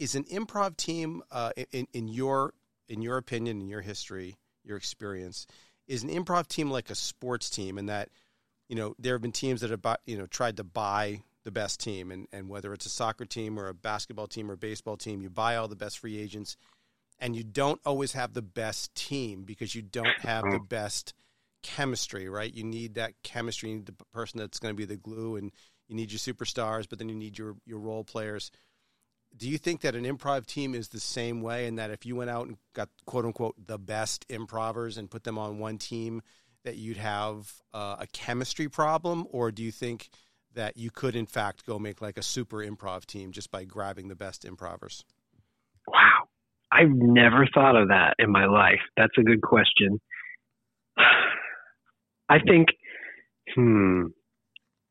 Is 0.01 0.15
an 0.15 0.23
improv 0.23 0.77
team, 0.77 1.21
uh, 1.29 1.51
in 1.71 1.85
in 1.93 2.07
your 2.07 2.55
in 2.89 3.03
your 3.03 3.17
opinion, 3.17 3.61
in 3.61 3.67
your 3.67 3.81
history, 3.81 4.35
your 4.63 4.75
experience, 4.75 5.45
is 5.87 6.01
an 6.01 6.09
improv 6.09 6.47
team 6.47 6.71
like 6.71 6.89
a 6.89 6.95
sports 6.95 7.51
team 7.51 7.77
in 7.77 7.85
that, 7.85 8.09
you 8.67 8.75
know, 8.75 8.95
there 8.97 9.13
have 9.13 9.21
been 9.21 9.31
teams 9.31 9.61
that 9.61 9.69
have 9.69 9.83
bought, 9.83 10.01
you 10.07 10.17
know 10.17 10.25
tried 10.25 10.57
to 10.57 10.63
buy 10.63 11.21
the 11.43 11.51
best 11.51 11.79
team, 11.79 12.11
and 12.11 12.27
and 12.33 12.49
whether 12.49 12.73
it's 12.73 12.87
a 12.87 12.89
soccer 12.89 13.25
team 13.25 13.59
or 13.59 13.67
a 13.67 13.75
basketball 13.75 14.25
team 14.25 14.49
or 14.49 14.55
a 14.55 14.57
baseball 14.57 14.97
team, 14.97 15.21
you 15.21 15.29
buy 15.29 15.55
all 15.55 15.67
the 15.67 15.75
best 15.75 15.99
free 15.99 16.17
agents, 16.17 16.57
and 17.19 17.35
you 17.35 17.43
don't 17.43 17.79
always 17.85 18.13
have 18.13 18.33
the 18.33 18.41
best 18.41 18.95
team 18.95 19.43
because 19.43 19.75
you 19.75 19.83
don't 19.83 20.19
have 20.21 20.43
the 20.49 20.59
best 20.67 21.13
chemistry, 21.61 22.27
right? 22.27 22.51
You 22.51 22.63
need 22.63 22.95
that 22.95 23.13
chemistry. 23.21 23.69
You 23.69 23.75
need 23.75 23.85
the 23.85 24.05
person 24.13 24.39
that's 24.39 24.57
going 24.57 24.73
to 24.73 24.77
be 24.77 24.85
the 24.85 24.97
glue, 24.97 25.35
and 25.35 25.51
you 25.87 25.95
need 25.95 26.11
your 26.11 26.17
superstars, 26.17 26.89
but 26.89 26.97
then 26.97 27.07
you 27.07 27.15
need 27.15 27.37
your 27.37 27.55
your 27.67 27.77
role 27.77 28.03
players. 28.03 28.49
Do 29.35 29.49
you 29.49 29.57
think 29.57 29.81
that 29.81 29.95
an 29.95 30.03
improv 30.03 30.45
team 30.45 30.75
is 30.75 30.89
the 30.89 30.99
same 30.99 31.41
way, 31.41 31.65
and 31.67 31.79
that 31.79 31.89
if 31.89 32.05
you 32.05 32.15
went 32.15 32.29
out 32.29 32.47
and 32.47 32.57
got 32.73 32.89
quote 33.05 33.25
unquote 33.25 33.55
the 33.65 33.77
best 33.77 34.25
improvers 34.29 34.97
and 34.97 35.09
put 35.09 35.23
them 35.23 35.37
on 35.37 35.57
one 35.57 35.77
team, 35.77 36.21
that 36.63 36.75
you'd 36.77 36.97
have 36.97 37.51
uh, 37.73 37.95
a 37.99 38.07
chemistry 38.07 38.69
problem, 38.69 39.25
or 39.31 39.51
do 39.51 39.63
you 39.63 39.71
think 39.71 40.09
that 40.53 40.77
you 40.77 40.91
could 40.91 41.15
in 41.15 41.25
fact 41.25 41.65
go 41.65 41.79
make 41.79 42.01
like 42.01 42.17
a 42.17 42.23
super 42.23 42.57
improv 42.57 43.05
team 43.05 43.31
just 43.31 43.51
by 43.51 43.63
grabbing 43.63 44.09
the 44.09 44.15
best 44.15 44.45
improvers? 44.45 45.05
Wow. 45.87 46.27
I've 46.71 46.91
never 46.91 47.47
thought 47.53 47.75
of 47.75 47.89
that 47.89 48.15
in 48.19 48.31
my 48.31 48.45
life. 48.45 48.79
That's 48.95 49.17
a 49.17 49.23
good 49.23 49.41
question. 49.41 49.99
I 52.29 52.39
think, 52.39 52.69
hmm, 53.53 54.05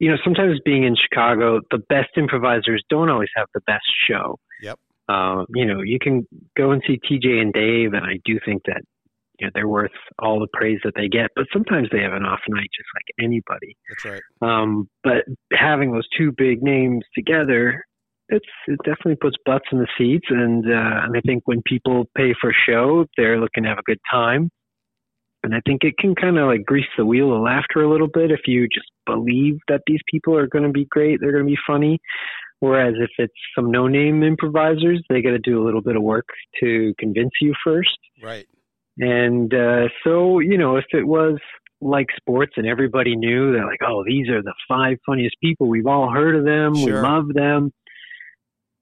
you 0.00 0.10
know, 0.10 0.16
sometimes 0.24 0.58
being 0.64 0.84
in 0.84 0.96
Chicago, 0.96 1.60
the 1.70 1.78
best 1.88 2.08
improvisers 2.16 2.82
don't 2.88 3.10
always 3.10 3.28
have 3.36 3.46
the 3.54 3.60
best 3.66 3.84
show. 4.08 4.38
Yep. 4.62 4.78
Uh, 5.08 5.44
you 5.54 5.66
know, 5.66 5.82
you 5.82 5.98
can 6.00 6.26
go 6.56 6.72
and 6.72 6.82
see 6.86 6.98
TJ 6.98 7.40
and 7.40 7.52
Dave, 7.52 7.92
and 7.92 8.04
I 8.04 8.18
do 8.24 8.38
think 8.44 8.62
that 8.66 8.82
you 9.38 9.46
know, 9.46 9.50
they're 9.54 9.68
worth 9.68 9.90
all 10.18 10.40
the 10.40 10.48
praise 10.52 10.78
that 10.84 10.92
they 10.96 11.08
get. 11.08 11.30
But 11.36 11.46
sometimes 11.52 11.88
they 11.92 12.00
have 12.00 12.12
an 12.12 12.24
off 12.24 12.40
night, 12.48 12.68
just 12.76 12.88
like 12.94 13.24
anybody. 13.24 13.76
That's 13.88 14.04
right. 14.04 14.22
Um, 14.42 14.88
but 15.04 15.24
having 15.52 15.92
those 15.92 16.08
two 16.16 16.32
big 16.36 16.62
names 16.62 17.04
together, 17.14 17.84
it's 18.28 18.46
it 18.68 18.78
definitely 18.84 19.16
puts 19.16 19.36
butts 19.44 19.66
in 19.72 19.78
the 19.78 19.88
seats, 19.98 20.26
and 20.30 20.64
uh, 20.64 21.04
and 21.04 21.16
I 21.16 21.20
think 21.26 21.42
when 21.44 21.62
people 21.66 22.04
pay 22.16 22.34
for 22.40 22.50
a 22.50 22.54
show, 22.66 23.04
they're 23.16 23.40
looking 23.40 23.64
to 23.64 23.68
have 23.68 23.78
a 23.78 23.82
good 23.82 24.00
time. 24.10 24.50
And 25.42 25.55
I 25.55 25.61
think 25.66 25.85
it 25.85 25.96
can 25.98 26.14
kind 26.14 26.38
of 26.38 26.48
like 26.48 26.64
grease 26.64 26.85
the 26.98 27.07
wheel 27.07 27.35
of 27.35 27.42
laughter 27.42 27.83
a 27.83 27.90
little 27.90 28.09
bit 28.09 28.31
if 28.31 28.40
you 28.46 28.68
just 28.68 28.90
believe 29.07 29.59
that 29.68 29.83
these 29.87 30.00
people 30.11 30.37
are 30.37 30.46
going 30.46 30.64
to 30.64 30.70
be 30.70 30.87
great, 30.90 31.20
they're 31.20 31.33
going 31.33 31.44
to 31.44 31.50
be 31.50 31.59
funny. 31.66 31.98
Whereas 32.61 32.94
if 32.98 33.11
it's 33.18 33.33
some 33.55 33.70
no 33.70 33.88
name 33.88 34.22
improvisers, 34.22 35.03
they 35.09 35.22
got 35.22 35.31
to 35.31 35.38
do 35.38 35.62
a 35.62 35.64
little 35.64 35.81
bit 35.81 35.96
of 35.96 36.03
work 36.03 36.26
to 36.61 36.92
convince 36.98 37.31
you 37.40 37.55
first. 37.64 37.98
Right. 38.22 38.46
And 38.98 39.53
uh, 39.55 39.88
so, 40.05 40.40
you 40.40 40.59
know, 40.59 40.76
if 40.76 40.85
it 40.92 41.07
was 41.07 41.38
like 41.81 42.09
sports 42.16 42.53
and 42.57 42.66
everybody 42.66 43.16
knew 43.16 43.53
that, 43.53 43.64
like, 43.64 43.81
oh, 43.83 44.05
these 44.07 44.29
are 44.29 44.42
the 44.42 44.53
five 44.68 44.98
funniest 45.07 45.37
people, 45.42 45.68
we've 45.68 45.87
all 45.87 46.11
heard 46.11 46.37
of 46.37 46.44
them, 46.44 46.74
we 46.74 46.92
love 46.92 47.29
them, 47.33 47.72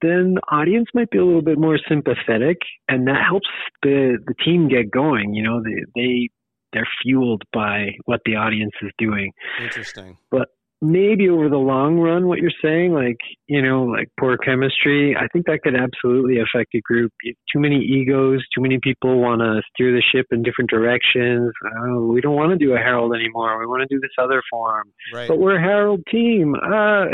then 0.01 0.35
the 0.35 0.41
audience 0.51 0.87
might 0.93 1.09
be 1.09 1.17
a 1.17 1.25
little 1.25 1.41
bit 1.41 1.57
more 1.57 1.77
sympathetic, 1.87 2.57
and 2.87 3.07
that 3.07 3.21
helps 3.27 3.47
the 3.83 4.17
the 4.25 4.33
team 4.45 4.69
get 4.69 4.91
going. 4.91 5.33
You 5.33 5.43
know, 5.43 5.61
they 5.63 5.83
they 5.95 6.29
they're 6.73 6.87
fueled 7.03 7.43
by 7.53 7.87
what 8.05 8.21
the 8.25 8.35
audience 8.35 8.73
is 8.81 8.91
doing 8.97 9.31
Interesting. 9.61 10.17
But 10.31 10.47
maybe 10.81 11.29
over 11.29 11.49
the 11.49 11.57
long 11.57 11.97
run, 11.97 12.27
what 12.27 12.39
you're 12.39 12.51
saying, 12.63 12.93
like, 12.93 13.17
you 13.47 13.61
know, 13.61 13.83
like 13.83 14.07
poor 14.19 14.37
chemistry, 14.37 15.15
I 15.15 15.27
think 15.27 15.45
that 15.45 15.59
could 15.63 15.75
absolutely 15.75 16.37
affect 16.39 16.73
a 16.73 16.81
group. 16.81 17.11
Too 17.25 17.59
many 17.59 17.77
egos, 17.77 18.41
too 18.55 18.61
many 18.61 18.79
people 18.81 19.19
want 19.19 19.41
to 19.41 19.61
steer 19.73 19.91
the 19.91 20.01
ship 20.13 20.27
in 20.31 20.43
different 20.43 20.69
directions. 20.69 21.51
Oh, 21.81 22.07
we 22.07 22.21
don't 22.21 22.35
want 22.35 22.57
to 22.57 22.65
do 22.65 22.73
a 22.73 22.77
Harold 22.77 23.13
anymore. 23.13 23.59
We 23.59 23.65
want 23.65 23.87
to 23.87 23.93
do 23.93 23.99
this 23.99 24.11
other 24.17 24.41
form. 24.49 24.91
Right. 25.13 25.27
But 25.27 25.39
we're 25.39 25.57
a 25.57 25.61
Harold 25.61 26.01
team. 26.09 26.55
Uh, 26.55 27.05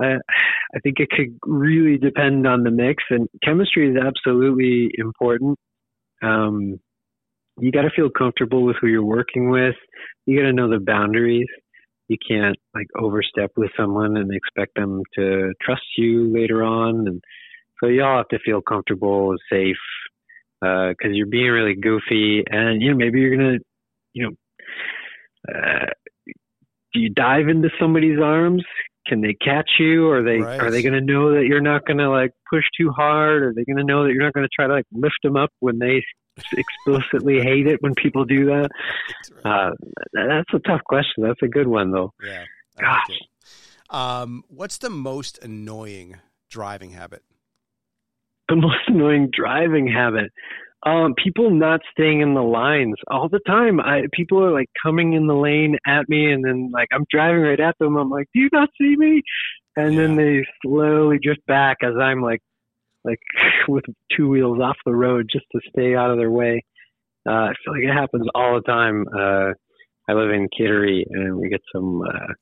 I, 0.00 0.14
I 0.74 0.78
think 0.82 1.00
it 1.00 1.10
could 1.10 1.36
really 1.44 1.98
depend 1.98 2.46
on 2.46 2.62
the 2.62 2.70
mix, 2.70 3.02
and 3.10 3.28
chemistry 3.42 3.90
is 3.90 3.96
absolutely 3.96 4.90
important. 4.96 5.58
Um, 6.22 6.78
you 7.60 7.72
got 7.72 7.82
to 7.82 7.90
feel 7.94 8.10
comfortable 8.10 8.64
with 8.64 8.76
who 8.80 8.86
you're 8.86 9.04
working 9.04 9.50
with. 9.50 9.74
You 10.26 10.38
got 10.38 10.46
to 10.46 10.52
know 10.52 10.68
the 10.68 10.78
boundaries. 10.78 11.48
You 12.08 12.16
can't 12.26 12.56
like 12.74 12.86
overstep 12.98 13.52
with 13.56 13.70
someone 13.76 14.16
and 14.16 14.32
expect 14.32 14.74
them 14.76 15.02
to 15.16 15.52
trust 15.62 15.82
you 15.96 16.32
later 16.32 16.62
on. 16.62 17.06
And 17.06 17.22
so 17.80 17.88
you 17.88 18.02
all 18.02 18.18
have 18.18 18.28
to 18.28 18.38
feel 18.44 18.60
comfortable 18.60 19.30
and 19.30 19.40
safe 19.50 19.76
because 20.60 21.12
you're 21.12 21.26
being 21.26 21.50
really 21.50 21.74
goofy 21.74 22.42
and 22.50 22.82
you 22.82 22.90
know 22.90 22.96
maybe 22.96 23.20
you're 23.20 23.36
gonna 23.36 23.58
you 24.12 24.24
know 24.24 25.54
uh, 25.54 25.86
do 26.92 27.00
you 27.00 27.10
dive 27.10 27.48
into 27.48 27.70
somebody's 27.78 28.18
arms. 28.20 28.64
Can 29.06 29.20
they 29.20 29.34
catch 29.34 29.70
you? 29.78 30.08
Are 30.10 30.22
they 30.22 30.38
Right. 30.38 30.60
are 30.60 30.70
they 30.70 30.82
gonna 30.82 31.00
know 31.00 31.32
that 31.34 31.46
you're 31.46 31.60
not 31.60 31.86
gonna 31.86 32.10
like 32.10 32.32
push 32.50 32.64
too 32.78 32.90
hard? 32.90 33.42
Are 33.42 33.54
they 33.54 33.64
gonna 33.64 33.84
know 33.84 34.04
that 34.04 34.12
you're 34.12 34.24
not 34.24 34.32
gonna 34.32 34.48
try 34.52 34.66
to 34.66 34.72
like 34.74 34.86
lift 34.92 35.16
them 35.22 35.36
up 35.36 35.50
when 35.60 35.78
they 35.78 36.02
explicitly 36.56 37.40
hate 37.40 37.66
it 37.66 37.82
when 37.82 37.94
people 37.94 38.24
do 38.24 38.46
that 38.46 38.68
That's 39.08 39.44
right. 39.44 39.68
uh, 39.68 39.70
that's 40.12 40.54
a 40.54 40.58
tough 40.60 40.82
question. 40.84 41.24
That's 41.24 41.42
a 41.42 41.48
good 41.48 41.66
one, 41.68 41.90
though. 41.92 42.12
yeah. 42.24 42.44
I 42.78 42.82
gosh. 42.82 43.08
like. 43.08 43.18
Um, 43.90 44.44
what's 44.48 44.78
the 44.78 44.90
most 44.90 45.38
annoying 45.42 46.16
driving 46.50 46.90
habit? 46.90 47.22
The 48.48 48.56
most 48.56 48.78
annoying 48.88 49.30
driving 49.32 49.86
habit. 49.88 50.30
Um, 50.86 51.14
people 51.22 51.50
not 51.50 51.80
staying 51.90 52.20
in 52.20 52.34
the 52.34 52.42
lines 52.42 52.94
all 53.10 53.28
the 53.28 53.40
time. 53.46 53.80
I 53.80 54.02
people 54.12 54.44
are 54.44 54.52
like 54.52 54.68
coming 54.80 55.12
in 55.14 55.26
the 55.26 55.34
lane 55.34 55.76
at 55.86 56.08
me, 56.08 56.30
and 56.30 56.44
then 56.44 56.70
like 56.72 56.86
I'm 56.92 57.04
driving 57.10 57.42
right 57.42 57.58
at 57.58 57.74
them. 57.80 57.96
I'm 57.96 58.10
like, 58.10 58.26
"Do 58.32 58.40
you 58.40 58.48
not 58.52 58.68
see 58.80 58.94
me?" 58.96 59.22
And 59.76 59.98
then 59.98 60.16
they 60.16 60.44
slowly 60.62 61.18
drift 61.22 61.44
back 61.46 61.78
as 61.82 61.94
I'm 62.00 62.22
like, 62.22 62.40
like 63.08 63.20
with 63.68 63.84
two 64.16 64.28
wheels 64.28 64.60
off 64.60 64.76
the 64.84 64.94
road 64.94 65.28
just 65.30 65.46
to 65.52 65.60
stay 65.70 65.94
out 65.94 66.10
of 66.10 66.18
their 66.18 66.30
way. 66.30 66.64
Uh, 67.28 67.32
I 67.32 67.52
feel 67.64 67.74
like 67.74 67.84
it 67.84 67.92
happens 67.92 68.26
all 68.34 68.54
the 68.54 68.62
time. 68.62 69.04
Uh, 69.12 69.52
I 70.08 70.14
live 70.14 70.30
in 70.30 70.48
Kittery, 70.58 71.04
and 71.10 71.36
we 71.36 71.48
get 71.48 71.60
some 71.74 72.00
uh, 72.02 72.32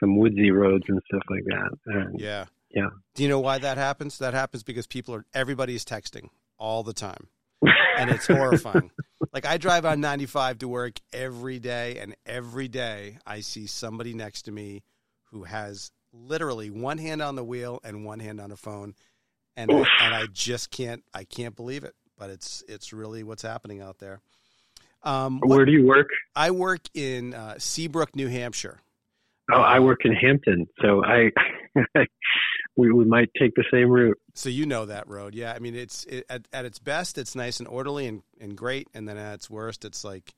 some 0.00 0.18
woodsy 0.18 0.50
roads 0.50 0.84
and 0.88 1.00
stuff 1.06 1.22
like 1.30 1.44
that. 1.46 1.70
And 1.86 2.20
Yeah. 2.20 2.46
Yeah. 2.74 2.88
Do 3.14 3.22
you 3.22 3.28
know 3.28 3.40
why 3.40 3.58
that 3.58 3.76
happens? 3.76 4.18
That 4.18 4.34
happens 4.34 4.62
because 4.62 4.86
people 4.86 5.14
are 5.14 5.24
everybody 5.34 5.74
is 5.74 5.84
texting 5.84 6.28
all 6.58 6.82
the 6.82 6.94
time. 6.94 7.28
And 7.98 8.08
it's 8.08 8.26
horrifying. 8.26 8.90
like 9.34 9.44
I 9.44 9.58
drive 9.58 9.84
on 9.84 10.00
95 10.00 10.60
to 10.60 10.68
work 10.68 10.94
every 11.12 11.58
day 11.58 11.98
and 11.98 12.16
every 12.24 12.66
day 12.66 13.18
I 13.26 13.40
see 13.40 13.66
somebody 13.66 14.14
next 14.14 14.42
to 14.42 14.50
me 14.50 14.82
who 15.30 15.44
has 15.44 15.92
literally 16.10 16.70
one 16.70 16.96
hand 16.96 17.20
on 17.20 17.36
the 17.36 17.44
wheel 17.44 17.80
and 17.84 18.06
one 18.06 18.18
hand 18.18 18.40
on 18.40 18.50
a 18.50 18.56
phone 18.56 18.94
and 19.56 19.70
I, 19.70 19.76
and 20.00 20.14
I 20.14 20.26
just 20.32 20.70
can't 20.70 21.02
I 21.14 21.24
can't 21.24 21.54
believe 21.56 21.84
it, 21.84 21.94
but 22.18 22.30
it's 22.30 22.62
it's 22.68 22.92
really 22.92 23.22
what's 23.22 23.42
happening 23.42 23.80
out 23.80 23.98
there. 23.98 24.20
Um 25.02 25.40
what- 25.40 25.56
Where 25.56 25.64
do 25.66 25.72
you 25.72 25.86
work? 25.86 26.08
I 26.34 26.50
work 26.50 26.80
in 26.94 27.34
uh, 27.34 27.54
Seabrook, 27.58 28.14
New 28.16 28.28
Hampshire. 28.28 28.80
Oh, 29.52 29.60
I 29.60 29.80
work 29.80 30.04
in 30.04 30.12
Hampton, 30.14 30.66
so 30.80 31.04
I 31.04 31.30
we, 32.76 32.92
we 32.92 33.04
might 33.04 33.28
take 33.38 33.54
the 33.54 33.64
same 33.72 33.90
route. 33.90 34.16
So 34.34 34.48
you 34.48 34.64
know 34.66 34.86
that 34.86 35.08
road, 35.08 35.34
yeah. 35.34 35.52
I 35.52 35.58
mean, 35.58 35.74
it's 35.74 36.04
it, 36.04 36.24
at 36.30 36.46
at 36.52 36.64
its 36.64 36.78
best, 36.78 37.18
it's 37.18 37.34
nice 37.34 37.58
and 37.58 37.68
orderly 37.68 38.06
and, 38.06 38.22
and 38.40 38.56
great, 38.56 38.88
and 38.94 39.06
then 39.08 39.18
at 39.18 39.34
its 39.34 39.50
worst, 39.50 39.84
it's 39.84 40.04
like, 40.04 40.32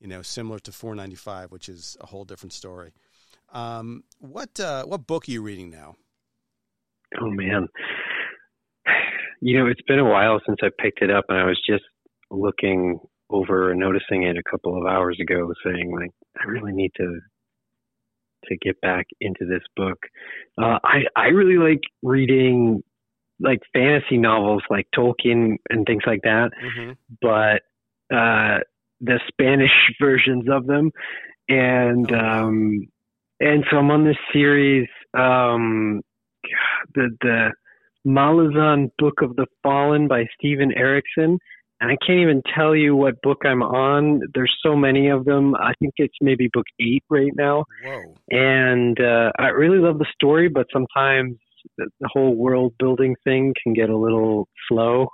you 0.00 0.06
know, 0.06 0.22
similar 0.22 0.60
to 0.60 0.72
495, 0.72 1.50
which 1.50 1.68
is 1.68 1.96
a 2.00 2.06
whole 2.06 2.24
different 2.24 2.52
story. 2.52 2.92
Um, 3.52 4.04
what 4.18 4.58
uh, 4.60 4.84
what 4.84 5.06
book 5.06 5.28
are 5.28 5.32
you 5.32 5.42
reading 5.42 5.70
now? 5.70 5.96
Oh 7.20 7.28
man, 7.28 7.68
you 9.42 9.58
know 9.58 9.66
it's 9.66 9.82
been 9.82 9.98
a 9.98 10.08
while 10.08 10.40
since 10.46 10.58
I 10.62 10.68
picked 10.78 11.02
it 11.02 11.10
up, 11.10 11.26
and 11.28 11.38
I 11.38 11.44
was 11.44 11.60
just 11.68 11.84
looking 12.30 13.00
over 13.28 13.70
and 13.70 13.80
noticing 13.80 14.22
it 14.22 14.36
a 14.36 14.50
couple 14.50 14.78
of 14.78 14.86
hours 14.86 15.18
ago, 15.20 15.52
saying 15.64 15.92
like 15.92 16.10
I 16.40 16.44
really 16.48 16.72
need 16.72 16.92
to 16.96 17.20
to 18.46 18.56
get 18.56 18.80
back 18.80 19.06
into 19.20 19.44
this 19.44 19.62
book. 19.76 19.98
Uh, 20.56 20.78
I 20.84 21.02
I 21.16 21.26
really 21.26 21.58
like 21.58 21.80
reading 22.02 22.82
like 23.40 23.60
fantasy 23.72 24.16
novels, 24.16 24.62
like 24.70 24.86
Tolkien 24.96 25.56
and 25.68 25.84
things 25.86 26.04
like 26.06 26.22
that. 26.22 26.50
Mm-hmm. 26.64 26.92
but 27.20 27.62
uh, 28.14 28.60
the 29.00 29.18
Spanish 29.26 29.72
versions 30.00 30.44
of 30.48 30.66
them, 30.66 30.92
and 31.48 32.10
Oh, 32.12 32.18
um, 32.18 32.86
and 33.40 33.64
so 33.68 33.78
I'm 33.78 33.90
on 33.90 34.04
this 34.04 34.16
series, 34.32 34.88
um, 35.14 36.02
the 36.94 37.10
the 37.20 37.50
Malazan 38.06 38.90
Book 38.98 39.22
of 39.22 39.36
the 39.36 39.46
Fallen 39.62 40.08
by 40.08 40.24
Steven 40.38 40.72
Erikson. 40.76 41.38
And 41.80 41.90
I 41.90 41.96
can't 42.06 42.20
even 42.20 42.42
tell 42.54 42.76
you 42.76 42.94
what 42.94 43.20
book 43.22 43.38
I'm 43.44 43.60
on. 43.60 44.20
There's 44.34 44.54
so 44.64 44.76
many 44.76 45.08
of 45.08 45.24
them. 45.24 45.56
I 45.56 45.72
think 45.80 45.94
it's 45.96 46.14
maybe 46.20 46.48
book 46.52 46.66
eight 46.80 47.02
right 47.10 47.32
now. 47.34 47.64
Whoa, 47.84 48.14
And 48.30 49.00
uh, 49.00 49.32
I 49.36 49.48
really 49.48 49.78
love 49.78 49.98
the 49.98 50.06
story, 50.14 50.48
but 50.48 50.66
sometimes 50.72 51.38
the, 51.78 51.88
the 52.00 52.08
whole 52.12 52.36
world 52.36 52.74
building 52.78 53.16
thing 53.24 53.52
can 53.60 53.72
get 53.72 53.90
a 53.90 53.96
little 53.96 54.46
slow. 54.68 55.08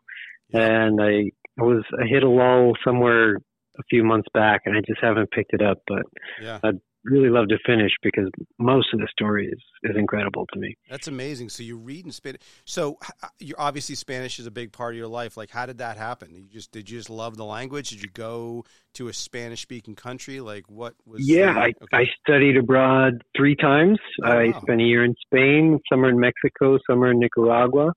And 0.52 1.00
I, 1.00 1.30
I 1.58 1.62
was 1.62 1.84
I 1.98 2.06
hit 2.06 2.22
a 2.22 2.28
lull 2.28 2.74
somewhere 2.84 3.36
a 3.78 3.82
few 3.88 4.04
months 4.04 4.28
back, 4.34 4.62
and 4.66 4.76
I 4.76 4.80
just 4.86 5.00
haven't 5.00 5.30
picked 5.30 5.54
it 5.54 5.62
up. 5.62 5.78
But 5.86 6.02
yeah, 6.42 6.58
really 7.04 7.28
love 7.28 7.48
to 7.48 7.58
finish 7.64 7.92
because 8.02 8.28
most 8.58 8.88
of 8.92 9.00
the 9.00 9.08
story 9.10 9.46
is, 9.48 9.60
is 9.84 9.96
incredible 9.96 10.46
to 10.52 10.58
me. 10.58 10.76
That's 10.90 11.08
amazing. 11.08 11.48
So 11.48 11.62
you 11.62 11.76
read 11.76 12.04
in 12.04 12.12
Spanish. 12.12 12.40
So 12.64 12.98
you 13.38 13.54
obviously 13.58 13.94
Spanish 13.94 14.38
is 14.38 14.46
a 14.46 14.50
big 14.50 14.72
part 14.72 14.94
of 14.94 14.98
your 14.98 15.08
life. 15.08 15.36
Like, 15.36 15.50
how 15.50 15.66
did 15.66 15.78
that 15.78 15.96
happen? 15.96 16.34
You 16.34 16.48
just 16.48 16.72
did 16.72 16.90
you 16.90 16.98
just 16.98 17.10
love 17.10 17.36
the 17.36 17.44
language? 17.44 17.90
Did 17.90 18.02
you 18.02 18.10
go 18.12 18.64
to 18.94 19.08
a 19.08 19.12
Spanish 19.12 19.62
speaking 19.62 19.94
country? 19.94 20.40
Like, 20.40 20.68
what 20.68 20.94
was? 21.06 21.28
Yeah, 21.28 21.54
the, 21.54 21.60
I 21.60 21.66
okay. 21.66 21.86
I 21.92 22.04
studied 22.20 22.56
abroad 22.56 23.22
three 23.36 23.56
times. 23.56 23.98
Oh, 24.24 24.30
I 24.30 24.48
wow. 24.48 24.60
spent 24.60 24.80
a 24.80 24.84
year 24.84 25.04
in 25.04 25.14
Spain, 25.26 25.78
summer 25.90 26.08
in 26.08 26.18
Mexico, 26.18 26.78
summer 26.88 27.10
in 27.10 27.18
Nicaragua. 27.18 27.92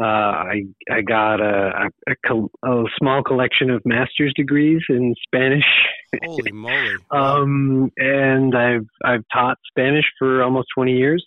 Uh, 0.00 0.04
I 0.04 0.62
I 0.90 1.02
got 1.02 1.40
a, 1.40 1.88
a, 2.08 2.34
a, 2.68 2.84
small 2.98 3.22
collection 3.22 3.70
of 3.70 3.82
master's 3.84 4.32
degrees 4.34 4.80
in 4.88 5.14
Spanish. 5.26 5.64
Holy 6.24 6.52
moly! 6.52 6.96
um, 7.10 7.90
and 7.96 8.56
I've 8.56 8.86
I've 9.04 9.24
taught 9.32 9.58
Spanish 9.68 10.04
for 10.18 10.42
almost 10.42 10.68
twenty 10.74 10.96
years. 10.96 11.24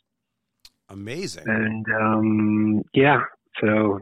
Amazing. 0.90 1.44
And 1.48 1.86
um, 2.00 2.82
yeah, 2.94 3.22
so 3.62 4.00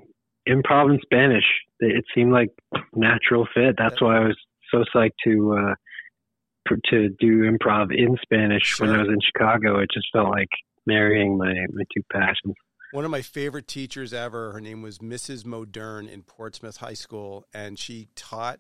improv 0.48 0.94
in 0.94 1.00
Spanish. 1.04 1.46
It 1.80 2.06
seemed 2.14 2.32
like 2.32 2.50
natural 2.94 3.48
fit. 3.54 3.76
That's 3.78 4.02
why 4.02 4.18
I 4.18 4.28
was 4.28 4.38
so 4.72 4.84
psyched 4.94 5.12
to 5.26 5.58
uh, 5.58 6.76
to 6.90 7.10
do 7.20 7.50
improv 7.50 7.96
in 7.96 8.18
Spanish 8.22 8.64
sure. 8.64 8.88
when 8.88 8.96
I 8.96 9.00
was 9.00 9.10
in 9.10 9.20
Chicago. 9.22 9.80
It 9.80 9.90
just 9.94 10.08
felt 10.12 10.30
like 10.30 10.50
marrying 10.86 11.38
my 11.38 11.54
my 11.72 11.84
two 11.94 12.04
passions 12.12 12.56
one 12.94 13.06
of 13.06 13.12
my 13.12 13.24
favorite 13.24 13.68
teachers 13.68 14.14
ever. 14.14 14.52
Her 14.52 14.62
name 14.62 14.84
was 14.84 15.00
Mrs. 15.00 15.48
Modern 15.48 16.08
in 16.08 16.22
Portsmouth 16.22 16.78
High 16.78 16.94
School, 16.94 17.44
and 17.52 17.80
she 17.80 18.10
taught. 18.16 18.60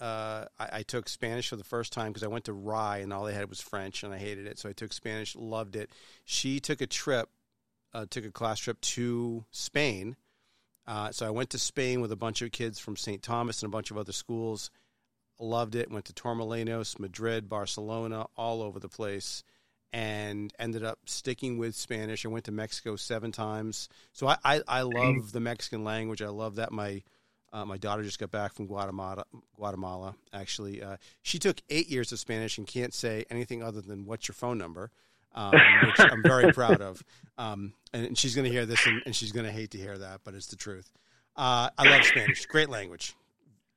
Uh, 0.00 0.46
I, 0.58 0.68
I, 0.72 0.82
took 0.82 1.10
Spanish 1.10 1.50
for 1.50 1.56
the 1.56 1.64
first 1.64 1.92
time 1.92 2.08
because 2.08 2.22
I 2.22 2.28
went 2.28 2.46
to 2.46 2.54
Rye 2.54 2.98
and 2.98 3.12
all 3.12 3.24
they 3.24 3.34
had 3.34 3.50
was 3.50 3.60
French, 3.60 4.02
and 4.02 4.14
I 4.14 4.18
hated 4.18 4.46
it. 4.46 4.58
So 4.58 4.70
I 4.70 4.72
took 4.72 4.94
Spanish, 4.94 5.36
loved 5.36 5.76
it. 5.76 5.90
She 6.24 6.58
took 6.58 6.80
a 6.80 6.86
trip, 6.86 7.28
uh, 7.92 8.06
took 8.08 8.24
a 8.24 8.30
class 8.30 8.58
trip 8.58 8.80
to 8.80 9.44
Spain. 9.50 10.16
Uh, 10.86 11.10
so 11.10 11.26
I 11.26 11.30
went 11.30 11.50
to 11.50 11.58
Spain 11.58 12.00
with 12.00 12.12
a 12.12 12.16
bunch 12.16 12.40
of 12.40 12.50
kids 12.50 12.78
from 12.78 12.96
St. 12.96 13.22
Thomas 13.22 13.62
and 13.62 13.70
a 13.70 13.76
bunch 13.76 13.90
of 13.90 13.98
other 13.98 14.12
schools. 14.12 14.70
Loved 15.38 15.74
it. 15.74 15.90
Went 15.90 16.06
to 16.06 16.14
Torremolinos, 16.14 16.98
Madrid, 16.98 17.48
Barcelona, 17.48 18.26
all 18.36 18.62
over 18.62 18.80
the 18.80 18.88
place 18.88 19.44
and 19.92 20.52
ended 20.58 20.84
up 20.84 20.98
sticking 21.06 21.58
with 21.58 21.74
Spanish. 21.74 22.24
I 22.24 22.28
went 22.28 22.44
to 22.44 22.52
Mexico 22.52 22.96
seven 22.96 23.32
times, 23.32 23.88
so 24.12 24.28
I 24.28 24.36
I, 24.44 24.60
I 24.68 24.82
love 24.82 25.32
the 25.32 25.40
Mexican 25.40 25.84
language. 25.84 26.22
I 26.22 26.28
love 26.28 26.56
that 26.56 26.72
my 26.72 27.02
uh, 27.52 27.64
my 27.64 27.76
daughter 27.76 28.02
just 28.02 28.18
got 28.18 28.30
back 28.30 28.54
from 28.54 28.66
Guatemala. 28.66 29.24
Guatemala, 29.56 30.14
actually, 30.32 30.82
uh, 30.82 30.96
she 31.22 31.38
took 31.38 31.60
eight 31.68 31.88
years 31.88 32.12
of 32.12 32.18
Spanish 32.18 32.58
and 32.58 32.66
can't 32.66 32.94
say 32.94 33.24
anything 33.30 33.62
other 33.62 33.80
than 33.80 34.06
"What's 34.06 34.28
your 34.28 34.34
phone 34.34 34.58
number," 34.58 34.90
um, 35.34 35.52
which 35.84 35.98
I'm 35.98 36.22
very 36.22 36.52
proud 36.54 36.80
of. 36.80 37.02
Um, 37.38 37.72
and 37.92 38.16
she's 38.16 38.34
going 38.34 38.44
to 38.46 38.50
hear 38.50 38.66
this, 38.66 38.86
and, 38.86 39.02
and 39.04 39.16
she's 39.16 39.32
going 39.32 39.46
to 39.46 39.52
hate 39.52 39.72
to 39.72 39.78
hear 39.78 39.98
that, 39.98 40.20
but 40.24 40.34
it's 40.34 40.46
the 40.46 40.56
truth. 40.56 40.90
Uh, 41.36 41.70
I 41.76 41.88
love 41.88 42.04
Spanish; 42.04 42.46
great 42.46 42.68
language. 42.68 43.14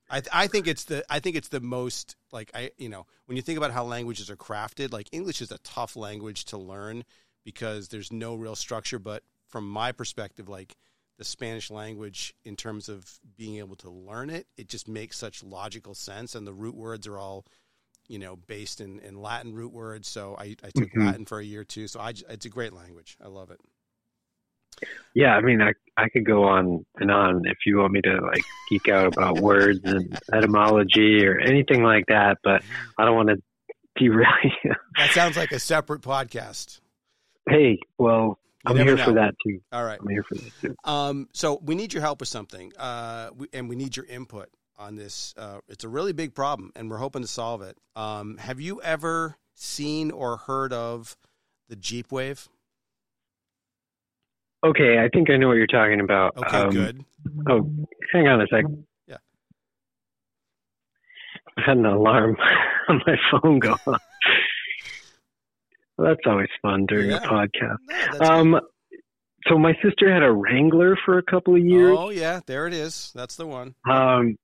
I, 0.10 0.20
th- 0.20 0.30
I 0.32 0.48
think 0.48 0.68
it's 0.68 0.84
the 0.84 1.04
I 1.10 1.20
think 1.20 1.36
it's 1.36 1.48
the 1.48 1.60
most 1.60 2.16
like 2.32 2.52
I 2.54 2.72
you 2.78 2.90
know 2.90 3.08
when 3.26 3.36
you 3.36 3.42
think 3.42 3.58
about 3.58 3.72
how 3.72 3.84
languages 3.84 4.30
are 4.30 4.36
crafted 4.36 4.92
like 4.94 5.10
English 5.12 5.42
is 5.42 5.52
a 5.52 5.58
tough 5.60 5.96
language 5.96 6.46
to 6.46 6.58
learn 6.58 7.04
because 7.44 7.88
there's 7.88 8.12
no 8.12 8.36
real 8.36 8.56
structure 8.56 9.00
but 9.00 9.24
from 9.48 9.68
my 9.68 9.92
perspective 9.92 10.48
like 10.48 10.76
the 11.18 11.24
Spanish 11.24 11.70
language 11.70 12.34
in 12.44 12.56
terms 12.56 12.90
of 12.90 13.20
being 13.38 13.58
able 13.58 13.76
to 13.76 13.90
learn 13.90 14.30
it 14.30 14.48
it 14.58 14.68
just 14.68 14.88
makes 14.88 15.18
such 15.18 15.44
logical 15.44 15.94
sense 15.94 16.36
and 16.36 16.46
the 16.46 16.54
root 16.54 16.76
words 16.76 17.08
are 17.08 17.20
all 17.20 17.46
you 18.08 18.20
know 18.20 18.36
based 18.36 18.82
in, 18.82 19.00
in 19.00 19.22
Latin 19.22 19.54
root 19.54 19.72
words 19.72 20.08
so 20.08 20.36
I, 20.38 20.56
I 20.64 20.70
took 20.70 20.90
mm-hmm. 20.90 21.06
Latin 21.06 21.26
for 21.26 21.40
a 21.40 21.46
year 21.46 21.64
too 21.64 21.88
so 21.88 22.00
I 22.00 22.14
it's 22.30 22.46
a 22.46 22.50
great 22.50 22.74
language 22.74 23.18
I 23.24 23.28
love 23.28 23.52
it 23.52 23.60
yeah, 25.14 25.36
I 25.36 25.42
mean, 25.42 25.62
I 25.62 25.74
I 25.98 26.10
could 26.10 26.26
go 26.26 26.44
on 26.44 26.86
and 26.96 27.12
on 27.12 27.44
if 27.46 27.58
you 27.66 27.78
want 27.78 27.94
me 27.94 28.02
to 28.02 28.20
like 28.22 28.44
geek 28.70 28.90
out 28.90 29.08
about 29.08 29.40
words 29.40 29.80
and 29.84 30.18
etymology 30.34 31.26
or 31.26 31.40
anything 31.40 31.84
like 31.84 32.06
that, 32.08 32.40
but 32.44 32.64
I 32.98 33.06
don't 33.06 33.16
want 33.16 33.30
to 33.30 33.38
derail 33.96 34.28
you. 34.64 34.74
That 34.98 35.12
sounds 35.12 35.38
like 35.38 35.52
a 35.52 35.60
separate 35.60 36.02
podcast. 36.02 36.80
Hey, 37.48 37.80
well, 37.98 38.40
I'm 38.66 38.78
here 38.78 38.96
know. 38.96 39.04
for 39.04 39.14
that 39.14 39.36
too. 39.46 39.60
All 39.72 39.84
right, 39.84 40.00
I'm 40.00 40.08
here 40.08 40.24
for 40.24 40.36
that 40.36 40.52
too. 40.62 40.76
Um, 40.84 41.28
so 41.34 41.60
we 41.64 41.76
need 41.76 41.94
your 41.94 42.02
help 42.02 42.20
with 42.20 42.30
something, 42.30 42.72
uh, 42.78 43.30
we, 43.36 43.48
and 43.54 43.68
we 43.68 43.76
need 43.76 43.96
your 43.96 44.06
input 44.06 44.50
on 44.78 44.96
this. 44.96 45.34
Uh, 45.38 45.60
it's 45.68 45.84
a 45.84 45.90
really 45.90 46.14
big 46.14 46.34
problem, 46.34 46.72
and 46.76 46.90
we're 46.90 46.98
hoping 46.98 47.22
to 47.22 47.28
solve 47.28 47.62
it. 47.62 47.78
Um, 47.96 48.38
have 48.38 48.60
you 48.60 48.82
ever 48.82 49.38
seen 49.54 50.12
or 50.12 50.38
heard 50.38 50.72
of 50.74 51.18
the 51.70 51.76
Jeep 51.76 52.12
Wave? 52.12 52.48
Okay, 54.66 54.98
I 54.98 55.10
think 55.10 55.30
I 55.30 55.36
know 55.36 55.50
what 55.50 55.56
you're 55.56 55.68
talking 55.68 56.00
about. 56.00 56.38
Okay, 56.38 56.58
um, 56.58 56.70
good. 56.70 57.06
Oh, 57.50 57.70
hang 58.14 58.28
on 58.28 58.42
a 58.42 58.48
sec. 58.48 58.64
Yeah. 59.08 59.18
I 61.58 61.62
had 61.66 61.78
an 61.78 61.86
alarm 61.86 62.38
on 62.88 63.02
my 63.06 63.16
phone 63.30 63.60
go 63.60 63.74
off. 63.86 64.02
Well, 65.98 66.10
that's 66.10 66.26
always 66.26 66.50
fun 66.62 66.86
during 66.88 67.12
yeah. 67.12 67.18
a 67.18 67.28
podcast. 67.28 67.78
No, 68.20 68.28
um, 68.28 68.60
so 69.48 69.58
my 69.58 69.74
sister 69.84 70.12
had 70.12 70.24
a 70.24 70.32
Wrangler 70.32 70.98
for 71.06 71.18
a 71.18 71.24
couple 71.24 71.56
of 71.56 71.64
years. 71.64 71.96
Oh 71.98 72.10
yeah, 72.10 72.40
there 72.46 72.68
it 72.68 72.74
is. 72.74 73.12
That's 73.14 73.36
the 73.36 73.46
one. 73.46 73.76
Um, 73.90 74.38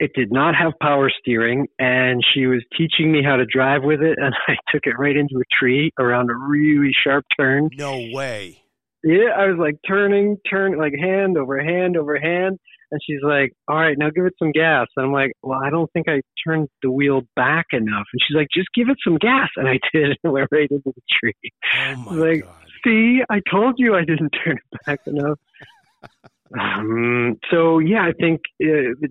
it 0.00 0.12
did 0.14 0.32
not 0.32 0.56
have 0.56 0.72
power 0.80 1.10
steering, 1.20 1.66
and 1.78 2.22
she 2.34 2.46
was 2.46 2.64
teaching 2.76 3.12
me 3.12 3.22
how 3.22 3.36
to 3.36 3.44
drive 3.44 3.82
with 3.84 4.00
it, 4.00 4.18
and 4.18 4.34
I 4.48 4.56
took 4.72 4.82
it 4.84 4.98
right 4.98 5.16
into 5.16 5.36
a 5.36 5.54
tree 5.58 5.92
around 5.98 6.30
a 6.30 6.34
really 6.34 6.92
sharp 7.04 7.24
turn. 7.38 7.68
No 7.74 8.08
way. 8.12 8.62
Yeah, 9.04 9.30
I 9.36 9.46
was 9.46 9.56
like 9.58 9.76
turning, 9.86 10.36
turn 10.48 10.78
like 10.78 10.94
hand 10.98 11.38
over 11.38 11.62
hand 11.62 11.96
over 11.96 12.18
hand. 12.18 12.58
And 12.90 13.00
she's 13.04 13.20
like, 13.22 13.52
all 13.68 13.76
right, 13.76 13.96
now 13.96 14.10
give 14.10 14.26
it 14.26 14.34
some 14.38 14.52
gas. 14.52 14.86
And 14.96 15.06
I'm 15.06 15.12
like, 15.12 15.32
well, 15.42 15.60
I 15.62 15.70
don't 15.70 15.90
think 15.92 16.08
I 16.08 16.22
turned 16.46 16.68
the 16.82 16.90
wheel 16.90 17.22
back 17.36 17.66
enough. 17.72 18.06
And 18.12 18.20
she's 18.26 18.36
like, 18.36 18.48
just 18.52 18.68
give 18.74 18.88
it 18.88 18.96
some 19.04 19.16
gas. 19.16 19.48
And 19.56 19.68
I 19.68 19.78
did. 19.92 20.16
And 20.22 20.32
went 20.32 20.48
right 20.50 20.68
into 20.70 20.92
the 20.94 21.02
tree. 21.20 21.34
Oh 21.74 21.96
my 21.96 22.12
like, 22.14 22.44
God. 22.44 22.54
see, 22.84 23.20
I 23.30 23.40
told 23.50 23.74
you 23.78 23.94
I 23.94 24.04
didn't 24.04 24.30
turn 24.44 24.56
it 24.56 24.86
back 24.86 25.00
enough. 25.06 25.38
um, 26.58 27.38
so, 27.50 27.78
yeah, 27.78 28.02
I 28.02 28.12
think 28.12 28.40
uh, 28.62 29.06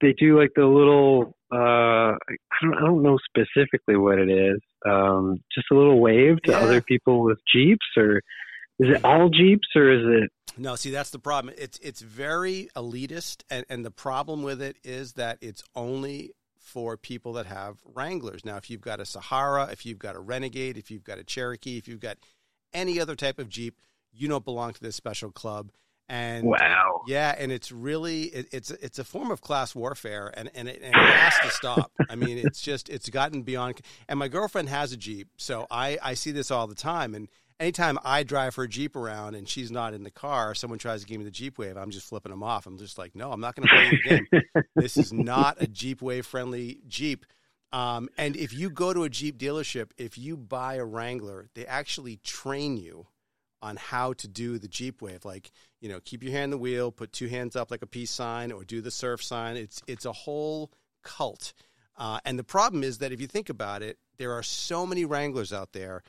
they 0.00 0.12
do 0.18 0.38
like 0.38 0.50
the 0.54 0.66
little, 0.66 1.34
uh, 1.52 2.16
I, 2.16 2.36
don't, 2.62 2.74
I 2.74 2.80
don't 2.80 3.02
know 3.02 3.18
specifically 3.28 3.96
what 3.96 4.18
it 4.18 4.30
is. 4.30 4.60
Um, 4.86 5.38
just 5.54 5.68
a 5.70 5.74
little 5.74 6.00
wave 6.00 6.42
to 6.42 6.52
yeah. 6.52 6.58
other 6.58 6.80
people 6.80 7.22
with 7.22 7.38
Jeeps 7.52 7.86
or 7.96 8.20
is 8.78 8.96
it 8.96 9.04
all 9.04 9.28
Jeeps 9.28 9.68
or 9.76 9.92
is 9.92 10.24
it? 10.24 10.30
No, 10.56 10.76
see 10.76 10.90
that's 10.90 11.10
the 11.10 11.18
problem. 11.18 11.54
It's 11.58 11.78
it's 11.78 12.00
very 12.00 12.68
elitist, 12.76 13.42
and, 13.50 13.64
and 13.68 13.84
the 13.84 13.90
problem 13.90 14.42
with 14.42 14.60
it 14.60 14.76
is 14.84 15.14
that 15.14 15.38
it's 15.40 15.62
only 15.74 16.32
for 16.58 16.96
people 16.96 17.34
that 17.34 17.46
have 17.46 17.80
Wranglers. 17.84 18.44
Now, 18.44 18.56
if 18.56 18.70
you've 18.70 18.80
got 18.80 19.00
a 19.00 19.04
Sahara, 19.04 19.68
if 19.70 19.84
you've 19.84 19.98
got 19.98 20.14
a 20.14 20.20
Renegade, 20.20 20.78
if 20.78 20.90
you've 20.90 21.04
got 21.04 21.18
a 21.18 21.24
Cherokee, 21.24 21.76
if 21.76 21.88
you've 21.88 22.00
got 22.00 22.18
any 22.72 23.00
other 23.00 23.16
type 23.16 23.38
of 23.38 23.48
Jeep, 23.48 23.80
you 24.12 24.28
don't 24.28 24.44
belong 24.44 24.72
to 24.72 24.80
this 24.80 24.96
special 24.96 25.30
club. 25.30 25.70
And 26.08 26.44
wow, 26.44 27.02
yeah, 27.06 27.34
and 27.38 27.50
it's 27.50 27.72
really 27.72 28.24
it, 28.24 28.48
it's 28.52 28.70
it's 28.70 28.98
a 28.98 29.04
form 29.04 29.30
of 29.30 29.40
class 29.40 29.74
warfare, 29.74 30.32
and 30.36 30.50
and 30.54 30.68
it, 30.68 30.82
and 30.82 30.94
it 30.94 31.14
has 31.14 31.38
to 31.42 31.50
stop. 31.50 31.90
I 32.10 32.16
mean, 32.16 32.38
it's 32.38 32.60
just 32.60 32.90
it's 32.90 33.08
gotten 33.08 33.42
beyond. 33.42 33.80
And 34.08 34.18
my 34.18 34.28
girlfriend 34.28 34.68
has 34.68 34.92
a 34.92 34.96
Jeep, 34.96 35.28
so 35.36 35.66
I 35.70 35.98
I 36.02 36.14
see 36.14 36.30
this 36.30 36.50
all 36.50 36.66
the 36.66 36.74
time, 36.74 37.14
and 37.14 37.28
anytime 37.62 37.98
I 38.04 38.24
drive 38.24 38.56
her 38.56 38.66
Jeep 38.66 38.96
around 38.96 39.34
and 39.34 39.48
she's 39.48 39.70
not 39.70 39.94
in 39.94 40.02
the 40.02 40.10
car, 40.10 40.54
someone 40.54 40.78
tries 40.78 41.02
to 41.02 41.06
give 41.06 41.18
me 41.18 41.24
the 41.24 41.30
Jeep 41.30 41.58
Wave, 41.58 41.76
I'm 41.76 41.90
just 41.90 42.08
flipping 42.08 42.30
them 42.30 42.42
off. 42.42 42.66
I'm 42.66 42.76
just 42.76 42.98
like, 42.98 43.14
no, 43.14 43.30
I'm 43.32 43.40
not 43.40 43.54
going 43.54 43.68
to 43.68 43.74
play 43.74 43.90
the 43.90 44.08
game. 44.08 44.64
this 44.76 44.96
is 44.96 45.12
not 45.12 45.62
a 45.62 45.66
Jeep 45.66 46.02
Wave 46.02 46.26
friendly 46.26 46.80
Jeep. 46.88 47.24
Um, 47.72 48.10
and 48.18 48.36
if 48.36 48.52
you 48.52 48.68
go 48.68 48.92
to 48.92 49.04
a 49.04 49.08
Jeep 49.08 49.38
dealership, 49.38 49.92
if 49.96 50.18
you 50.18 50.36
buy 50.36 50.74
a 50.74 50.84
Wrangler, 50.84 51.48
they 51.54 51.64
actually 51.64 52.16
train 52.16 52.76
you 52.76 53.06
on 53.62 53.76
how 53.76 54.12
to 54.14 54.28
do 54.28 54.58
the 54.58 54.68
Jeep 54.68 55.00
Wave. 55.00 55.24
Like, 55.24 55.52
you 55.80 55.88
know, 55.88 56.00
keep 56.04 56.22
your 56.22 56.32
hand 56.32 56.44
on 56.44 56.50
the 56.50 56.58
wheel, 56.58 56.90
put 56.90 57.12
two 57.12 57.28
hands 57.28 57.54
up 57.54 57.70
like 57.70 57.82
a 57.82 57.86
peace 57.86 58.10
sign, 58.10 58.52
or 58.52 58.64
do 58.64 58.80
the 58.80 58.90
surf 58.90 59.22
sign. 59.22 59.56
It's 59.56 59.80
it's 59.86 60.04
a 60.04 60.12
whole 60.12 60.72
cult. 61.02 61.54
Uh, 61.96 62.18
and 62.24 62.38
the 62.38 62.44
problem 62.44 62.82
is 62.82 62.98
that 62.98 63.12
if 63.12 63.20
you 63.20 63.26
think 63.26 63.48
about 63.48 63.82
it, 63.82 63.98
there 64.18 64.32
are 64.32 64.42
so 64.42 64.84
many 64.84 65.04
Wranglers 65.04 65.52
out 65.52 65.72
there 65.72 66.02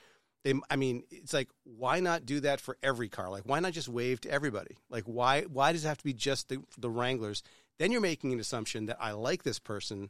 they 0.43 0.53
i 0.69 0.75
mean 0.75 1.03
it's 1.09 1.33
like 1.33 1.49
why 1.63 1.99
not 1.99 2.25
do 2.25 2.39
that 2.41 2.59
for 2.59 2.77
every 2.83 3.09
car? 3.09 3.29
Like 3.29 3.43
why 3.45 3.59
not 3.59 3.73
just 3.73 3.87
wave 3.87 4.21
to 4.21 4.31
everybody? 4.31 4.77
Like 4.89 5.03
why 5.05 5.41
why 5.43 5.71
does 5.71 5.85
it 5.85 5.87
have 5.87 5.97
to 5.97 6.03
be 6.03 6.13
just 6.13 6.49
the, 6.49 6.59
the 6.77 6.89
wranglers? 6.89 7.43
Then 7.79 7.91
you're 7.91 8.01
making 8.01 8.33
an 8.33 8.39
assumption 8.39 8.85
that 8.87 8.97
i 8.99 9.11
like 9.11 9.43
this 9.43 9.59
person 9.59 10.09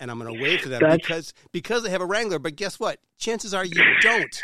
and 0.00 0.10
i'm 0.10 0.18
going 0.18 0.34
to 0.34 0.42
wave 0.42 0.60
to 0.62 0.68
them 0.68 0.80
That's... 0.80 0.96
because 0.96 1.34
because 1.52 1.82
they 1.82 1.90
have 1.90 2.02
a 2.02 2.06
wrangler 2.06 2.38
but 2.38 2.56
guess 2.56 2.78
what? 2.78 2.98
Chances 3.18 3.54
are 3.54 3.64
you 3.64 3.82
don't. 4.00 4.42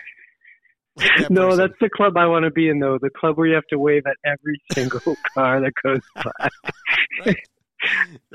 Like 0.96 1.10
that 1.18 1.30
no 1.30 1.50
person. 1.50 1.58
that's 1.58 1.78
the 1.80 1.90
club 1.90 2.16
i 2.16 2.26
want 2.26 2.44
to 2.44 2.50
be 2.50 2.68
in 2.68 2.80
though 2.80 2.98
the 3.00 3.10
club 3.10 3.38
where 3.38 3.46
you 3.46 3.54
have 3.54 3.66
to 3.68 3.78
wave 3.78 4.02
at 4.06 4.16
every 4.24 4.60
single 4.72 5.16
car 5.34 5.60
that 5.60 5.72
goes 5.82 6.00
by. 6.14 6.48
Right 7.24 7.36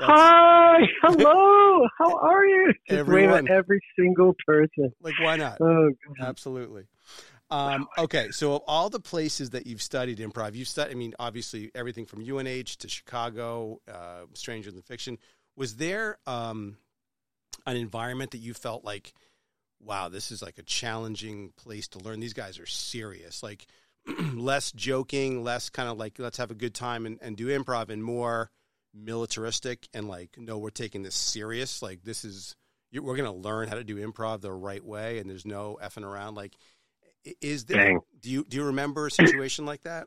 Hi, 0.06 0.80
hello, 1.02 1.88
how 1.98 2.18
are 2.18 2.44
you? 2.44 2.74
Just 2.88 3.00
Everyone. 3.00 3.48
every 3.50 3.80
single 3.98 4.34
person. 4.46 4.92
like 5.00 5.14
why 5.18 5.36
not? 5.36 5.58
Oh, 5.62 5.90
God. 6.18 6.28
Absolutely. 6.28 6.84
Um, 7.50 7.86
okay, 7.96 8.30
so 8.30 8.56
of 8.56 8.62
all 8.66 8.90
the 8.90 9.00
places 9.00 9.50
that 9.50 9.66
you've 9.66 9.80
studied 9.80 10.18
improv, 10.18 10.54
you've 10.54 10.68
studied. 10.68 10.92
I 10.92 10.94
mean, 10.94 11.14
obviously 11.18 11.70
everything 11.74 12.04
from 12.04 12.20
UNH 12.20 12.76
to 12.80 12.88
Chicago, 12.88 13.80
uh, 13.90 14.26
Stranger 14.34 14.70
Than 14.70 14.82
Fiction. 14.82 15.16
Was 15.56 15.76
there 15.76 16.18
um, 16.26 16.76
an 17.66 17.76
environment 17.76 18.32
that 18.32 18.38
you 18.38 18.52
felt 18.52 18.84
like, 18.84 19.14
wow, 19.80 20.10
this 20.10 20.30
is 20.30 20.42
like 20.42 20.58
a 20.58 20.62
challenging 20.64 21.52
place 21.56 21.88
to 21.88 21.98
learn? 21.98 22.20
These 22.20 22.34
guys 22.34 22.58
are 22.58 22.66
serious. 22.66 23.42
Like 23.42 23.66
less 24.34 24.70
joking, 24.72 25.42
less 25.42 25.70
kind 25.70 25.88
of 25.88 25.96
like 25.96 26.18
let's 26.18 26.36
have 26.36 26.50
a 26.50 26.54
good 26.54 26.74
time 26.74 27.06
and, 27.06 27.18
and 27.22 27.38
do 27.38 27.46
improv, 27.46 27.88
and 27.88 28.04
more 28.04 28.50
militaristic 28.94 29.88
and 29.92 30.08
like 30.08 30.36
no, 30.38 30.58
we're 30.58 30.70
taking 30.70 31.02
this 31.02 31.14
serious. 31.14 31.82
Like 31.82 32.02
this 32.04 32.24
is 32.24 32.54
we're 32.92 33.16
going 33.16 33.30
to 33.30 33.36
learn 33.36 33.68
how 33.68 33.74
to 33.74 33.84
do 33.84 33.96
improv 33.96 34.40
the 34.40 34.52
right 34.52 34.84
way, 34.84 35.18
and 35.18 35.28
there's 35.28 35.46
no 35.46 35.78
effing 35.82 36.04
around. 36.04 36.36
Like, 36.36 36.56
is 37.40 37.64
there? 37.64 37.84
Dang. 37.84 38.00
Do 38.20 38.30
you 38.30 38.44
do 38.48 38.56
you 38.56 38.64
remember 38.64 39.06
a 39.06 39.10
situation 39.10 39.66
like 39.66 39.82
that? 39.82 40.06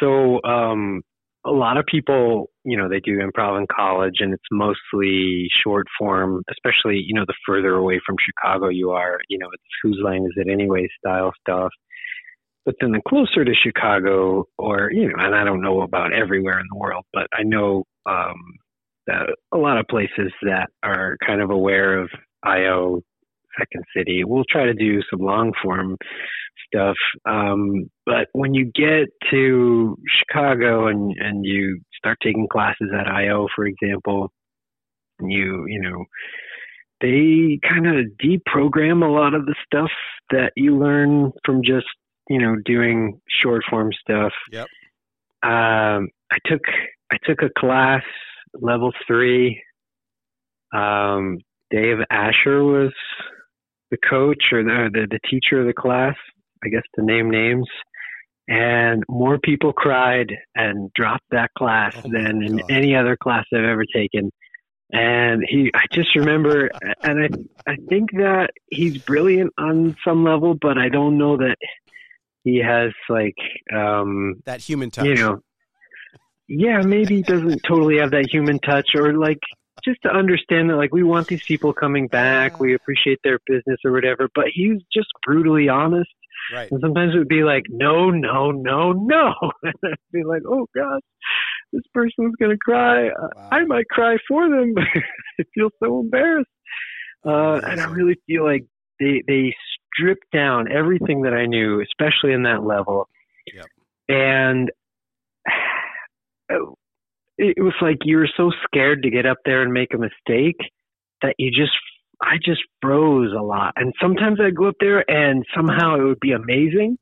So, 0.00 0.42
um, 0.42 1.02
a 1.46 1.50
lot 1.50 1.76
of 1.76 1.86
people, 1.86 2.50
you 2.64 2.76
know, 2.76 2.88
they 2.88 3.00
do 3.00 3.18
improv 3.18 3.58
in 3.58 3.66
college 3.74 4.16
and 4.18 4.34
it's 4.34 4.44
mostly 4.50 5.48
short 5.62 5.86
form, 5.98 6.42
especially, 6.50 6.96
you 6.96 7.14
know, 7.14 7.24
the 7.26 7.34
further 7.46 7.74
away 7.74 8.00
from 8.04 8.16
Chicago 8.18 8.68
you 8.68 8.90
are, 8.90 9.18
you 9.28 9.38
know, 9.38 9.46
it's 9.52 9.62
whose 9.82 9.98
line 10.02 10.24
is 10.24 10.32
it 10.36 10.50
anyway 10.50 10.88
style 10.98 11.32
stuff. 11.40 11.70
But 12.66 12.74
then 12.80 12.90
the 12.90 13.00
closer 13.08 13.44
to 13.44 13.54
Chicago, 13.54 14.44
or, 14.58 14.90
you 14.92 15.08
know, 15.08 15.14
and 15.18 15.34
I 15.34 15.44
don't 15.44 15.62
know 15.62 15.82
about 15.82 16.12
everywhere 16.12 16.58
in 16.58 16.66
the 16.70 16.78
world, 16.78 17.04
but 17.12 17.28
I 17.32 17.44
know 17.44 17.84
um, 18.06 18.34
that 19.06 19.26
a 19.52 19.56
lot 19.56 19.78
of 19.78 19.86
places 19.88 20.32
that 20.42 20.68
are 20.82 21.16
kind 21.24 21.40
of 21.40 21.50
aware 21.50 21.98
of 21.98 22.10
IO 22.42 23.00
Second 23.58 23.84
City 23.96 24.24
will 24.24 24.44
try 24.50 24.64
to 24.64 24.74
do 24.74 25.00
some 25.10 25.20
long 25.20 25.52
form 25.62 25.96
stuff. 26.66 26.96
Um, 27.24 27.88
but 28.04 28.28
when 28.32 28.54
you 28.54 28.70
get 28.74 29.08
to 29.30 29.96
Chicago 30.18 30.88
and 30.88 31.14
and 31.18 31.44
you 31.44 31.80
start 31.96 32.18
taking 32.22 32.48
classes 32.48 32.90
at 32.98 33.06
IO, 33.06 33.46
for 33.54 33.66
example, 33.66 34.30
you 35.20 35.64
you 35.66 35.80
know 35.80 36.04
they 37.00 37.58
kind 37.68 37.86
of 37.86 38.06
deprogram 38.22 39.04
a 39.04 39.10
lot 39.10 39.34
of 39.34 39.46
the 39.46 39.54
stuff 39.66 39.90
that 40.30 40.52
you 40.56 40.78
learn 40.78 41.32
from 41.44 41.62
just 41.62 41.86
you 42.28 42.38
know 42.38 42.56
doing 42.64 43.20
short 43.42 43.62
form 43.68 43.90
stuff. 44.00 44.32
Yep. 44.52 44.66
Um, 45.42 46.08
I 46.30 46.38
took 46.44 46.62
I 47.12 47.18
took 47.24 47.42
a 47.42 47.50
class 47.58 48.02
level 48.54 48.92
three. 49.06 49.62
Um, 50.74 51.38
Dave 51.70 51.98
Asher 52.10 52.64
was 52.64 52.92
the 53.90 53.98
coach 53.98 54.52
or 54.52 54.62
the, 54.62 54.90
the 54.92 55.06
the 55.10 55.20
teacher 55.28 55.60
of 55.60 55.66
the 55.66 55.72
class. 55.72 56.16
I 56.64 56.68
guess 56.68 56.82
to 56.96 57.04
name 57.04 57.30
names. 57.30 57.68
And 58.48 59.02
more 59.08 59.38
people 59.38 59.72
cried 59.72 60.32
and 60.54 60.92
dropped 60.94 61.24
that 61.30 61.50
class 61.58 61.96
Oh 61.96 62.08
than 62.08 62.42
in 62.42 62.60
any 62.70 62.94
other 62.94 63.16
class 63.16 63.44
I've 63.52 63.64
ever 63.64 63.84
taken. 63.92 64.30
And 64.92 65.42
he, 65.48 65.72
I 65.74 65.86
just 65.92 66.14
remember, 66.14 66.70
and 67.02 67.24
I, 67.66 67.72
I 67.72 67.76
think 67.88 68.12
that 68.12 68.50
he's 68.70 68.98
brilliant 68.98 69.52
on 69.58 69.96
some 70.04 70.22
level, 70.22 70.54
but 70.54 70.78
I 70.78 70.88
don't 70.88 71.18
know 71.18 71.36
that 71.38 71.56
he 72.46 72.62
has 72.64 72.92
like, 73.08 73.34
um, 73.76 74.34
That 74.44 74.60
human 74.60 74.90
touch. 74.90 75.06
you 75.06 75.16
know, 75.16 75.40
yeah, 76.48 76.80
maybe 76.82 77.16
he 77.16 77.22
doesn't 77.22 77.60
totally 77.66 77.98
have 77.98 78.12
that 78.12 78.28
human 78.30 78.60
touch 78.60 78.90
or 78.94 79.14
like 79.14 79.40
just 79.84 80.00
to 80.04 80.08
understand 80.08 80.70
that 80.70 80.76
like 80.76 80.92
we 80.92 81.02
want 81.02 81.26
these 81.26 81.42
people 81.42 81.72
coming 81.72 82.06
back, 82.06 82.60
we 82.60 82.74
appreciate 82.74 83.18
their 83.24 83.40
business 83.48 83.78
or 83.84 83.90
whatever, 83.90 84.28
but 84.32 84.44
he's 84.54 84.78
just 84.94 85.08
brutally 85.26 85.68
honest. 85.68 86.08
right. 86.54 86.70
And 86.70 86.80
sometimes 86.80 87.14
it 87.14 87.18
would 87.18 87.28
be 87.28 87.42
like, 87.42 87.64
no, 87.68 88.10
no, 88.10 88.52
no, 88.52 88.92
no. 88.92 89.32
And 89.64 89.74
I'd 89.84 89.96
be 90.12 90.22
like, 90.22 90.42
oh 90.48 90.66
gosh, 90.72 91.02
this 91.72 91.82
person's 91.92 92.36
going 92.38 92.52
to 92.52 92.58
cry. 92.58 93.06
Wow. 93.06 93.48
I 93.50 93.64
might 93.64 93.88
cry 93.88 94.16
for 94.28 94.48
them, 94.48 94.72
but 94.76 94.84
I 94.84 95.42
feel 95.52 95.70
so 95.82 95.98
embarrassed. 96.00 96.48
Uh, 97.26 97.60
and 97.68 97.80
I 97.80 97.90
really 97.90 98.14
feel 98.28 98.44
like 98.44 98.64
they, 99.00 99.20
they 99.26 99.52
stripped 99.96 100.30
down 100.32 100.70
everything 100.70 101.22
that 101.22 101.32
I 101.34 101.46
knew, 101.46 101.80
especially 101.80 102.32
in 102.32 102.42
that 102.44 102.64
level. 102.64 103.08
Yep. 103.54 103.66
And 104.08 104.70
it, 107.38 107.56
was 107.58 107.74
like 107.80 107.98
you 108.04 108.18
were 108.18 108.30
so 108.36 108.50
scared 108.64 109.02
to 109.02 109.10
get 109.10 109.26
up 109.26 109.38
there 109.44 109.62
and 109.62 109.72
make 109.72 109.94
a 109.94 109.98
mistake 109.98 110.58
that 111.22 111.34
you 111.38 111.50
just 111.50 111.72
I 112.22 112.36
just 112.42 112.62
froze 112.80 113.32
a 113.38 113.42
lot. 113.42 113.74
And 113.76 113.92
sometimes 114.00 114.38
I'd 114.40 114.56
go 114.56 114.68
up 114.68 114.76
there 114.80 115.08
and 115.10 115.44
somehow 115.54 115.96
it 115.96 116.02
would 116.02 116.20
be 116.20 116.32
amazing. 116.32 116.96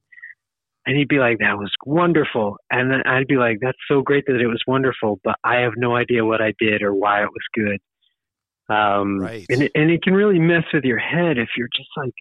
And 0.86 0.96
he'd 0.98 1.08
be 1.08 1.18
like, 1.18 1.38
that 1.38 1.56
was 1.56 1.70
wonderful. 1.86 2.56
And 2.70 2.90
then 2.90 3.02
I'd 3.06 3.26
be 3.26 3.36
like, 3.36 3.58
that's 3.60 3.78
so 3.88 4.02
great 4.02 4.24
that 4.26 4.40
it 4.40 4.46
was 4.46 4.62
wonderful, 4.66 5.18
but 5.24 5.36
I 5.42 5.60
have 5.60 5.72
no 5.76 5.96
idea 5.96 6.24
what 6.24 6.42
I 6.42 6.52
did 6.58 6.82
or 6.82 6.92
why 6.92 7.22
it 7.22 7.30
was 7.30 7.42
good. 7.54 8.74
Um, 8.74 9.20
Right. 9.20 9.46
and, 9.48 9.62
it, 9.62 9.72
and 9.74 9.90
it 9.90 10.02
can 10.02 10.14
really 10.14 10.38
mess 10.38 10.64
with 10.72 10.84
your 10.84 10.98
head 10.98 11.38
if 11.38 11.48
you're 11.56 11.68
just 11.74 11.88
like 11.96 12.12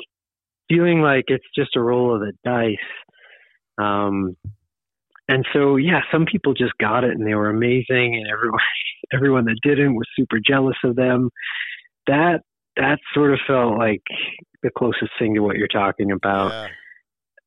feeling 0.74 1.02
like 1.02 1.26
it's 1.28 1.46
just 1.56 1.76
a 1.76 1.82
roll 1.82 2.16
of 2.16 2.22
the 2.22 2.34
dice. 2.44 2.76
Um, 3.78 4.36
and 5.28 5.46
so, 5.54 5.78
yeah, 5.78 6.02
some 6.12 6.26
people 6.26 6.54
just 6.54 6.74
got 6.80 7.04
it 7.04 7.12
and 7.12 7.26
they 7.26 7.36
were 7.36 7.50
amazing, 7.50 8.16
and 8.16 8.28
everyone, 8.32 8.60
everyone 9.14 9.46
that 9.46 9.60
didn't 9.64 9.96
was 9.96 10.08
super 10.18 10.38
jealous 10.46 10.78
of 10.84 10.96
them. 10.96 11.30
That 12.08 12.42
that 12.76 12.98
sort 13.14 13.32
of 13.32 13.40
felt 13.48 13.78
like 13.78 14.02
the 14.64 14.72
closest 14.76 15.12
thing 15.20 15.36
to 15.36 15.42
what 15.42 15.58
you're 15.58 15.68
talking 15.68 16.12
about. 16.12 16.52
Yeah. 16.52 16.68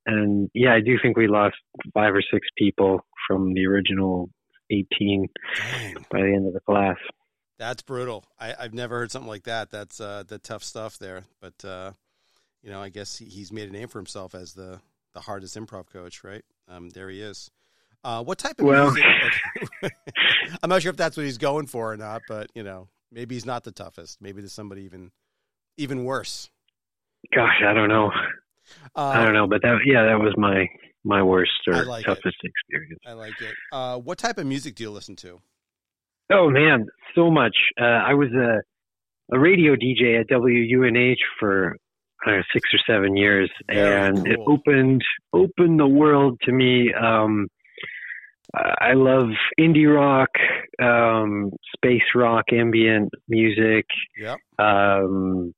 And 0.07 0.51
yeah, 0.55 0.73
I 0.73 0.81
do 0.81 0.99
think 1.03 1.17
we 1.17 1.27
lost 1.27 1.57
five 1.93 2.15
or 2.15 2.23
six 2.23 2.47
people 2.57 3.01
from 3.27 3.55
the 3.55 3.67
original 3.67 4.31
18 4.71 5.27
Dang. 5.57 5.95
by 6.11 6.21
the 6.21 6.33
end 6.33 6.47
of 6.47 6.53
the 6.55 6.61
class. 6.61 6.97
That's 7.59 7.83
brutal. 7.83 8.25
I, 8.39 8.55
I've 8.59 8.75
never 8.75 8.99
heard 8.99 9.11
something 9.11 9.29
like 9.29 9.45
that. 9.45 9.71
That's 9.71 10.01
uh, 10.01 10.23
the 10.27 10.39
tough 10.39 10.63
stuff 10.63 10.99
there. 10.99 11.25
But 11.41 11.65
uh, 11.65 11.93
you 12.67 12.73
know, 12.73 12.83
I 12.83 12.89
guess 12.91 13.17
he, 13.17 13.27
he's 13.27 13.53
made 13.53 13.69
a 13.69 13.73
name 13.73 13.87
for 13.89 13.99
himself 14.01 14.35
as 14.35 14.53
the 14.55 14.81
the 15.15 15.21
hardest 15.21 15.57
improv 15.57 15.87
coach, 15.91 16.23
right? 16.25 16.45
Um, 16.69 16.91
there 16.91 17.09
he 17.09 17.23
is. 17.23 17.51
Uh, 18.05 18.23
what 18.23 18.39
type 18.39 18.59
of 18.59 18.67
Well- 18.67 18.91
music? 18.93 19.05
I'm 20.63 20.69
not 20.69 20.83
sure 20.83 20.91
if 20.91 20.97
that's 20.97 21.17
what 21.17 21.25
he's 21.25 21.39
going 21.39 21.67
for 21.67 21.93
or 21.93 21.97
not, 21.97 22.23
but 22.29 22.51
you 22.55 22.63
know, 22.65 22.89
maybe 23.13 23.35
he's 23.37 23.47
not 23.47 23.65
the 23.65 23.73
toughest. 23.73 24.21
Maybe 24.21 24.41
there's 24.43 24.53
somebody 24.53 24.83
even 24.83 25.13
even 25.77 26.05
worse. 26.05 26.51
Gosh, 27.35 27.63
I 27.67 27.73
don't 27.73 27.89
know. 27.89 28.11
Uh, 28.97 29.01
I 29.01 29.25
don't 29.25 29.33
know, 29.35 29.47
but 29.47 29.63
that 29.63 29.79
yeah, 29.87 30.05
that 30.07 30.19
was 30.19 30.35
my 30.37 30.67
my 31.05 31.23
worst 31.23 31.53
or 31.69 31.85
like 31.85 32.05
it. 32.05 32.09
toughest 32.09 32.37
experience. 32.43 33.01
I 33.07 33.13
like 33.13 33.41
it. 33.41 33.55
Uh, 33.73 33.99
what 33.99 34.19
type 34.19 34.39
of 34.39 34.47
music 34.47 34.75
do 34.75 34.83
you 34.85 34.91
listen 34.91 35.15
to? 35.17 35.41
Oh 36.33 36.51
man, 36.51 36.89
so 37.15 37.31
much. 37.31 37.57
Uh, 37.81 37.85
I 37.85 38.15
was 38.15 38.29
a 38.33 38.61
a 39.35 39.39
radio 39.39 39.77
DJ 39.77 40.21
at 40.21 40.29
WUNH 40.29 41.17
for 41.39 41.77
know, 42.33 42.43
six 42.53 42.69
or 42.73 42.79
seven 42.87 43.17
years, 43.17 43.51
and 43.69 44.27
it 44.27 44.39
opened 44.47 45.03
opened 45.33 45.79
the 45.79 45.87
world 45.87 46.41
to 46.45 46.53
me. 46.53 46.93
Um, 46.93 47.49
I 48.55 48.95
love 48.95 49.29
indie 49.59 49.93
rock, 49.93 50.31
um, 50.83 51.51
space 51.75 52.15
rock, 52.15 52.45
ambient 52.53 53.11
music. 53.29 53.87
Yep. 54.19 54.39
Um, 54.59 55.53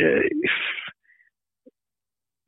uh, 0.00 0.06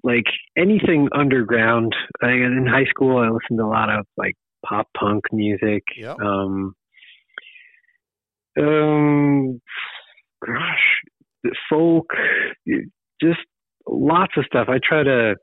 like 0.03 0.27
anything 0.57 1.09
underground. 1.13 1.95
I, 2.23 2.31
in 2.31 2.67
high 2.67 2.85
school, 2.85 3.19
I 3.19 3.29
listened 3.29 3.59
to 3.59 3.65
a 3.65 3.67
lot 3.67 3.91
of 3.91 4.07
like 4.17 4.37
pop 4.65 4.89
punk 4.97 5.25
music. 5.33 5.83
Yep. 5.97 6.21
Um, 6.21 6.75
um, 8.59 9.61
gosh, 10.45 11.01
folk, 11.69 12.07
just 13.23 13.41
lots 13.87 14.33
of 14.37 14.45
stuff. 14.47 14.69
I 14.69 14.79
try 14.87 15.03
to 15.03 15.35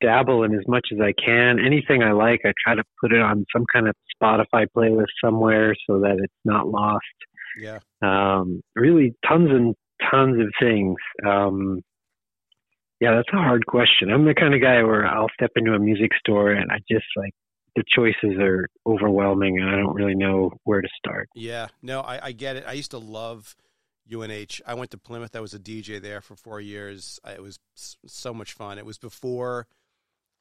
dabble 0.00 0.44
in 0.44 0.54
as 0.54 0.66
much 0.68 0.88
as 0.92 0.98
I 1.00 1.12
can. 1.12 1.58
Anything 1.58 2.02
I 2.02 2.12
like, 2.12 2.40
I 2.44 2.52
try 2.64 2.74
to 2.74 2.84
put 3.00 3.12
it 3.12 3.20
on 3.20 3.44
some 3.52 3.64
kind 3.72 3.88
of 3.88 3.94
Spotify 4.20 4.66
playlist 4.76 5.06
somewhere 5.22 5.74
so 5.88 6.00
that 6.00 6.18
it's 6.22 6.32
not 6.44 6.68
lost. 6.68 7.04
Yeah. 7.60 7.78
Um, 8.02 8.60
really, 8.76 9.14
tons 9.28 9.50
and 9.50 9.74
tons 10.10 10.40
of 10.40 10.48
things. 10.60 10.96
Um, 11.26 11.80
yeah, 13.00 13.14
that's 13.14 13.28
a 13.32 13.36
hard 13.36 13.66
question. 13.66 14.10
I'm 14.10 14.24
the 14.24 14.34
kind 14.34 14.54
of 14.54 14.60
guy 14.60 14.82
where 14.82 15.06
I'll 15.06 15.28
step 15.34 15.50
into 15.56 15.72
a 15.72 15.78
music 15.78 16.10
store 16.18 16.50
and 16.50 16.70
I 16.70 16.78
just 16.90 17.06
like 17.16 17.32
the 17.76 17.84
choices 17.94 18.36
are 18.40 18.66
overwhelming 18.86 19.58
and 19.58 19.68
I 19.68 19.76
don't 19.76 19.94
really 19.94 20.16
know 20.16 20.50
where 20.64 20.80
to 20.80 20.88
start. 20.98 21.28
Yeah, 21.34 21.68
no, 21.80 22.00
I, 22.00 22.26
I 22.26 22.32
get 22.32 22.56
it. 22.56 22.64
I 22.66 22.72
used 22.72 22.90
to 22.90 22.98
love 22.98 23.54
UNH. 24.12 24.60
I 24.66 24.74
went 24.74 24.90
to 24.92 24.98
Plymouth. 24.98 25.36
I 25.36 25.40
was 25.40 25.54
a 25.54 25.58
DJ 25.58 26.00
there 26.00 26.20
for 26.20 26.36
four 26.36 26.60
years. 26.60 27.20
I, 27.24 27.32
it 27.32 27.42
was 27.42 27.58
so 27.74 28.32
much 28.32 28.52
fun. 28.52 28.78
It 28.78 28.86
was 28.86 28.98
before 28.98 29.66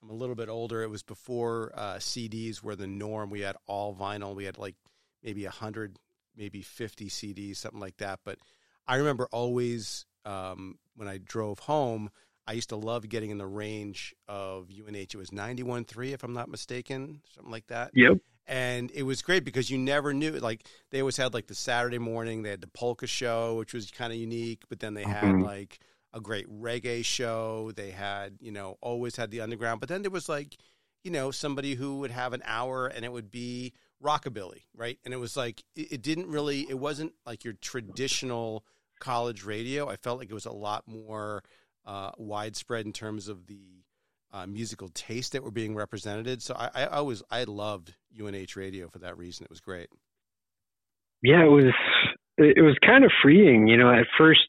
I'm 0.01 0.09
a 0.09 0.13
little 0.13 0.35
bit 0.35 0.49
older. 0.49 0.83
It 0.83 0.89
was 0.89 1.03
before 1.03 1.71
uh, 1.75 1.95
CDs 1.95 2.61
were 2.61 2.75
the 2.75 2.87
norm. 2.87 3.29
We 3.29 3.41
had 3.41 3.55
all 3.65 3.95
vinyl. 3.95 4.35
We 4.35 4.45
had 4.45 4.57
like 4.57 4.75
maybe 5.23 5.45
a 5.45 5.51
hundred, 5.51 5.97
maybe 6.35 6.61
50 6.61 7.09
CDs, 7.09 7.57
something 7.57 7.79
like 7.79 7.97
that. 7.97 8.19
But 8.23 8.39
I 8.87 8.97
remember 8.97 9.27
always 9.31 10.05
um, 10.25 10.77
when 10.95 11.07
I 11.07 11.17
drove 11.17 11.59
home, 11.59 12.09
I 12.45 12.53
used 12.53 12.69
to 12.69 12.77
love 12.77 13.09
getting 13.09 13.31
in 13.31 13.37
the 13.37 13.47
range 13.47 14.15
of 14.27 14.69
UNH. 14.69 14.95
It 14.95 15.15
was 15.15 15.31
91.3, 15.31 16.13
if 16.13 16.23
I'm 16.23 16.33
not 16.33 16.49
mistaken, 16.49 17.21
something 17.33 17.51
like 17.51 17.67
that. 17.67 17.91
Yep. 17.93 18.19
And 18.47 18.91
it 18.93 19.03
was 19.03 19.21
great 19.21 19.43
because 19.43 19.69
you 19.69 19.77
never 19.77 20.13
knew. 20.13 20.31
Like 20.31 20.65
they 20.91 21.01
always 21.01 21.17
had 21.17 21.33
like 21.33 21.47
the 21.47 21.55
Saturday 21.55 21.97
morning. 21.99 22.43
They 22.43 22.49
had 22.51 22.61
the 22.61 22.67
polka 22.67 23.05
show, 23.07 23.55
which 23.55 23.73
was 23.73 23.91
kind 23.91 24.13
of 24.13 24.17
unique. 24.19 24.63
But 24.69 24.79
then 24.79 24.93
they 24.93 25.03
had 25.03 25.35
Mhm. 25.35 25.43
like 25.43 25.79
a 26.13 26.21
great 26.21 26.47
reggae 26.49 27.03
show. 27.03 27.71
They 27.75 27.91
had, 27.91 28.37
you 28.39 28.51
know, 28.51 28.77
always 28.81 29.17
had 29.17 29.31
the 29.31 29.41
underground. 29.41 29.81
But 29.81 29.89
then 29.89 30.01
there 30.01 30.11
was 30.11 30.29
like, 30.29 30.57
you 31.03 31.11
know, 31.11 31.29
somebody 31.31 31.75
who 31.75 31.99
would 31.99 32.11
have 32.11 32.31
an 32.33 32.41
hour 32.45 32.87
and 32.87 33.03
it 33.03 33.11
would 33.11 33.29
be 33.31 33.73
rockabilly, 34.01 34.63
right? 34.73 34.97
And 35.03 35.13
it 35.13 35.17
was 35.17 35.35
like 35.35 35.63
it, 35.75 35.91
it 35.93 36.01
didn't 36.01 36.27
really. 36.27 36.69
It 36.69 36.79
wasn't 36.79 37.13
like 37.25 37.43
your 37.43 37.53
traditional 37.53 38.65
college 38.99 39.43
radio. 39.43 39.89
I 39.89 39.97
felt 39.97 40.19
like 40.19 40.29
it 40.29 40.33
was 40.33 40.45
a 40.45 40.51
lot 40.51 40.87
more 40.87 41.43
uh, 41.85 42.11
widespread 42.17 42.85
in 42.85 42.93
terms 42.93 43.27
of 43.27 43.47
the 43.47 43.83
uh, 44.33 44.45
musical 44.45 44.89
taste 44.89 45.33
that 45.33 45.43
were 45.43 45.51
being 45.51 45.75
represented. 45.75 46.41
So 46.41 46.55
I, 46.55 46.69
I 46.73 46.85
always 46.85 47.23
I 47.31 47.43
loved 47.43 47.95
UNH 48.19 48.55
radio 48.55 48.89
for 48.89 48.99
that 48.99 49.17
reason. 49.17 49.45
It 49.45 49.49
was 49.49 49.59
great. 49.59 49.89
yeah, 51.21 51.43
it 51.43 51.49
was 51.49 51.73
it 52.37 52.63
was 52.63 52.77
kind 52.85 53.03
of 53.03 53.11
freeing. 53.21 53.67
You 53.67 53.77
know, 53.77 53.91
at 53.91 54.05
first, 54.17 54.47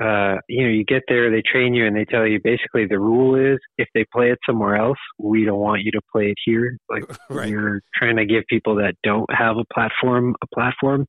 uh, 0.00 0.36
you 0.48 0.64
know, 0.64 0.70
you 0.70 0.84
get 0.84 1.02
there, 1.08 1.30
they 1.30 1.42
train 1.42 1.74
you, 1.74 1.86
and 1.86 1.96
they 1.96 2.04
tell 2.04 2.26
you 2.26 2.40
basically 2.42 2.86
the 2.86 2.98
rule 2.98 3.36
is 3.36 3.58
if 3.78 3.88
they 3.94 4.04
play 4.12 4.30
it 4.30 4.38
somewhere 4.46 4.76
else, 4.76 4.98
we 5.18 5.44
don't 5.44 5.60
want 5.60 5.82
you 5.82 5.90
to 5.92 6.00
play 6.12 6.26
it 6.26 6.38
here. 6.44 6.76
Like 6.90 7.04
right. 7.30 7.48
you're 7.48 7.80
trying 7.94 8.16
to 8.16 8.26
give 8.26 8.44
people 8.48 8.76
that 8.76 8.94
don't 9.02 9.28
have 9.32 9.56
a 9.56 9.64
platform 9.72 10.34
a 10.42 10.46
platform. 10.54 11.06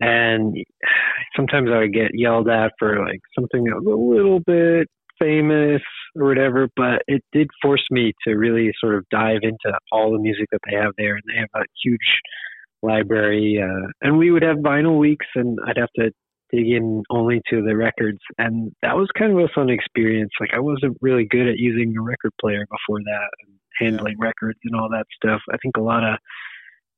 And 0.00 0.56
sometimes 1.34 1.70
I 1.72 1.78
would 1.78 1.92
get 1.92 2.12
yelled 2.14 2.48
at 2.48 2.72
for 2.78 3.04
like 3.04 3.20
something 3.36 3.64
that 3.64 3.82
was 3.82 3.86
a 3.86 4.16
little 4.16 4.38
bit 4.38 4.86
famous 5.18 5.82
or 6.16 6.26
whatever, 6.26 6.68
but 6.76 7.02
it 7.06 7.22
did 7.32 7.48
force 7.62 7.84
me 7.90 8.12
to 8.26 8.34
really 8.34 8.72
sort 8.80 8.96
of 8.96 9.04
dive 9.10 9.40
into 9.42 9.78
all 9.92 10.12
the 10.12 10.18
music 10.18 10.46
that 10.52 10.60
they 10.68 10.76
have 10.76 10.92
there. 10.96 11.14
And 11.14 11.22
they 11.26 11.38
have 11.38 11.62
a 11.62 11.64
huge 11.84 11.98
library. 12.82 13.60
Uh, 13.62 13.88
and 14.02 14.18
we 14.18 14.30
would 14.30 14.42
have 14.42 14.58
vinyl 14.58 14.98
weeks, 14.98 15.26
and 15.34 15.58
I'd 15.66 15.78
have 15.78 15.92
to 15.96 16.10
dig 16.50 16.68
in 16.68 17.02
only 17.10 17.40
to 17.50 17.62
the 17.62 17.76
records. 17.76 18.20
And 18.38 18.72
that 18.82 18.96
was 18.96 19.08
kind 19.18 19.32
of 19.32 19.38
a 19.38 19.48
fun 19.54 19.70
experience. 19.70 20.30
Like, 20.40 20.50
I 20.54 20.60
wasn't 20.60 20.96
really 21.00 21.26
good 21.28 21.48
at 21.48 21.58
using 21.58 21.94
a 21.96 22.02
record 22.02 22.32
player 22.40 22.64
before 22.70 23.00
that 23.04 23.28
and 23.46 23.58
handling 23.78 24.16
records 24.18 24.58
and 24.64 24.74
all 24.74 24.88
that 24.90 25.06
stuff. 25.14 25.40
I 25.52 25.56
think 25.58 25.76
a 25.76 25.82
lot 25.82 26.04
of 26.04 26.18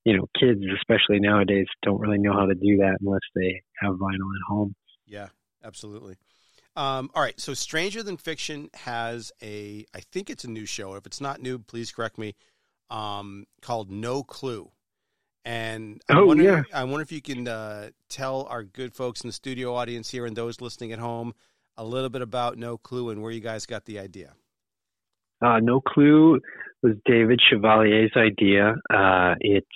you 0.05 0.17
know, 0.17 0.27
kids, 0.39 0.61
especially 0.77 1.21
nowadays, 1.21 1.67
don't 1.83 2.01
really 2.01 2.19
know 2.19 2.33
how 2.33 2.47
to 2.47 2.55
do 2.55 2.79
that 2.79 2.99
unless 3.01 3.21
they 3.35 3.63
have 3.81 3.95
vinyl 3.95 4.31
at 4.35 4.49
home. 4.49 4.75
Yeah, 5.07 5.29
absolutely. 5.63 6.17
Um, 6.77 7.11
all 7.15 7.23
right, 7.23 7.39
so 7.39 7.53
Stranger 7.53 8.03
Than 8.03 8.17
Fiction 8.17 8.71
has 8.75 9.33
a, 9.43 9.85
I 9.95 10.01
think 10.01 10.31
it's 10.31 10.45
a 10.45 10.51
new 10.51 10.67
show. 10.67 10.95
If 10.95 11.05
it's 11.07 11.21
not 11.21 11.43
new, 11.43 11.59
please 11.59 11.91
correct 11.93 12.17
me. 12.17 12.35
Um, 12.91 13.47
called 13.61 13.91
No 13.91 14.23
Clue, 14.23 14.71
and 15.45 16.01
I 16.09 16.15
Oh, 16.19 16.27
wonder, 16.27 16.43
yeah. 16.43 16.63
I 16.75 16.85
wonder 16.85 17.03
if 17.03 17.13
you 17.13 17.23
can 17.23 17.47
uh, 17.47 17.91
tell 18.09 18.47
our 18.51 18.63
good 18.65 18.95
folks 18.95 19.21
in 19.23 19.29
the 19.29 19.33
studio 19.33 19.75
audience 19.75 20.11
here 20.11 20.27
and 20.27 20.37
those 20.37 20.61
listening 20.61 20.93
at 20.93 20.99
home 20.99 21.35
a 21.77 21.85
little 21.85 22.09
bit 22.09 22.23
about 22.23 22.59
No 22.59 22.79
Clue 22.79 23.11
and 23.11 23.23
where 23.23 23.31
you 23.31 23.41
guys 23.41 23.65
got 23.67 23.85
the 23.85 23.99
idea. 23.99 24.33
Uh, 25.41 25.59
no 25.61 25.81
Clue 25.81 26.41
was 26.83 26.95
David 27.07 27.41
Chevalier's 27.49 28.13
idea. 28.17 28.75
Uh, 28.93 29.35
it 29.41 29.67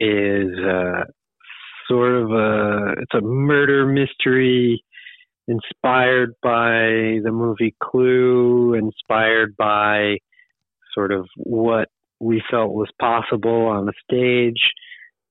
is 0.00 0.48
uh, 0.58 1.04
sort 1.88 2.12
of 2.14 2.30
a 2.32 2.94
it's 3.00 3.14
a 3.14 3.20
murder 3.20 3.86
mystery 3.86 4.82
inspired 5.48 6.34
by 6.42 7.20
the 7.22 7.30
movie 7.32 7.74
Clue, 7.82 8.74
inspired 8.74 9.56
by 9.56 10.16
sort 10.94 11.12
of 11.12 11.26
what 11.36 11.88
we 12.20 12.42
felt 12.50 12.72
was 12.72 12.90
possible 13.00 13.66
on 13.66 13.86
the 13.86 13.92
stage, 14.08 14.60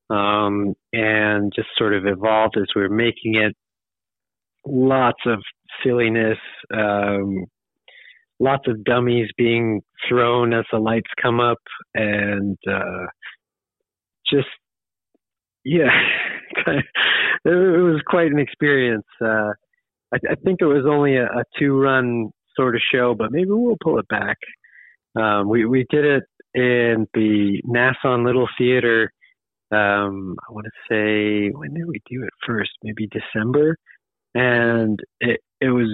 um, 0.09 0.75
and 0.91 1.51
just 1.55 1.69
sort 1.77 1.93
of 1.93 2.05
evolved 2.05 2.57
as 2.57 2.67
we 2.75 2.81
were 2.81 2.89
making 2.89 3.35
it. 3.35 3.55
Lots 4.65 5.19
of 5.25 5.39
silliness, 5.83 6.37
um, 6.73 7.45
lots 8.39 8.67
of 8.67 8.83
dummies 8.83 9.29
being 9.37 9.81
thrown 10.07 10.53
as 10.53 10.65
the 10.71 10.77
lights 10.77 11.09
come 11.21 11.39
up 11.39 11.59
and 11.93 12.57
uh 12.69 13.05
just 14.29 14.47
yeah 15.63 15.89
it 16.67 16.83
was 17.45 18.01
quite 18.05 18.31
an 18.31 18.39
experience 18.39 19.05
uh 19.25 19.51
i, 20.13 20.17
I 20.31 20.35
think 20.43 20.61
it 20.61 20.65
was 20.65 20.85
only 20.89 21.17
a, 21.17 21.25
a 21.25 21.43
two 21.57 21.77
run 21.79 22.29
sort 22.55 22.75
of 22.75 22.81
show 22.93 23.15
but 23.17 23.31
maybe 23.31 23.49
we'll 23.49 23.77
pull 23.83 23.99
it 23.99 24.07
back 24.07 24.37
um 25.15 25.49
we 25.49 25.65
we 25.65 25.85
did 25.89 26.05
it 26.05 26.23
in 26.55 27.07
the 27.15 27.59
Nassau 27.65 28.15
Little 28.23 28.47
Theater 28.57 29.11
um 29.71 30.35
I 30.47 30.51
want 30.51 30.67
to 30.67 30.71
say 30.89 31.49
when 31.49 31.73
did 31.73 31.87
we 31.87 31.99
do 32.09 32.23
it 32.23 32.33
first 32.45 32.71
maybe 32.83 33.07
December 33.07 33.77
and 34.35 34.99
it 35.19 35.39
it 35.59 35.69
was 35.69 35.89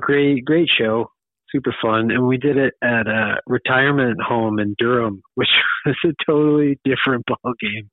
great 0.00 0.44
great 0.44 0.68
show 0.76 1.08
super 1.52 1.74
fun. 1.82 2.10
And 2.10 2.26
we 2.26 2.36
did 2.36 2.56
it 2.56 2.74
at 2.82 3.06
a 3.06 3.36
retirement 3.46 4.20
home 4.20 4.58
in 4.58 4.74
Durham, 4.78 5.22
which 5.34 5.48
was 5.86 5.96
a 6.04 6.12
totally 6.26 6.78
different 6.84 7.24
ball 7.26 7.52
game. 7.60 7.88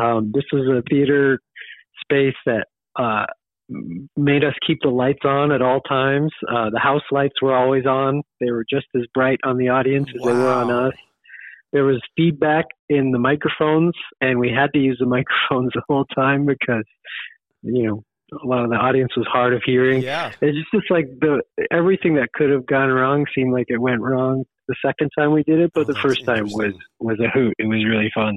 Um, 0.00 0.32
this 0.34 0.44
was 0.52 0.66
a 0.68 0.82
theater 0.88 1.40
space 2.02 2.36
that 2.46 2.66
uh, 2.98 3.26
made 4.16 4.44
us 4.44 4.54
keep 4.66 4.78
the 4.82 4.88
lights 4.88 5.24
on 5.24 5.52
at 5.52 5.62
all 5.62 5.80
times. 5.80 6.30
Uh, 6.48 6.70
the 6.70 6.78
house 6.80 7.02
lights 7.10 7.40
were 7.40 7.54
always 7.54 7.86
on. 7.86 8.22
They 8.40 8.50
were 8.50 8.64
just 8.68 8.86
as 8.96 9.02
bright 9.14 9.38
on 9.44 9.56
the 9.56 9.68
audience 9.68 10.08
as 10.14 10.22
they 10.24 10.32
were 10.32 10.52
on 10.52 10.70
us. 10.70 10.94
There 11.72 11.84
was 11.84 12.02
feedback 12.16 12.66
in 12.88 13.12
the 13.12 13.18
microphones, 13.18 13.94
and 14.20 14.38
we 14.40 14.50
had 14.50 14.72
to 14.72 14.78
use 14.78 14.98
the 14.98 15.06
microphones 15.18 15.70
the 15.74 15.82
whole 15.88 16.04
time 16.06 16.46
because, 16.46 16.84
you 17.62 17.86
know, 17.86 18.04
a 18.42 18.46
lot 18.46 18.64
of 18.64 18.70
the 18.70 18.76
audience 18.76 19.16
was 19.16 19.26
hard 19.30 19.54
of 19.54 19.62
hearing. 19.64 20.02
Yeah, 20.02 20.32
It's 20.40 20.56
just, 20.56 20.70
just 20.72 20.90
like 20.90 21.06
the 21.20 21.42
everything 21.70 22.14
that 22.14 22.32
could 22.32 22.50
have 22.50 22.66
gone 22.66 22.88
wrong 22.88 23.26
seemed 23.34 23.52
like 23.52 23.66
it 23.68 23.78
went 23.80 24.00
wrong 24.02 24.44
the 24.68 24.76
second 24.86 25.10
time 25.18 25.32
we 25.32 25.42
did 25.42 25.58
it, 25.58 25.72
but 25.74 25.80
Oh, 25.80 25.92
the 25.92 25.98
first 25.98 26.24
time 26.24 26.44
was 26.44 26.72
was 27.00 27.18
a 27.18 27.28
hoot. 27.28 27.54
It 27.58 27.66
was 27.66 27.84
really 27.84 28.10
fun. 28.14 28.36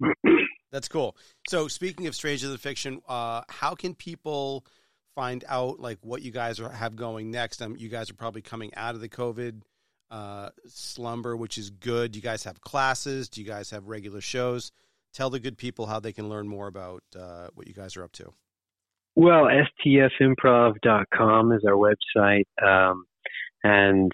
That's 0.72 0.88
cool. 0.88 1.16
So, 1.48 1.68
speaking 1.68 2.06
of 2.06 2.14
Stranger 2.14 2.48
Than 2.48 2.58
Fiction, 2.58 3.00
uh, 3.08 3.42
how 3.48 3.74
can 3.74 3.94
people 3.94 4.66
find 5.14 5.44
out 5.48 5.80
like 5.80 5.98
what 6.02 6.22
you 6.22 6.30
guys 6.30 6.60
are, 6.60 6.68
have 6.70 6.96
going 6.96 7.30
next? 7.30 7.62
Um, 7.62 7.76
you 7.76 7.88
guys 7.88 8.10
are 8.10 8.14
probably 8.14 8.42
coming 8.42 8.74
out 8.74 8.94
of 8.94 9.00
the 9.00 9.08
COVID 9.08 9.62
uh, 10.10 10.50
slumber, 10.66 11.36
which 11.36 11.58
is 11.58 11.70
good. 11.70 12.16
You 12.16 12.22
guys 12.22 12.44
have 12.44 12.60
classes. 12.60 13.28
Do 13.28 13.40
you 13.40 13.46
guys 13.46 13.70
have 13.70 13.88
regular 13.88 14.20
shows? 14.20 14.72
Tell 15.14 15.30
the 15.30 15.40
good 15.40 15.56
people 15.56 15.86
how 15.86 16.00
they 16.00 16.12
can 16.12 16.28
learn 16.28 16.46
more 16.46 16.66
about 16.66 17.02
uh, 17.18 17.48
what 17.54 17.66
you 17.66 17.74
guys 17.74 17.96
are 17.96 18.04
up 18.04 18.12
to. 18.12 18.32
Well, 19.14 19.48
stfimprov.com 19.86 21.52
is 21.52 21.64
our 21.66 21.72
website, 21.72 22.44
um, 22.62 23.04
and 23.64 24.12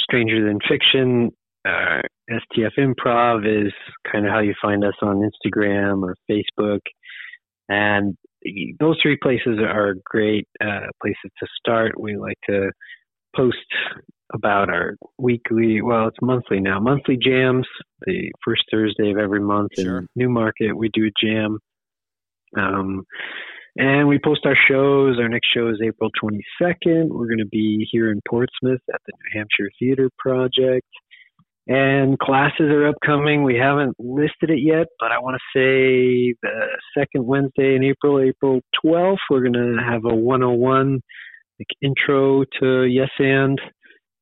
Stranger 0.00 0.44
Than 0.44 0.58
Fiction, 0.68 1.30
uh, 1.66 2.02
STF 2.30 2.72
Improv 2.78 3.46
is 3.46 3.72
kind 4.10 4.26
of 4.26 4.32
how 4.32 4.40
you 4.40 4.54
find 4.60 4.84
us 4.84 4.94
on 5.02 5.28
Instagram 5.28 6.02
or 6.02 6.16
Facebook, 6.30 6.80
and 7.68 8.16
those 8.80 8.98
three 9.02 9.16
places 9.22 9.58
are 9.60 9.94
great 10.04 10.48
uh, 10.60 10.86
places 11.00 11.30
to 11.38 11.46
start. 11.58 12.00
We 12.00 12.16
like 12.16 12.38
to 12.48 12.70
post 13.36 13.56
about 14.34 14.70
our 14.70 14.96
weekly, 15.18 15.80
well, 15.82 16.08
it's 16.08 16.16
monthly 16.22 16.58
now, 16.58 16.80
monthly 16.80 17.18
jams, 17.22 17.66
the 18.06 18.32
first 18.44 18.62
Thursday 18.70 19.10
of 19.10 19.18
every 19.18 19.40
month 19.40 19.72
Sure. 19.78 19.98
in 19.98 20.08
Newmarket. 20.16 20.76
We 20.76 20.90
do 20.92 21.06
a 21.06 21.26
jam. 21.26 21.58
Um, 22.56 23.04
and 23.76 24.06
we 24.08 24.18
post 24.22 24.40
our 24.44 24.56
shows. 24.68 25.18
Our 25.18 25.28
next 25.28 25.48
show 25.54 25.68
is 25.68 25.80
April 25.82 26.10
22nd. 26.22 27.08
We're 27.08 27.26
going 27.28 27.38
to 27.38 27.48
be 27.50 27.88
here 27.90 28.10
in 28.10 28.20
Portsmouth 28.28 28.80
at 28.92 29.00
the 29.06 29.12
New 29.12 29.38
Hampshire 29.38 29.70
Theater 29.78 30.10
Project. 30.18 30.86
And 31.68 32.18
classes 32.18 32.66
are 32.70 32.88
upcoming. 32.88 33.44
We 33.44 33.56
haven't 33.56 33.94
listed 33.98 34.50
it 34.50 34.58
yet, 34.60 34.88
but 34.98 35.12
I 35.12 35.20
want 35.20 35.36
to 35.36 35.58
say 35.58 36.34
the 36.42 36.66
second 36.98 37.24
Wednesday 37.24 37.76
in 37.76 37.84
April, 37.84 38.20
April 38.20 38.60
12th, 38.84 39.18
we're 39.30 39.42
going 39.42 39.52
to 39.52 39.76
have 39.80 40.04
a 40.04 40.14
101 40.14 41.00
like 41.60 41.66
intro 41.80 42.44
to 42.60 42.84
Yes 42.84 43.10
and 43.18 43.60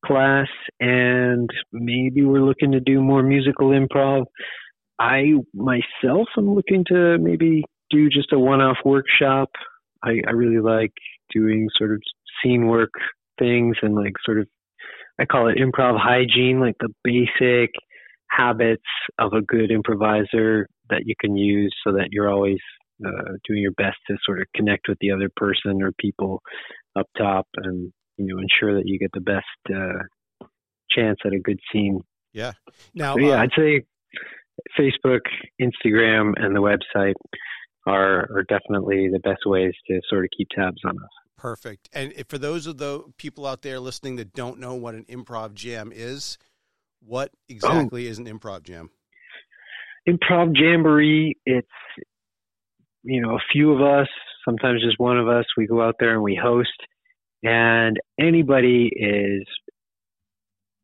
class. 0.05 0.47
And 0.79 1.49
maybe 1.71 2.23
we're 2.23 2.43
looking 2.43 2.73
to 2.73 2.79
do 2.79 3.01
more 3.01 3.23
musical 3.23 3.69
improv. 3.69 4.25
I 4.99 5.33
myself 5.55 6.27
am 6.37 6.53
looking 6.53 6.85
to 6.89 7.17
maybe 7.17 7.63
do 7.89 8.07
just 8.07 8.31
a 8.33 8.39
one-off 8.39 8.77
workshop. 8.85 9.49
I, 10.03 10.21
I 10.27 10.31
really 10.31 10.61
like 10.61 10.93
doing 11.33 11.69
sort 11.75 11.91
of 11.91 12.01
scene 12.43 12.67
work 12.67 12.91
things 13.39 13.77
and 13.81 13.95
like 13.95 14.13
sort 14.23 14.39
of 14.39 14.47
I 15.21 15.25
call 15.25 15.49
it 15.49 15.57
improv 15.57 15.99
hygiene, 15.99 16.59
like 16.59 16.75
the 16.79 16.89
basic 17.03 17.71
habits 18.29 18.81
of 19.19 19.33
a 19.33 19.41
good 19.41 19.71
improviser 19.71 20.67
that 20.89 21.03
you 21.05 21.13
can 21.19 21.35
use 21.35 21.73
so 21.85 21.93
that 21.93 22.07
you're 22.11 22.29
always 22.29 22.57
uh, 23.05 23.33
doing 23.47 23.61
your 23.61 23.71
best 23.73 23.97
to 24.07 24.17
sort 24.25 24.41
of 24.41 24.47
connect 24.55 24.87
with 24.87 24.97
the 24.99 25.11
other 25.11 25.29
person 25.35 25.81
or 25.81 25.91
people 25.99 26.41
up 26.97 27.07
top 27.17 27.47
and 27.57 27.91
you 28.17 28.25
know 28.25 28.39
ensure 28.39 28.75
that 28.75 28.87
you 28.87 28.99
get 28.99 29.11
the 29.13 29.21
best 29.21 29.45
uh, 29.69 30.45
chance 30.89 31.19
at 31.25 31.33
a 31.33 31.39
good 31.39 31.59
scene. 31.71 32.01
Yeah. 32.33 32.53
Now, 32.93 33.15
But 33.15 33.23
yeah, 33.23 33.33
um, 33.33 33.41
I'd 33.41 33.51
say 33.55 33.83
Facebook, 34.79 35.21
Instagram, 35.61 36.33
and 36.37 36.55
the 36.55 36.61
website 36.61 37.13
are 37.85 38.27
are 38.35 38.45
definitely 38.47 39.09
the 39.11 39.19
best 39.19 39.41
ways 39.45 39.73
to 39.87 40.01
sort 40.09 40.25
of 40.25 40.29
keep 40.35 40.47
tabs 40.55 40.81
on 40.85 40.97
us. 40.97 41.20
Perfect. 41.41 41.89
And 41.91 42.13
for 42.27 42.37
those 42.37 42.67
of 42.67 42.77
the 42.77 43.03
people 43.17 43.47
out 43.47 43.63
there 43.63 43.79
listening 43.79 44.17
that 44.17 44.31
don't 44.31 44.59
know 44.59 44.75
what 44.75 44.93
an 44.93 45.05
improv 45.05 45.55
jam 45.55 45.91
is, 45.91 46.37
what 47.03 47.31
exactly 47.49 48.05
is 48.05 48.19
an 48.19 48.27
improv 48.27 48.61
jam? 48.61 48.91
Improv 50.07 50.55
Jamboree, 50.55 51.35
it's 51.47 51.67
you 53.01 53.21
know 53.23 53.37
a 53.37 53.41
few 53.51 53.73
of 53.73 53.81
us, 53.81 54.07
sometimes 54.45 54.83
just 54.83 54.99
one 54.99 55.17
of 55.17 55.27
us. 55.27 55.45
We 55.57 55.65
go 55.65 55.81
out 55.81 55.95
there 55.99 56.13
and 56.13 56.21
we 56.21 56.39
host, 56.39 56.69
and 57.41 57.97
anybody 58.19 58.91
is 58.95 59.47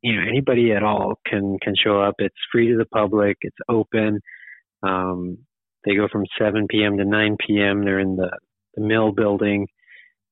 you 0.01 0.15
know 0.15 0.27
anybody 0.27 0.71
at 0.71 0.81
all 0.81 1.19
can 1.23 1.59
can 1.61 1.75
show 1.75 2.01
up. 2.01 2.15
It's 2.17 2.33
free 2.51 2.69
to 2.69 2.77
the 2.77 2.85
public. 2.85 3.37
It's 3.41 3.57
open. 3.69 4.21
Um, 4.81 5.37
they 5.85 5.93
go 5.93 6.07
from 6.11 6.25
7 6.39 6.65
p.m. 6.67 6.97
to 6.97 7.05
9 7.05 7.37
p.m. 7.45 7.85
They're 7.85 7.99
in 7.99 8.15
the, 8.15 8.31
the 8.75 8.81
mill 8.81 9.11
building, 9.11 9.67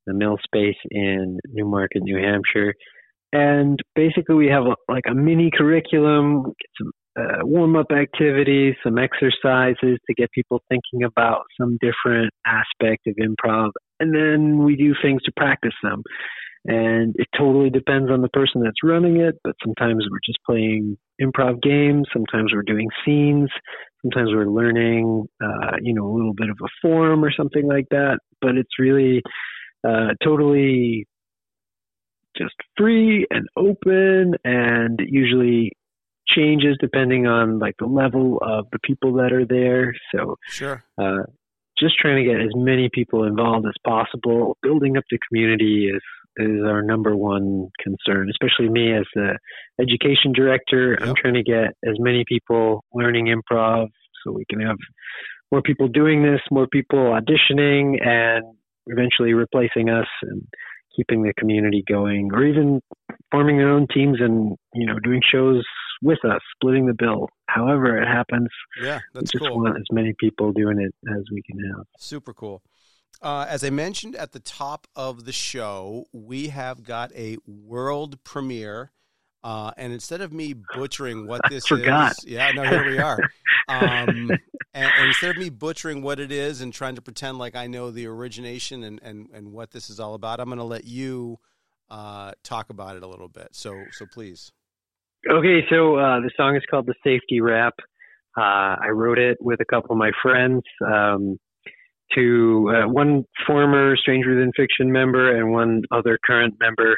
the 0.05 0.13
mill 0.13 0.37
space 0.43 0.77
in 0.91 1.39
Newmarket, 1.51 2.03
New 2.03 2.17
Hampshire. 2.17 2.73
And 3.33 3.79
basically, 3.95 4.35
we 4.35 4.47
have 4.47 4.65
a, 4.65 4.75
like 4.87 5.03
a 5.09 5.13
mini 5.13 5.51
curriculum, 5.55 6.53
some 6.77 6.91
uh, 7.17 7.39
warm 7.43 7.75
up 7.75 7.87
activities, 7.91 8.75
some 8.83 8.97
exercises 8.97 9.97
to 10.07 10.13
get 10.15 10.31
people 10.31 10.61
thinking 10.69 11.03
about 11.05 11.43
some 11.59 11.77
different 11.81 12.31
aspect 12.45 13.07
of 13.07 13.15
improv. 13.15 13.71
And 13.99 14.13
then 14.13 14.63
we 14.63 14.75
do 14.75 14.93
things 15.01 15.21
to 15.23 15.31
practice 15.35 15.75
them. 15.81 16.03
And 16.65 17.15
it 17.17 17.27
totally 17.37 17.69
depends 17.69 18.09
on 18.09 18.21
the 18.21 18.29
person 18.29 18.61
that's 18.63 18.83
running 18.83 19.17
it, 19.17 19.35
but 19.43 19.53
sometimes 19.63 20.03
we're 20.09 20.19
just 20.25 20.39
playing 20.45 20.97
improv 21.21 21.61
games, 21.61 22.07
sometimes 22.11 22.51
we're 22.53 22.63
doing 22.63 22.87
scenes, 23.05 23.49
sometimes 24.01 24.31
we're 24.33 24.47
learning, 24.47 25.25
uh, 25.43 25.77
you 25.81 25.93
know, 25.93 26.07
a 26.07 26.13
little 26.15 26.33
bit 26.33 26.49
of 26.49 26.57
a 26.63 26.67
form 26.81 27.23
or 27.23 27.31
something 27.31 27.67
like 27.67 27.85
that. 27.91 28.17
But 28.41 28.55
it's 28.55 28.79
really 28.79 29.21
uh, 29.85 30.13
totally 30.23 31.05
just 32.37 32.55
free 32.77 33.25
and 33.29 33.47
open, 33.55 34.35
and 34.43 34.99
it 34.99 35.09
usually 35.09 35.71
changes 36.27 36.75
depending 36.79 37.27
on 37.27 37.59
like 37.59 37.75
the 37.79 37.85
level 37.85 38.39
of 38.41 38.65
the 38.71 38.79
people 38.79 39.13
that 39.13 39.31
are 39.31 39.45
there. 39.45 39.93
So 40.13 40.37
Sure. 40.47 40.83
uh, 40.97 41.23
just 41.77 41.95
trying 41.99 42.23
to 42.23 42.29
get 42.29 42.41
as 42.41 42.51
many 42.55 42.89
people 42.91 43.25
involved 43.25 43.65
as 43.67 43.73
possible. 43.85 44.57
Building 44.61 44.97
up 44.97 45.03
the 45.09 45.19
community 45.29 45.89
is 45.93 46.01
is 46.37 46.63
our 46.65 46.81
number 46.81 47.15
one 47.15 47.69
concern, 47.81 48.29
especially 48.29 48.67
me 48.69 48.93
as 48.93 49.05
the 49.15 49.37
education 49.79 50.33
director. 50.33 50.97
I'm 51.01 51.15
trying 51.15 51.35
to 51.35 51.43
get 51.43 51.75
as 51.87 51.95
many 51.97 52.25
people 52.27 52.83
learning 52.93 53.27
improv 53.27 53.87
so 54.23 54.33
we 54.33 54.43
can 54.49 54.59
have 54.59 54.77
more 55.51 55.61
people 55.61 55.87
doing 55.87 56.23
this, 56.23 56.41
more 56.51 56.67
people 56.67 56.99
auditioning, 57.17 58.05
and 58.05 58.43
eventually 58.87 59.33
replacing 59.33 59.89
us 59.89 60.07
and 60.23 60.43
keeping 60.95 61.23
the 61.23 61.33
community 61.37 61.83
going, 61.87 62.29
or 62.33 62.43
even 62.45 62.81
forming 63.31 63.57
their 63.57 63.69
own 63.69 63.87
teams 63.93 64.19
and 64.21 64.55
you 64.73 64.85
know 64.85 64.99
doing 64.99 65.21
shows 65.31 65.63
with 66.01 66.23
us, 66.25 66.41
splitting 66.55 66.85
the 66.85 66.93
bill. 66.93 67.29
However 67.47 68.01
it 68.01 68.07
happens, 68.07 68.49
Yeah, 68.81 68.99
that's 69.13 69.33
we 69.33 69.39
just 69.39 69.49
cool. 69.49 69.61
want 69.63 69.77
as 69.77 69.85
many 69.91 70.13
people 70.19 70.51
doing 70.51 70.79
it 70.79 70.93
as 71.17 71.23
we 71.31 71.41
can 71.41 71.57
have. 71.69 71.85
Super 71.97 72.33
cool. 72.33 72.61
Uh, 73.21 73.45
as 73.47 73.63
I 73.63 73.69
mentioned 73.69 74.15
at 74.15 74.33
the 74.33 74.41
top 74.41 74.87
of 74.95 75.25
the 75.25 75.31
show, 75.31 76.05
we 76.11 76.49
have 76.49 76.83
got 76.83 77.13
a 77.15 77.37
world 77.47 78.23
premiere. 78.23 78.91
Uh, 79.45 79.71
and 79.77 79.93
instead 79.93 80.21
of 80.21 80.33
me 80.33 80.55
butchering 80.73 81.27
what 81.27 81.39
I 81.43 81.49
this 81.49 81.67
forgot. 81.67 82.13
is, 82.13 82.25
yeah, 82.25 82.51
no, 82.51 82.63
here 82.63 82.85
we 82.85 82.97
are. 82.97 83.19
Um, 83.67 84.29
and, 84.75 84.91
and 84.93 85.07
instead 85.07 85.31
of 85.31 85.37
me 85.37 85.49
butchering 85.49 86.03
what 86.03 86.19
it 86.19 86.31
is 86.31 86.61
and 86.61 86.71
trying 86.71 86.93
to 86.97 87.01
pretend 87.01 87.39
like 87.39 87.55
I 87.55 87.65
know 87.65 87.89
the 87.89 88.05
origination 88.05 88.83
and, 88.83 88.99
and, 89.01 89.27
and 89.33 89.51
what 89.51 89.71
this 89.71 89.89
is 89.89 89.99
all 89.99 90.13
about, 90.13 90.39
I'm 90.39 90.49
going 90.49 90.59
to 90.59 90.63
let 90.63 90.85
you 90.85 91.39
uh, 91.89 92.33
talk 92.43 92.69
about 92.69 92.95
it 92.95 93.01
a 93.01 93.07
little 93.07 93.27
bit. 93.27 93.47
So, 93.53 93.75
so 93.91 94.05
please. 94.13 94.51
Okay, 95.27 95.65
so 95.71 95.95
uh, 95.95 96.19
the 96.19 96.29
song 96.37 96.55
is 96.55 96.61
called 96.69 96.85
"The 96.85 96.93
Safety 97.03 97.41
Rap." 97.41 97.73
Uh, 98.37 98.75
I 98.79 98.89
wrote 98.93 99.17
it 99.17 99.39
with 99.41 99.61
a 99.61 99.65
couple 99.65 99.93
of 99.93 99.97
my 99.97 100.11
friends. 100.21 100.61
Um, 100.85 101.39
to 102.13 102.71
uh, 102.71 102.87
one 102.87 103.23
former 103.47 103.97
Stranger 103.97 104.39
Than 104.39 104.51
Fiction 104.55 104.91
member 104.91 105.35
and 105.35 105.51
one 105.51 105.81
other 105.91 106.19
current 106.23 106.53
member. 106.59 106.95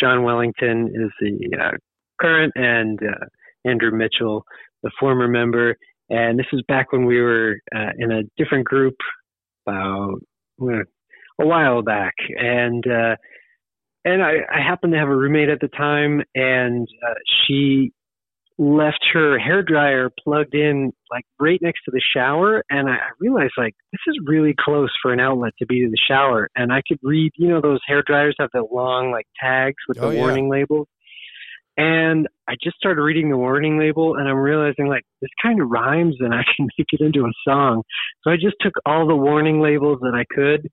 John 0.00 0.22
Wellington 0.22 0.88
is 0.94 1.10
the 1.20 1.56
uh, 1.58 1.76
current, 2.20 2.52
and 2.56 2.98
uh, 3.02 3.26
Andrew 3.64 3.90
Mitchell, 3.90 4.44
the 4.82 4.90
former 4.98 5.28
member. 5.28 5.76
And 6.10 6.38
this 6.38 6.46
is 6.52 6.62
back 6.68 6.92
when 6.92 7.06
we 7.06 7.20
were 7.20 7.56
uh, 7.74 7.90
in 7.98 8.12
a 8.12 8.22
different 8.36 8.66
group 8.66 8.94
about 9.66 10.20
a 10.60 11.46
while 11.46 11.82
back, 11.82 12.14
and 12.36 12.84
uh, 12.86 13.16
and 14.04 14.22
I, 14.22 14.34
I 14.52 14.60
happened 14.60 14.92
to 14.92 14.98
have 14.98 15.08
a 15.08 15.16
roommate 15.16 15.48
at 15.48 15.60
the 15.60 15.68
time, 15.68 16.22
and 16.34 16.86
uh, 17.06 17.14
she 17.46 17.92
left 18.56 19.04
her 19.12 19.38
hair 19.38 19.62
dryer 19.62 20.10
plugged 20.22 20.54
in 20.54 20.92
like 21.10 21.24
right 21.40 21.58
next 21.60 21.80
to 21.84 21.90
the 21.90 22.00
shower, 22.14 22.62
and 22.70 22.88
I 22.88 22.98
realized 23.18 23.54
like 23.56 23.74
this 23.92 24.00
is 24.06 24.16
really 24.26 24.54
close 24.58 24.90
for 25.02 25.12
an 25.12 25.20
outlet 25.20 25.52
to 25.58 25.66
be 25.66 25.82
to 25.84 25.90
the 25.90 25.98
shower, 26.08 26.48
and 26.54 26.72
I 26.72 26.82
could 26.86 26.98
read, 27.02 27.32
you 27.36 27.48
know, 27.48 27.60
those 27.60 27.80
hair 27.86 28.02
dryers 28.06 28.36
have 28.38 28.50
the 28.52 28.64
long 28.70 29.10
like 29.10 29.26
tags 29.42 29.76
with 29.88 29.98
Oh, 30.00 30.08
the 30.08 30.14
yeah. 30.14 30.20
warning 30.20 30.48
labels. 30.48 30.86
And 31.76 32.28
I 32.48 32.54
just 32.62 32.76
started 32.76 33.02
reading 33.02 33.30
the 33.30 33.36
warning 33.36 33.78
label, 33.78 34.14
and 34.14 34.28
I'm 34.28 34.36
realizing 34.36 34.86
like 34.86 35.02
this 35.20 35.30
kind 35.42 35.60
of 35.60 35.68
rhymes, 35.68 36.16
and 36.20 36.32
I 36.32 36.42
can 36.56 36.68
make 36.78 36.86
it 36.92 37.00
into 37.00 37.24
a 37.24 37.32
song. 37.48 37.82
So 38.22 38.30
I 38.30 38.36
just 38.36 38.56
took 38.60 38.74
all 38.86 39.08
the 39.08 39.16
warning 39.16 39.60
labels 39.60 39.98
that 40.02 40.14
I 40.14 40.24
could 40.32 40.66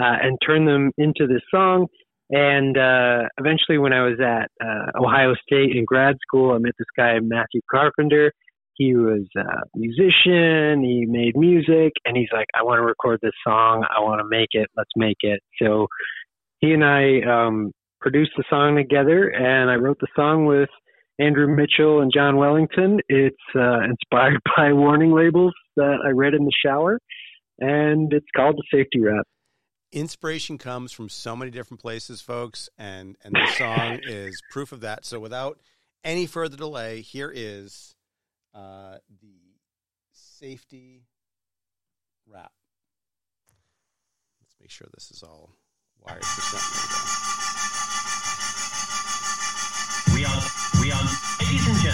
uh, 0.00 0.16
and 0.22 0.38
turned 0.44 0.66
them 0.66 0.90
into 0.98 1.26
this 1.28 1.42
song. 1.52 1.86
And 2.30 2.78
uh, 2.78 3.28
eventually, 3.38 3.78
when 3.78 3.92
I 3.92 4.02
was 4.02 4.20
at 4.20 4.50
uh, 4.64 5.02
Ohio 5.02 5.34
State 5.42 5.76
in 5.76 5.84
grad 5.84 6.16
school, 6.22 6.54
I 6.54 6.58
met 6.58 6.74
this 6.78 6.86
guy, 6.96 7.18
Matthew 7.20 7.60
Carpenter. 7.68 8.32
He 8.74 8.94
was 8.94 9.26
a 9.36 9.66
musician, 9.74 10.82
he 10.82 11.04
made 11.06 11.36
music, 11.36 11.92
and 12.06 12.16
he's 12.16 12.30
like, 12.32 12.46
I 12.58 12.62
want 12.62 12.78
to 12.78 12.82
record 12.82 13.18
this 13.20 13.34
song. 13.46 13.84
I 13.94 14.00
want 14.00 14.20
to 14.20 14.28
make 14.28 14.48
it. 14.52 14.68
Let's 14.76 14.92
make 14.96 15.18
it. 15.20 15.40
So 15.60 15.88
he 16.60 16.72
and 16.72 16.84
I 16.84 17.20
um, 17.28 17.72
produced 18.00 18.32
the 18.36 18.44
song 18.48 18.76
together, 18.76 19.28
and 19.28 19.68
I 19.68 19.74
wrote 19.74 19.98
the 20.00 20.06
song 20.16 20.46
with 20.46 20.70
Andrew 21.18 21.54
Mitchell 21.54 22.00
and 22.00 22.10
John 22.14 22.36
Wellington. 22.36 23.00
It's 23.08 23.36
uh, 23.54 23.80
inspired 23.80 24.40
by 24.56 24.72
warning 24.72 25.12
labels 25.12 25.52
that 25.76 25.98
I 26.06 26.10
read 26.10 26.34
in 26.34 26.44
the 26.44 26.52
shower, 26.64 26.98
and 27.58 28.12
it's 28.12 28.26
called 28.34 28.56
the 28.56 28.64
Safety 28.78 29.00
Rap. 29.00 29.26
Inspiration 29.92 30.56
comes 30.56 30.92
from 30.92 31.08
so 31.08 31.34
many 31.34 31.50
different 31.50 31.80
places, 31.80 32.20
folks, 32.20 32.68
and 32.78 33.16
and 33.24 33.34
this 33.34 33.56
song 33.56 33.98
is 34.04 34.40
proof 34.50 34.70
of 34.70 34.82
that. 34.82 35.04
So, 35.04 35.18
without 35.18 35.58
any 36.04 36.26
further 36.26 36.56
delay, 36.56 37.00
here 37.00 37.32
is 37.34 37.96
uh, 38.54 38.98
the 39.20 39.56
safety 40.12 41.06
rap. 42.26 42.52
Let's 44.40 44.54
make 44.60 44.70
sure 44.70 44.86
this 44.94 45.10
is 45.10 45.22
all 45.22 45.50
wired 46.00 46.24
for 46.24 46.40
something. 46.40 47.30
We 50.14 50.24
are, 50.24 50.42
we 50.80 50.92
are, 50.92 51.02
ladies 51.40 51.66
and 51.66 51.78
gentlemen, 51.78 51.89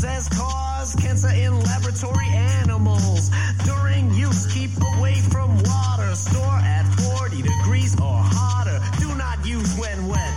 fumes 0.00 0.14
has 0.14 0.28
caused 0.28 0.98
cancer 0.98 1.28
in 1.28 1.58
laboratory 1.60 2.26
animals. 2.28 3.30
During 3.64 4.12
use, 4.14 4.46
keep 4.52 4.70
away 4.96 5.14
from 5.30 5.50
water. 5.64 6.14
Store 6.14 6.58
at 6.62 6.84
40 7.18 7.42
degrees 7.42 7.94
or 8.00 8.16
hotter. 8.16 8.80
Do 8.98 9.14
not 9.14 9.44
use 9.46 9.76
when 9.78 10.08
wet. 10.08 10.34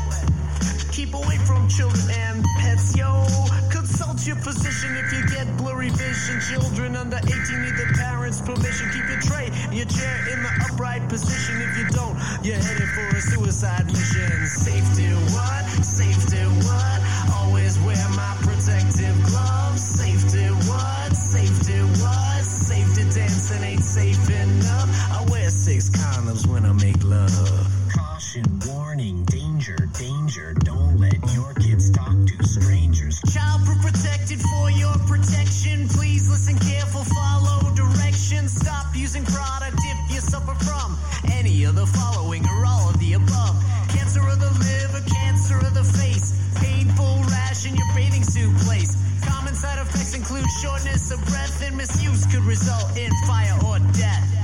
Keep 0.91 1.13
away 1.13 1.37
from 1.45 1.67
children 1.67 2.09
and 2.11 2.43
pets, 2.59 2.95
yo. 2.95 3.25
Consult 3.71 4.25
your 4.27 4.35
physician 4.37 4.95
if 4.97 5.11
you 5.13 5.25
get 5.35 5.45
blurry 5.57 5.89
vision. 5.89 6.39
Children 6.41 6.95
under 6.95 7.17
18 7.17 7.61
need 7.61 7.75
their 7.77 7.93
parents' 7.93 8.41
permission. 8.41 8.89
Keep 8.93 9.09
your 9.09 9.21
tray 9.21 9.49
and 9.51 9.73
Your 9.73 9.85
chair 9.85 10.17
in 10.33 10.43
the 10.43 10.51
upright 10.69 11.07
position. 11.09 11.61
If 11.61 11.77
you 11.77 11.87
don't, 11.89 12.15
you're 12.43 12.57
headed 12.57 12.89
for 12.89 13.07
a 13.15 13.21
suicide 13.21 13.87
mission. 13.87 14.47
Safety 14.47 15.09
what? 15.33 15.65
Safety 15.83 16.37
what? 16.37 16.62
When 26.53 26.65
I 26.65 26.73
make 26.73 27.03
love. 27.03 27.67
Caution, 27.89 28.45
warning, 28.67 29.25
danger, 29.25 29.75
danger. 29.97 30.53
Don't 30.53 30.99
let 30.99 31.17
your 31.33 31.51
kids 31.55 31.89
talk 31.89 32.13
to 32.13 32.47
strangers. 32.47 33.19
Childproof 33.33 33.81
protected 33.81 34.39
for 34.39 34.69
your 34.69 34.93
protection. 35.09 35.89
Please 35.89 36.29
listen 36.29 36.55
careful, 36.59 37.03
follow 37.05 37.73
directions. 37.73 38.53
Stop 38.53 38.85
using 38.95 39.25
product 39.25 39.79
if 39.81 40.13
you 40.13 40.21
suffer 40.21 40.53
from 40.63 40.95
any 41.31 41.63
of 41.63 41.73
the 41.73 41.87
following 41.87 42.45
or 42.45 42.65
all 42.67 42.87
of 42.87 42.99
the 42.99 43.13
above. 43.13 43.55
Cancer 43.89 44.21
of 44.21 44.39
the 44.39 44.53
liver, 44.61 45.01
cancer 45.09 45.57
of 45.57 45.73
the 45.73 45.83
face, 45.83 46.37
painful 46.61 47.17
rash 47.33 47.65
in 47.65 47.75
your 47.75 47.89
bathing 47.95 48.23
suit 48.23 48.53
place. 48.61 48.93
Common 49.25 49.55
side 49.55 49.79
effects 49.79 50.13
include 50.13 50.45
shortness 50.61 51.09
of 51.09 51.19
breath 51.25 51.63
and 51.65 51.75
misuse 51.75 52.27
could 52.27 52.45
result 52.45 52.95
in 52.95 53.09
fire 53.25 53.57
or 53.65 53.79
death. 53.97 54.42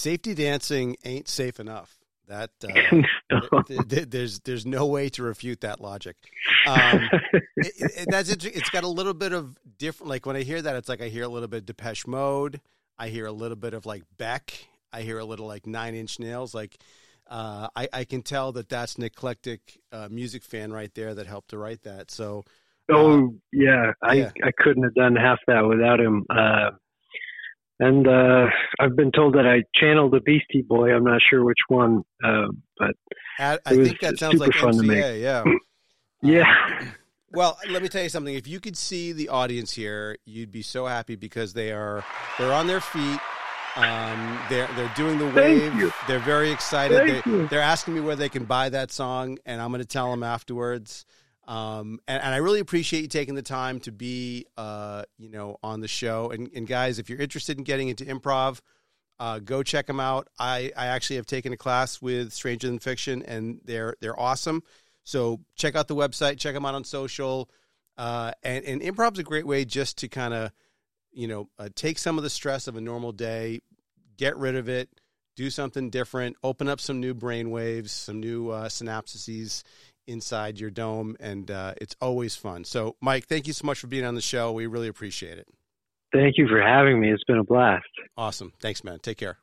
Safety 0.00 0.32
dancing 0.32 0.96
ain't 1.04 1.28
safe 1.28 1.60
enough. 1.60 1.98
That 2.26 2.52
uh, 2.64 2.68
th- 3.66 3.88
th- 3.88 4.08
there's 4.08 4.40
there's 4.40 4.64
no 4.64 4.86
way 4.86 5.10
to 5.10 5.22
refute 5.22 5.60
that 5.60 5.78
logic. 5.78 6.16
Um, 6.66 7.10
it, 7.56 7.72
it, 7.76 8.08
that's 8.10 8.30
it, 8.30 8.46
it's 8.46 8.70
got 8.70 8.84
a 8.84 8.88
little 8.88 9.12
bit 9.12 9.34
of 9.34 9.58
different. 9.76 10.08
Like 10.08 10.24
when 10.24 10.36
I 10.36 10.42
hear 10.42 10.62
that, 10.62 10.74
it's 10.76 10.88
like 10.88 11.02
I 11.02 11.08
hear 11.08 11.24
a 11.24 11.28
little 11.28 11.48
bit 11.48 11.58
of 11.58 11.66
Depeche 11.66 12.06
Mode. 12.06 12.62
I 12.98 13.08
hear 13.08 13.26
a 13.26 13.32
little 13.32 13.58
bit 13.58 13.74
of 13.74 13.84
like 13.84 14.04
Beck. 14.16 14.68
I 14.90 15.02
hear 15.02 15.18
a 15.18 15.24
little 15.26 15.46
like 15.46 15.66
Nine 15.66 15.94
Inch 15.94 16.18
Nails. 16.18 16.54
Like 16.54 16.78
uh, 17.28 17.68
I, 17.76 17.88
I 17.92 18.04
can 18.04 18.22
tell 18.22 18.52
that 18.52 18.70
that's 18.70 18.94
an 18.94 19.02
eclectic 19.02 19.80
uh, 19.92 20.08
music 20.10 20.44
fan 20.44 20.72
right 20.72 20.94
there 20.94 21.14
that 21.14 21.26
helped 21.26 21.50
to 21.50 21.58
write 21.58 21.82
that. 21.82 22.10
So 22.10 22.44
Oh 22.90 23.34
yeah, 23.52 23.92
I 24.02 24.14
yeah. 24.14 24.30
I 24.42 24.50
couldn't 24.56 24.84
have 24.84 24.94
done 24.94 25.14
half 25.14 25.40
that 25.46 25.60
without 25.60 26.00
him. 26.00 26.24
Uh, 26.30 26.70
and 27.80 28.06
uh, 28.06 28.46
I've 28.78 28.94
been 28.94 29.10
told 29.10 29.34
that 29.34 29.46
I 29.46 29.64
channeled 29.78 30.14
a 30.14 30.20
Beastie 30.20 30.62
Boy. 30.62 30.94
I'm 30.94 31.04
not 31.04 31.20
sure 31.28 31.44
which 31.44 31.58
one, 31.68 32.04
uh, 32.22 32.46
but 32.78 32.94
I, 33.38 33.58
I 33.66 33.74
think 33.74 34.00
that 34.00 34.18
sounds 34.18 34.38
like 34.38 34.52
fun. 34.52 34.74
MCA. 34.74 35.20
Yeah. 35.20 35.44
yeah, 36.22 36.90
Well, 37.32 37.58
let 37.68 37.82
me 37.82 37.88
tell 37.88 38.02
you 38.02 38.08
something. 38.08 38.34
If 38.34 38.48
you 38.48 38.58
could 38.58 38.76
see 38.76 39.12
the 39.12 39.28
audience 39.28 39.72
here, 39.72 40.16
you'd 40.24 40.50
be 40.50 40.62
so 40.62 40.86
happy 40.86 41.14
because 41.14 41.52
they 41.52 41.70
are 41.70 42.04
they're 42.38 42.52
on 42.52 42.66
their 42.66 42.80
feet. 42.80 43.20
Um, 43.76 44.40
they're 44.48 44.68
they're 44.74 44.92
doing 44.96 45.18
the 45.18 45.28
wave. 45.28 45.94
They're 46.08 46.18
very 46.18 46.50
excited. 46.50 46.98
Thank 46.98 47.24
they, 47.24 47.30
you. 47.30 47.46
They're 47.46 47.60
asking 47.60 47.94
me 47.94 48.00
where 48.00 48.16
they 48.16 48.28
can 48.28 48.46
buy 48.46 48.68
that 48.70 48.90
song, 48.90 49.38
and 49.46 49.62
I'm 49.62 49.70
going 49.70 49.80
to 49.80 49.86
tell 49.86 50.10
them 50.10 50.24
afterwards. 50.24 51.04
Um, 51.50 51.98
and, 52.06 52.22
and 52.22 52.32
I 52.32 52.36
really 52.36 52.60
appreciate 52.60 53.00
you 53.00 53.08
taking 53.08 53.34
the 53.34 53.42
time 53.42 53.80
to 53.80 53.90
be, 53.90 54.46
uh, 54.56 55.02
you 55.18 55.28
know, 55.28 55.56
on 55.64 55.80
the 55.80 55.88
show. 55.88 56.30
And, 56.30 56.48
and 56.54 56.64
guys, 56.64 57.00
if 57.00 57.10
you're 57.10 57.18
interested 57.18 57.58
in 57.58 57.64
getting 57.64 57.88
into 57.88 58.04
improv, 58.04 58.60
uh, 59.18 59.40
go 59.40 59.64
check 59.64 59.88
them 59.88 59.98
out. 59.98 60.28
I, 60.38 60.70
I 60.76 60.86
actually 60.86 61.16
have 61.16 61.26
taken 61.26 61.52
a 61.52 61.56
class 61.56 62.00
with 62.00 62.32
Stranger 62.32 62.68
Than 62.68 62.78
Fiction, 62.78 63.24
and 63.24 63.60
they're 63.64 63.96
they're 64.00 64.18
awesome. 64.18 64.62
So 65.02 65.40
check 65.56 65.74
out 65.74 65.88
the 65.88 65.96
website, 65.96 66.38
check 66.38 66.54
them 66.54 66.64
out 66.64 66.76
on 66.76 66.84
social. 66.84 67.50
Uh, 67.98 68.30
and, 68.44 68.64
and 68.64 68.80
improv 68.80 69.14
is 69.14 69.18
a 69.18 69.24
great 69.24 69.46
way 69.46 69.64
just 69.64 69.98
to 69.98 70.08
kind 70.08 70.32
of, 70.32 70.52
you 71.10 71.26
know, 71.26 71.48
uh, 71.58 71.68
take 71.74 71.98
some 71.98 72.16
of 72.16 72.22
the 72.22 72.30
stress 72.30 72.68
of 72.68 72.76
a 72.76 72.80
normal 72.80 73.10
day, 73.10 73.60
get 74.16 74.36
rid 74.36 74.54
of 74.54 74.68
it, 74.68 74.88
do 75.34 75.50
something 75.50 75.90
different, 75.90 76.36
open 76.44 76.68
up 76.68 76.80
some 76.80 77.00
new 77.00 77.12
brain 77.12 77.50
waves, 77.50 77.90
some 77.90 78.20
new 78.20 78.50
uh, 78.50 78.68
synapses 78.68 79.64
inside 80.06 80.58
your 80.58 80.70
dome, 80.70 81.16
and 81.20 81.50
uh, 81.50 81.74
it's 81.80 81.96
always 82.00 82.36
fun. 82.36 82.64
So, 82.64 82.96
Mike, 83.00 83.26
thank 83.26 83.46
you 83.46 83.52
so 83.52 83.66
much 83.66 83.78
for 83.78 83.86
being 83.86 84.04
on 84.04 84.14
the 84.14 84.20
show. 84.20 84.52
We 84.52 84.66
really 84.66 84.88
appreciate 84.88 85.38
it. 85.38 85.48
thank 86.12 86.38
you 86.38 86.48
for 86.48 86.60
having 86.60 87.00
me. 87.00 87.10
It's 87.12 87.24
been 87.24 87.38
a 87.38 87.44
blast. 87.44 87.86
Awesome. 88.16 88.52
Thanks, 88.60 88.82
man. 88.84 88.98
Take 89.00 89.18
care. 89.18 89.38